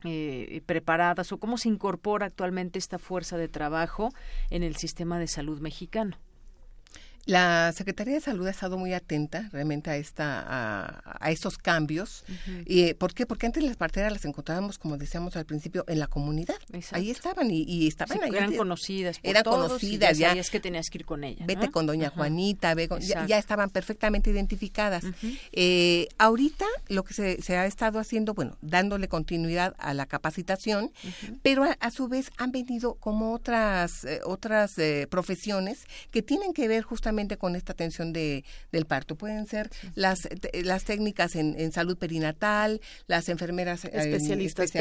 [0.05, 4.09] eh, preparadas o cómo se incorpora actualmente esta fuerza de trabajo
[4.49, 6.17] en el sistema de salud mexicano?
[7.29, 12.23] La Secretaría de Salud ha estado muy atenta realmente a esta a, estos cambios.
[12.65, 13.27] y, eh, ¿Por qué?
[13.27, 16.55] Porque antes las parteras las encontrábamos, como decíamos al principio, en la comunidad.
[16.91, 18.31] Ahí estaban y, estaban ahí.
[18.33, 19.19] Eran conocidas.
[19.21, 20.17] eran conocidas.
[20.17, 21.45] ya es que tenías que ir con ella.
[21.45, 25.03] Vete con doña Juanita, ya, estaban perfectamente identificadas.
[25.51, 30.91] eh, ahorita lo que se, ha estado haciendo, bueno, dándole continuidad a la capacitación,
[31.43, 36.67] pero a, su vez han venido como otras, eh, otras eh, profesiones que tienen que
[36.67, 39.15] ver justamente con esta atención de, del parto.
[39.15, 44.71] Pueden ser las, las técnicas en, salud perinatal, las enfermeras eh, especialistas,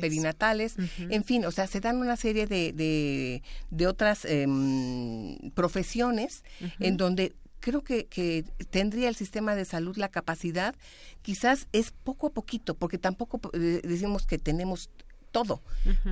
[0.00, 6.42] perinatales, en fin, o sea, se dan una serie de, de, otras em, profesiones
[6.80, 10.74] en donde creo que, que, tendría el sistema de salud la capacidad,
[11.22, 14.90] quizás es poco a poquito, porque tampoco eh, decimos que tenemos
[15.32, 15.60] todo,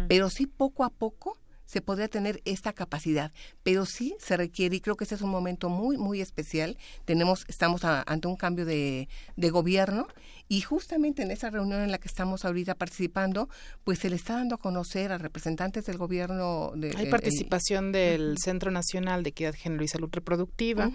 [0.08, 3.32] pero sí poco a poco se podría tener esta capacidad,
[3.62, 7.44] pero sí se requiere, y creo que este es un momento muy, muy especial, tenemos,
[7.48, 10.06] estamos ante un cambio de, de, gobierno,
[10.48, 13.48] y justamente en esa reunión en la que estamos ahorita participando,
[13.82, 16.72] pues se le está dando a conocer a representantes del gobierno.
[16.76, 20.90] De, hay participación del Centro Nacional de Equidad, Género y Salud Reproductiva,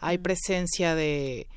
[0.00, 1.48] hay presencia de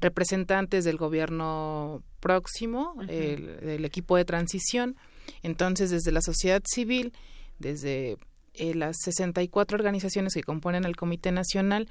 [0.00, 4.96] representantes del gobierno próximo, el, del equipo de transición,
[5.42, 7.12] entonces desde la sociedad civil,
[7.58, 8.16] desde
[8.54, 11.88] eh, las 64 organizaciones que componen el Comité Nacional,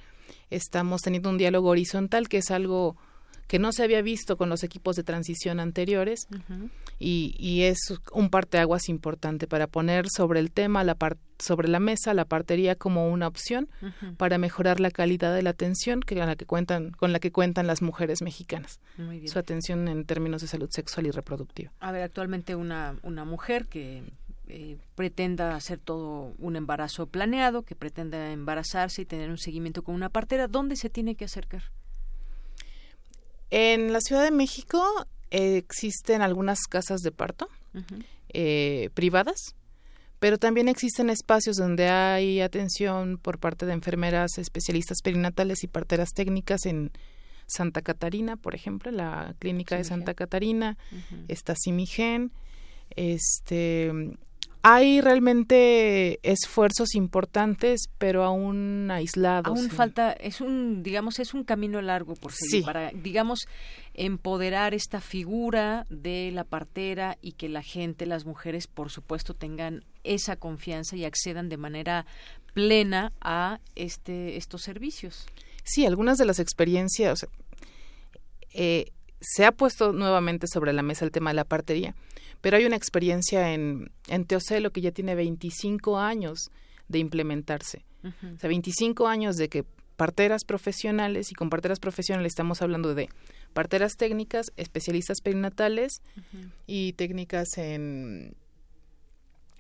[0.50, 2.96] estamos teniendo un diálogo horizontal que es algo
[3.48, 6.28] que no se había visto con los equipos de transición anteriores
[6.98, 7.78] y, y, es
[8.12, 10.98] un parteaguas importante para poner sobre el tema, la
[11.38, 13.70] sobre la mesa, la partería como una opción
[14.18, 17.32] para mejorar la calidad de la atención que, con, la que cuentan, con la que
[17.32, 18.80] cuentan las mujeres mexicanas.
[19.28, 21.72] Su atención en términos de salud sexual y reproductiva.
[21.80, 24.04] A ver, actualmente una, una mujer que
[24.48, 29.96] eh, pretenda hacer todo un embarazo planeado, que pretenda embarazarse y tener un seguimiento con
[29.96, 31.64] una partera, ¿dónde se tiene que acercar?
[33.50, 34.84] En la Ciudad de México
[35.32, 37.50] existen algunas casas de parto
[38.30, 39.56] eh, privadas,
[40.20, 46.10] pero también existen espacios donde hay atención por parte de enfermeras especialistas perinatales y parteras
[46.14, 46.92] técnicas en
[47.48, 50.78] Santa Catarina, por ejemplo, la clínica de Santa Catarina,
[51.28, 52.32] está Simigen,
[52.96, 54.18] este
[54.68, 59.46] hay realmente esfuerzos importantes, pero aún aislados.
[59.46, 63.42] Aún falta, es un, digamos, es un camino largo por seguir para, digamos,
[63.94, 69.86] empoderar esta figura de la partera y que la gente, las mujeres, por supuesto, tengan
[70.04, 72.08] esa confianza y accedan de manera
[72.56, 75.28] plena a este, estos servicios.
[75.64, 77.28] Sí, algunas de las experiencias,
[78.56, 81.94] eh, se ha puesto nuevamente sobre la mesa el tema de la partería
[82.42, 86.52] pero hay una experiencia en, en Teocelo que ya tiene 25 años
[86.88, 87.84] de implementarse.
[88.04, 93.10] O sea, 25 años de que parteras profesionales, y con parteras profesionales estamos hablando de
[93.54, 96.02] parteras técnicas, especialistas perinatales
[96.68, 98.36] y técnicas en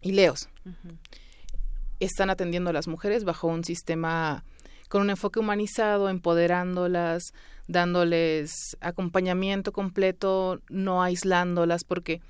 [0.02, 0.49] ileos.
[1.99, 4.43] Están atendiendo a las mujeres bajo un sistema
[4.89, 7.34] con un enfoque humanizado, empoderándolas,
[7.68, 12.22] dándoles acompañamiento completo, no aislándolas, porque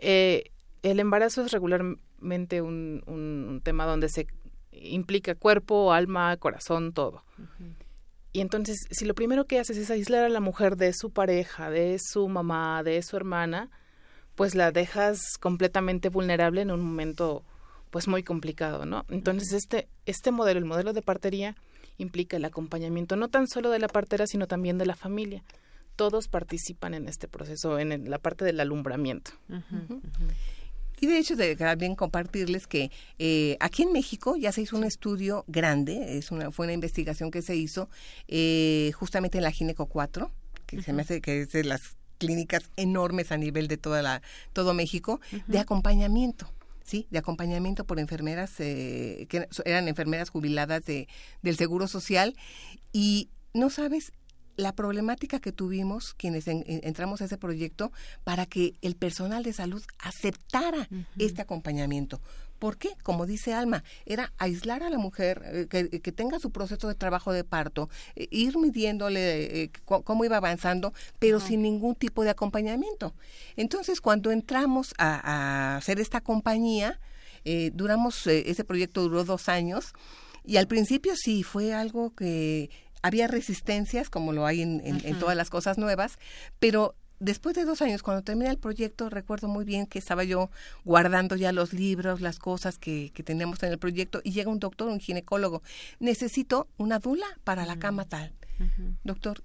[0.00, 0.50] eh,
[0.82, 4.26] el embarazo es regularmente un, un, tema donde se
[4.72, 7.24] implica cuerpo, alma, corazón, todo.
[8.32, 11.70] Y entonces, si lo primero que haces es aislar a la mujer de su pareja,
[11.70, 13.70] de su mamá, de su hermana,
[14.34, 17.44] pues la dejas completamente vulnerable en un momento
[17.90, 19.04] pues muy complicado, ¿no?
[19.08, 21.56] Entonces, este este modelo, el modelo de partería
[21.98, 25.42] implica el acompañamiento no tan solo de la partera, sino también de la familia.
[26.00, 29.32] Todos participan en este proceso, en la parte del alumbramiento.
[30.98, 34.84] Y de hecho, de, también compartirles que eh, aquí en México ya se hizo un
[34.84, 37.90] estudio grande, es una, fue una investigación que se hizo
[38.28, 40.30] eh, justamente en la Gineco 4,
[40.64, 44.22] que se me hace que es de las clínicas enormes a nivel de toda la,
[44.54, 46.50] todo México, de acompañamiento.
[46.82, 51.08] Sí, de acompañamiento por enfermeras, eh, que eran enfermeras jubiladas de,
[51.42, 52.34] del Seguro Social.
[52.90, 54.12] Y no sabes
[54.56, 57.92] la problemática que tuvimos quienes entramos a ese proyecto
[58.24, 62.20] para que el personal de salud aceptara este acompañamiento.
[62.60, 62.90] ¿Por qué?
[63.02, 65.66] Como dice Alma, era aislar a la mujer, eh,
[66.00, 70.92] que, tenga su proceso de trabajo de parto, eh, ir midiéndole eh, cómo iba avanzando,
[71.18, 73.14] pero sin ningún tipo de acompañamiento.
[73.56, 77.00] Entonces, cuando entramos a, hacer esta compañía,
[77.72, 79.94] duramos, ese proyecto duró dos años,
[80.44, 82.68] y al principio sí, fue algo que
[83.02, 86.18] había resistencias, como lo hay en, todas las cosas nuevas,
[86.58, 90.50] pero después de dos años, cuando termina el proyecto, recuerdo muy bien que estaba yo
[90.84, 94.58] guardando ya los libros, las cosas que, que teníamos en el proyecto, y llega un
[94.58, 95.62] doctor, un ginecólogo,
[95.98, 98.32] necesito una dula para la cama tal.
[99.04, 99.42] Doctor,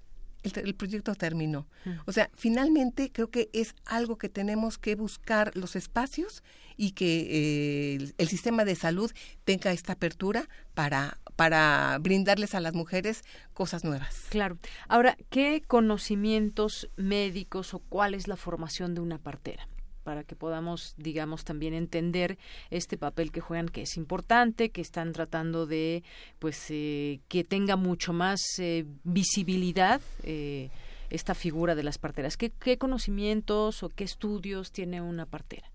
[0.54, 1.66] el, proyecto terminó.
[2.04, 6.42] O sea, finalmente creo que es algo que tenemos que buscar los espacios
[6.76, 9.10] y que eh, el, sistema de salud
[9.44, 13.22] tenga esta apertura para, para brindarles a las mujeres
[13.54, 14.26] cosas nuevas.
[14.30, 14.58] Claro.
[14.88, 19.68] Ahora, ¿qué conocimientos médicos o cuál es la formación de una partera?
[20.06, 22.38] para que podamos, digamos, también entender
[22.70, 26.04] este papel que juegan, que es importante, que están tratando de,
[26.38, 30.70] pues, eh, que tenga mucho más eh, visibilidad eh,
[31.10, 32.36] esta figura de las parteras.
[32.36, 35.72] ¿Qué, conocimientos o qué estudios tiene una partera?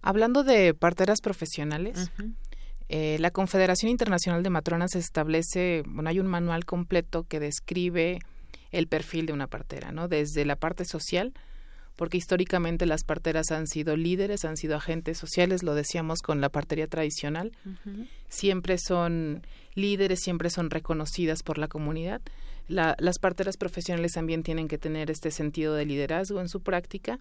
[0.00, 2.08] Hablando de parteras profesionales,
[2.88, 8.18] la Confederación Internacional de Matronas establece, bueno, hay un manual completo que describe
[8.70, 10.08] el perfil de una partera, ¿no?
[10.08, 11.32] Desde la parte social,
[11.96, 16.48] porque históricamente las parteras han sido líderes, han sido agentes sociales, lo decíamos con la
[16.48, 17.52] partería tradicional,
[18.28, 22.20] siempre son líderes, siempre son reconocidas por la comunidad.
[22.66, 27.18] las parteras profesionales también tienen que tener este sentido de liderazgo en su práctica,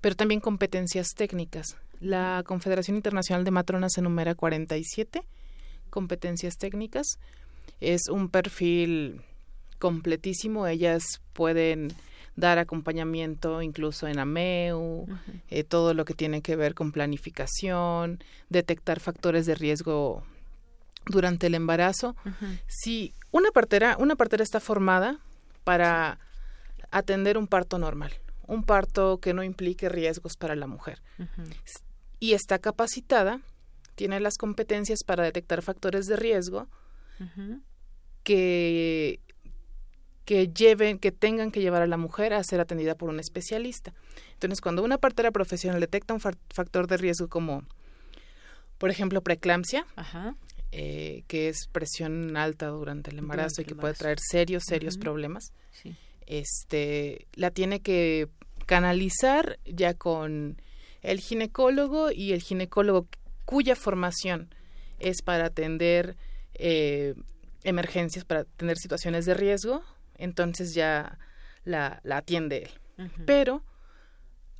[0.00, 1.76] pero también competencias técnicas.
[2.04, 5.22] La Confederación Internacional de Matronas enumera 47
[5.88, 7.18] competencias técnicas.
[7.80, 9.22] Es un perfil
[9.78, 11.94] completísimo, ellas pueden
[12.36, 15.06] dar acompañamiento incluso en AMEU,
[15.48, 20.24] eh, todo lo que tiene que ver con planificación, detectar factores de riesgo
[21.06, 22.16] durante el embarazo.
[22.66, 25.20] Si una partera, una partera está formada
[25.64, 26.18] para
[26.90, 28.12] atender un parto normal,
[28.46, 31.00] un parto que no implique riesgos para la mujer.
[32.24, 33.42] Y está capacitada,
[33.96, 36.68] tiene las competencias para detectar factores de riesgo
[38.22, 39.20] que
[40.24, 43.92] que lleven, que tengan que llevar a la mujer a ser atendida por un especialista.
[44.32, 47.62] Entonces, cuando una partera profesional detecta un factor de riesgo como,
[48.78, 49.86] por ejemplo, preeclampsia,
[50.72, 55.52] eh, que es presión alta durante el embarazo y que puede traer serios, serios problemas,
[56.24, 58.28] este, la tiene que
[58.64, 60.56] canalizar ya con
[61.04, 63.06] el ginecólogo y el ginecólogo
[63.44, 64.54] cuya formación
[64.98, 66.16] es para atender
[66.54, 67.14] eh,
[67.62, 69.82] emergencias, para atender situaciones de riesgo,
[70.16, 71.18] entonces ya
[71.64, 73.06] la, atiende él.
[73.26, 73.62] Pero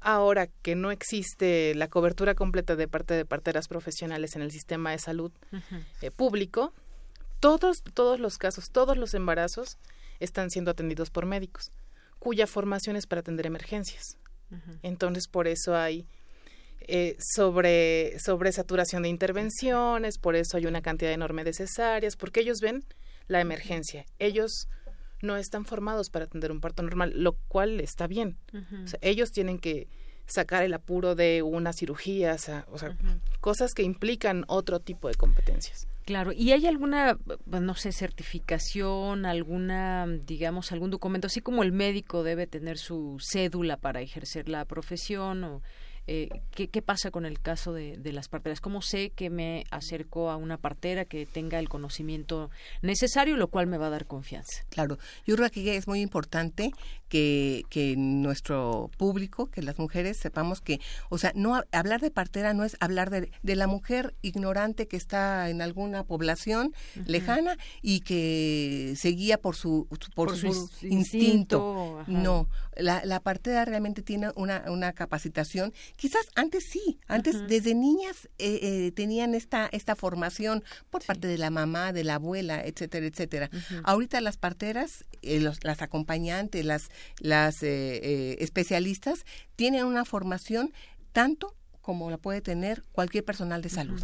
[0.01, 4.91] ahora que no existe la cobertura completa de parte de parteras profesionales en el sistema
[4.91, 5.33] de salud
[6.03, 6.75] eh, público,
[7.41, 9.79] todos, todos los casos, todos los embarazos
[10.21, 11.73] están siendo atendidos por médicos,
[12.19, 14.19] cuya formación es para atender emergencias.
[14.83, 16.07] Entonces, por eso hay
[16.87, 22.41] eh, sobre, sobre saturación de intervenciones, por eso hay una cantidad enorme de cesáreas, porque
[22.41, 22.85] ellos ven
[23.27, 24.05] la emergencia.
[24.19, 24.69] Ellos
[25.23, 28.37] no están formados para atender un parto normal, lo cual está bien.
[29.01, 29.89] ellos tienen que
[30.27, 32.35] sacar el apuro de una cirugía,
[32.71, 32.97] o sea,
[33.41, 35.87] cosas que implican otro tipo de competencias.
[36.05, 42.23] Claro, ¿y hay alguna, no sé, certificación, alguna, digamos, algún documento, así como el médico
[42.23, 45.63] debe tener su cédula para ejercer la profesión o
[46.07, 48.61] Eh, ¿qué, ¿qué, pasa con el caso de, de, las parteras?
[48.61, 52.51] ¿Cómo sé que me acerco a una partera que tenga el conocimiento
[52.83, 54.65] necesario, lo cual me va a dar confianza?
[54.69, 56.73] Claro, yo creo que es muy importante
[57.15, 60.81] que, que nuestro público, que las mujeres sepamos que,
[61.11, 64.97] o sea, no hablar de partera no es hablar de, de la mujer ignorante que
[64.97, 66.75] está en alguna población
[67.07, 69.87] lejana y que se guía por su,
[70.17, 72.03] por, su, instinto.
[72.09, 75.73] no, la, la partera realmente tiene una, una capacitación.
[75.95, 81.39] Quizás antes sí, antes desde niñas eh, eh, tenían esta, esta formación por parte de
[81.39, 83.51] la mamá, de la abuela, etcétera, etcétera.
[83.85, 86.89] Ahorita las parteras, eh, las acompañantes, las,
[87.21, 89.25] las especialistas
[89.57, 90.73] tienen una formación
[91.13, 94.03] tanto como la puede tener cualquier personal de salud.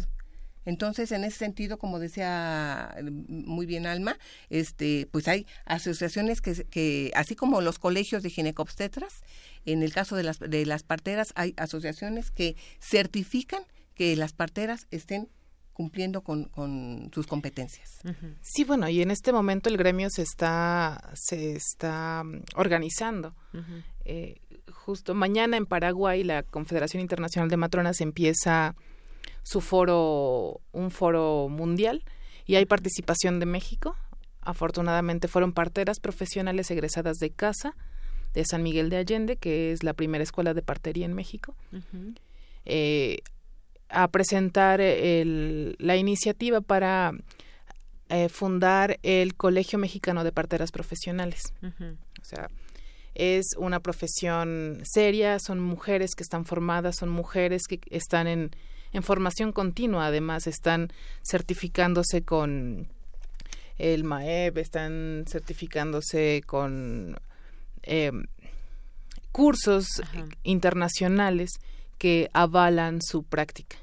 [0.65, 2.95] Entonces, en ese sentido, como decía
[3.27, 4.17] muy bien Alma,
[4.49, 9.23] este, pues hay asociaciones que, que así como los colegios de ginecobstetras,
[9.65, 13.63] en el caso de las, de las parteras hay asociaciones que certifican
[13.95, 15.29] que las parteras estén
[15.81, 17.89] cumpliendo con, con sus competencias.
[18.41, 23.33] Sí, bueno, y en este momento el gremio se está, se está mm, organizando.
[24.05, 24.35] Eh,
[24.71, 28.75] justo mañana en Paraguay la Confederación Internacional de Matronas empieza
[29.41, 32.03] su foro, un foro mundial,
[32.45, 33.95] y hay participación de México.
[34.41, 37.75] Afortunadamente fueron parteras profesionales egresadas de casa,
[38.35, 41.55] de San Miguel de Allende, que es la primera escuela de partería en México,
[42.65, 43.21] eh,
[43.91, 47.13] a presentar la iniciativa para
[48.09, 51.53] eh, fundar el Colegio Mexicano de Parteras Profesionales.
[51.61, 52.49] O sea,
[53.15, 58.51] es una profesión seria, son mujeres que están formadas, son mujeres que están en,
[58.93, 60.91] en formación continua, además están
[61.23, 62.89] certificándose con
[63.77, 67.17] el MAEB, están certificándose con
[67.83, 68.11] eh,
[69.31, 69.85] cursos
[70.43, 71.51] internacionales
[72.01, 73.77] que avalan su práctica.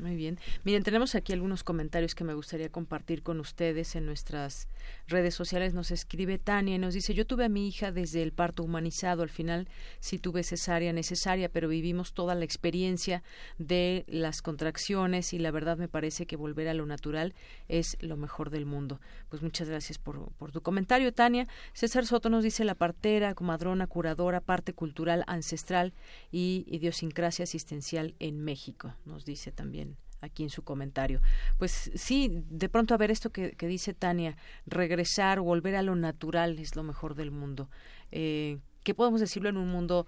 [0.00, 0.38] Muy bien.
[0.64, 4.66] Miren, tenemos aquí algunos comentarios que me gustaría compartir con ustedes en nuestras
[5.08, 5.74] redes sociales.
[5.74, 9.22] Nos escribe Tania y nos dice, yo tuve a mi hija desde el parto humanizado.
[9.22, 9.68] Al final
[9.98, 13.22] sí tuve cesárea necesaria, pero vivimos toda la experiencia
[13.58, 17.34] de las contracciones y la verdad me parece que volver a lo natural
[17.68, 19.00] es lo mejor del mundo.
[19.28, 21.46] Pues muchas gracias por, por tu comentario, Tania.
[21.74, 25.92] César Soto nos dice la partera, comadrona, curadora, parte cultural, ancestral
[26.32, 29.89] y idiosincrasia asistencial en México, nos dice también
[30.20, 31.20] aquí en su comentario.
[31.58, 34.36] Pues sí, de pronto a ver esto que, dice Tania,
[34.66, 37.68] regresar, volver a lo natural es lo mejor del mundo.
[38.10, 40.06] Eh, ¿Qué podemos decirlo en un mundo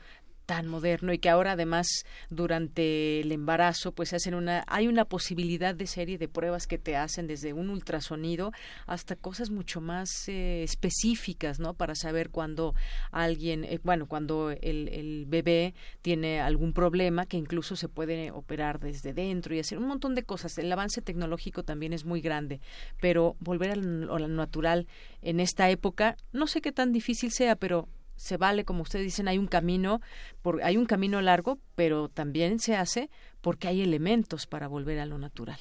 [0.53, 1.87] tan moderno y que ahora además
[2.29, 6.95] durante el embarazo pues hacen una hay una posibilidad de serie de pruebas que te
[6.95, 8.53] hacen desde un ultrasonido
[8.87, 12.75] hasta cosas mucho más eh, específicas no para saber cuando
[13.13, 15.73] alguien eh, bueno cuando el, el, bebé
[16.03, 20.23] tiene algún problema que incluso se puede operar desde dentro y hacer un montón de
[20.23, 20.59] cosas.
[20.59, 22.61] El avance tecnológico también es muy grande
[23.01, 24.87] pero volver a lo natural
[25.23, 29.29] en esta época no sé qué tan difícil sea pero se vale, como ustedes dicen,
[29.29, 30.01] hay un camino,
[30.43, 33.11] por, hay un camino largo, pero también se hace
[33.41, 35.59] porque hay elementos para volver a lo natural.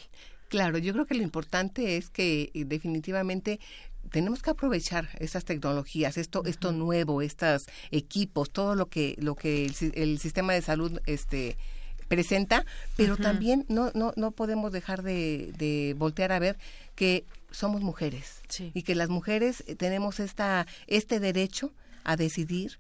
[0.50, 3.60] Claro, yo creo que lo importante es que eh, definitivamente
[4.10, 9.72] tenemos que aprovechar esas tecnologías, esto, esto nuevo, estos equipos, todo lo que, lo que
[9.96, 11.58] el, sistema de salud este
[12.08, 12.66] presenta,
[12.98, 16.58] pero también no, no, no podemos dejar de, de voltear a ver
[16.94, 18.42] que somos mujeres
[18.74, 21.72] y que las mujeres tenemos esta, este derecho
[22.04, 22.80] a decidir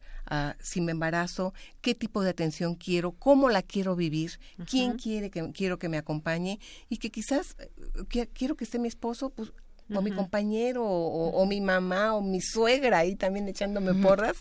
[0.59, 4.39] si me embarazo, qué tipo de atención quiero, cómo la quiero vivir,
[4.69, 8.87] quién quiere que quiero que me acompañe y que quizás eh, quiero que esté mi
[8.87, 9.51] esposo, pues
[9.93, 14.37] o mi compañero o, mi mamá o mi suegra ahí también echándome porras,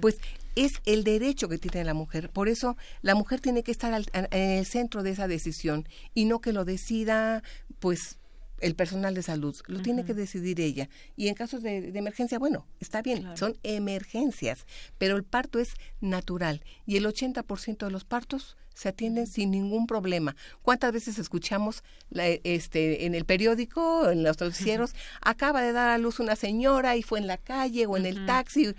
[0.00, 0.16] pues
[0.56, 2.30] es el derecho que tiene la mujer.
[2.30, 6.40] Por eso la mujer tiene que estar en el centro de esa decisión y no
[6.40, 7.42] que lo decida
[7.80, 8.18] pues
[8.60, 10.88] el personal de salud, lo tiene que decidir ella.
[11.16, 14.66] Y en casos de, emergencia, bueno, está bien, son emergencias,
[14.98, 19.86] pero el parto es natural y el 80% de los partos se atienden sin ningún
[19.86, 20.34] problema.
[20.62, 26.18] ¿Cuántas veces escuchamos este, en el periódico, en los noticieros, acaba de dar a luz
[26.18, 28.74] una señora y fue en la calle o en el taxi?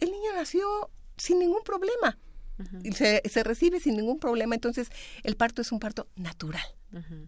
[0.00, 2.16] El niño nació sin ningún problema.
[2.94, 4.90] Se, se recibe sin ningún problema, entonces
[5.22, 6.64] el parto es un parto natural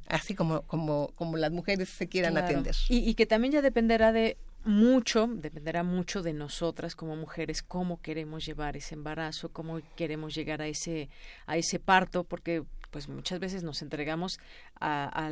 [0.09, 2.75] así como, como, como las mujeres se quieran atender.
[2.89, 8.45] Y, que también ya dependerá de mucho, dependerá mucho de nosotras como mujeres, cómo queremos
[8.45, 11.09] llevar ese embarazo, cómo queremos llegar a ese,
[11.47, 14.39] a ese parto, porque pues muchas veces nos entregamos
[14.79, 15.31] a, a,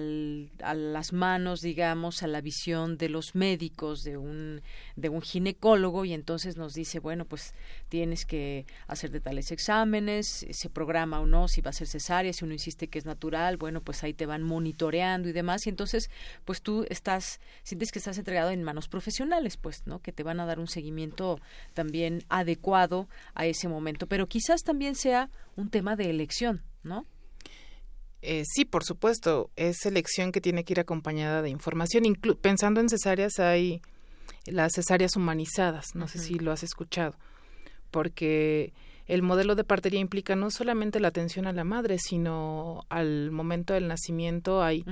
[0.75, 4.63] las manos, digamos, a la visión de los médicos, de un,
[4.97, 7.55] de un ginecólogo, y entonces nos dice, bueno, pues
[7.89, 12.33] tienes que hacer de tales exámenes, se programa o no, si va a ser cesárea,
[12.33, 15.71] si uno insiste que es natural, bueno, pues ahí te van monitoreando y demás, y
[15.71, 16.11] entonces,
[16.45, 20.01] pues tú estás, sientes que estás entregado en manos profesionales, pues, ¿no?
[20.01, 21.41] Que te van a dar un seguimiento
[21.75, 27.07] también adecuado a ese momento, pero quizás también sea un tema de elección, ¿no?
[28.21, 32.05] Eh, sí, por supuesto, es elección que tiene que ir acompañada de información.
[32.41, 33.81] pensando en cesáreas, hay
[34.47, 37.15] las cesáreas humanizadas, no sé si lo has escuchado,
[37.91, 38.73] porque
[39.09, 43.73] el modelo de partería implica no solamente la atención a la madre, sino al momento
[43.73, 44.85] del nacimiento hay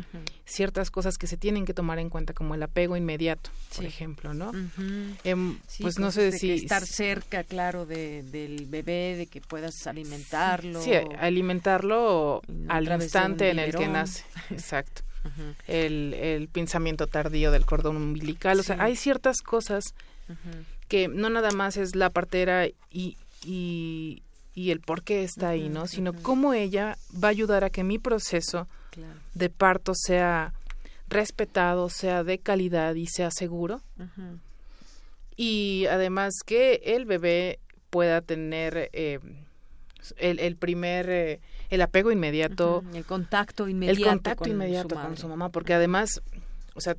[0.46, 4.32] ciertas cosas que se tienen que tomar en cuenta, como el apego inmediato, por ejemplo,
[4.32, 4.52] ¿no?
[5.22, 6.52] Em, pues no sé si...
[6.52, 10.80] Estar cerca, claro, del bebé, de que puedas alimentarlo.
[10.80, 14.24] Sí, alimentarlo al instante en el que nace.
[14.50, 15.02] Exacto.
[15.66, 18.58] el, el pensamiento tardío del cordón umbilical.
[18.60, 19.94] O sea, hay ciertas cosas
[20.88, 24.22] que no nada más es la partera y y,
[24.54, 25.86] y el por qué está ahí, ¿no?
[25.86, 28.66] Sino cómo ella va a ayudar a que mi proceso
[29.34, 30.54] de parto sea
[31.08, 33.82] respetado, sea de calidad y sea seguro.
[35.36, 37.58] Y además que el bebé
[37.90, 39.20] pueda tener eh,
[40.16, 41.40] el, el, primer, eh,
[41.70, 42.82] el apego inmediato.
[42.94, 44.00] El contacto inmediato.
[44.00, 46.22] El contacto inmediato con su mamá, porque además
[46.76, 46.96] o sea,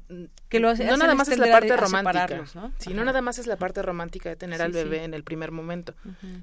[0.49, 2.71] que lo no nada más es la parte romántica, ¿no?
[2.79, 5.51] Sí, no nada más es la parte romántica de tener al bebé en el primer
[5.51, 5.93] momento,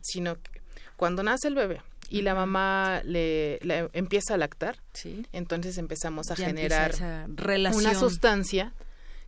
[0.02, 0.62] sino que
[0.96, 3.58] cuando nace el bebé y la mamá le,
[3.92, 4.78] empieza a lactar,
[5.32, 6.94] entonces empezamos a generar
[7.74, 8.72] una sustancia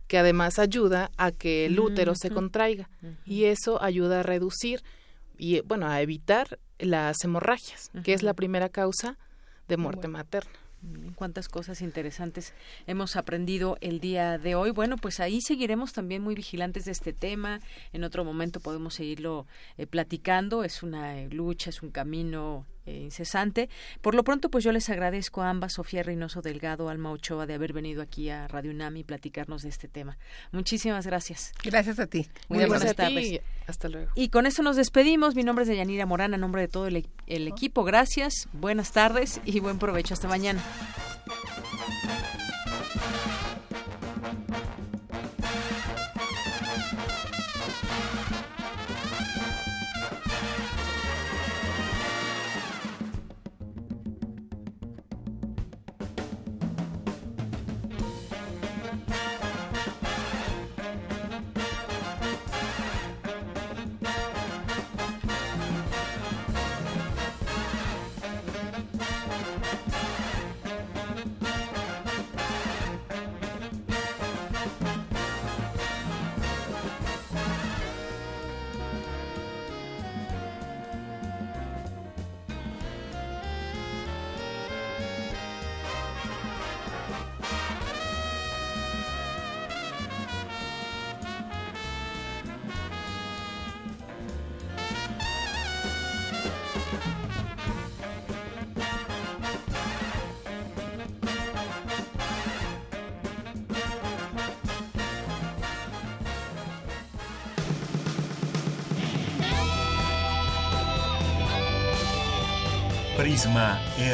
[0.07, 2.89] que además ayuda a que el útero se contraiga
[3.25, 4.83] y eso ayuda a reducir
[5.37, 9.17] y bueno, a evitar las hemorragias, que es la primera causa
[9.67, 10.51] de muerte materna.
[11.15, 12.53] Cuántas cosas interesantes
[12.85, 14.71] hemos aprendido el día de hoy.
[14.71, 17.59] Bueno, pues ahí seguiremos también muy vigilantes de este tema.
[17.93, 19.47] En otro momento podemos seguirlo
[19.77, 20.63] eh, platicando.
[20.63, 23.69] Es una eh, lucha, es un camino eh, incesante.
[24.01, 27.53] Por lo pronto, pues yo les agradezco a ambas, Sofía Reynoso Delgado, Alma Ochoa, de
[27.53, 30.17] haber venido aquí a Radio UNAM y platicarnos de este tema.
[30.51, 31.51] Muchísimas gracias.
[31.63, 32.27] Gracias a ti.
[32.47, 33.41] Muy, buenas tardes.
[33.67, 34.11] Hasta luego.
[34.15, 35.35] Y con eso nos despedimos.
[35.35, 37.83] Mi nombre es Deyanira Morán, a nombre de todo el, el equipo.
[37.83, 40.13] Gracias, buenas tardes y buen provecho.
[40.13, 40.63] Hasta mañana.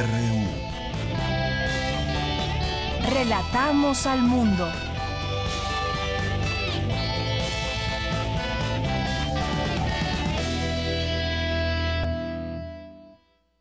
[0.01, 0.47] RU.
[3.13, 4.67] Relatamos al mundo.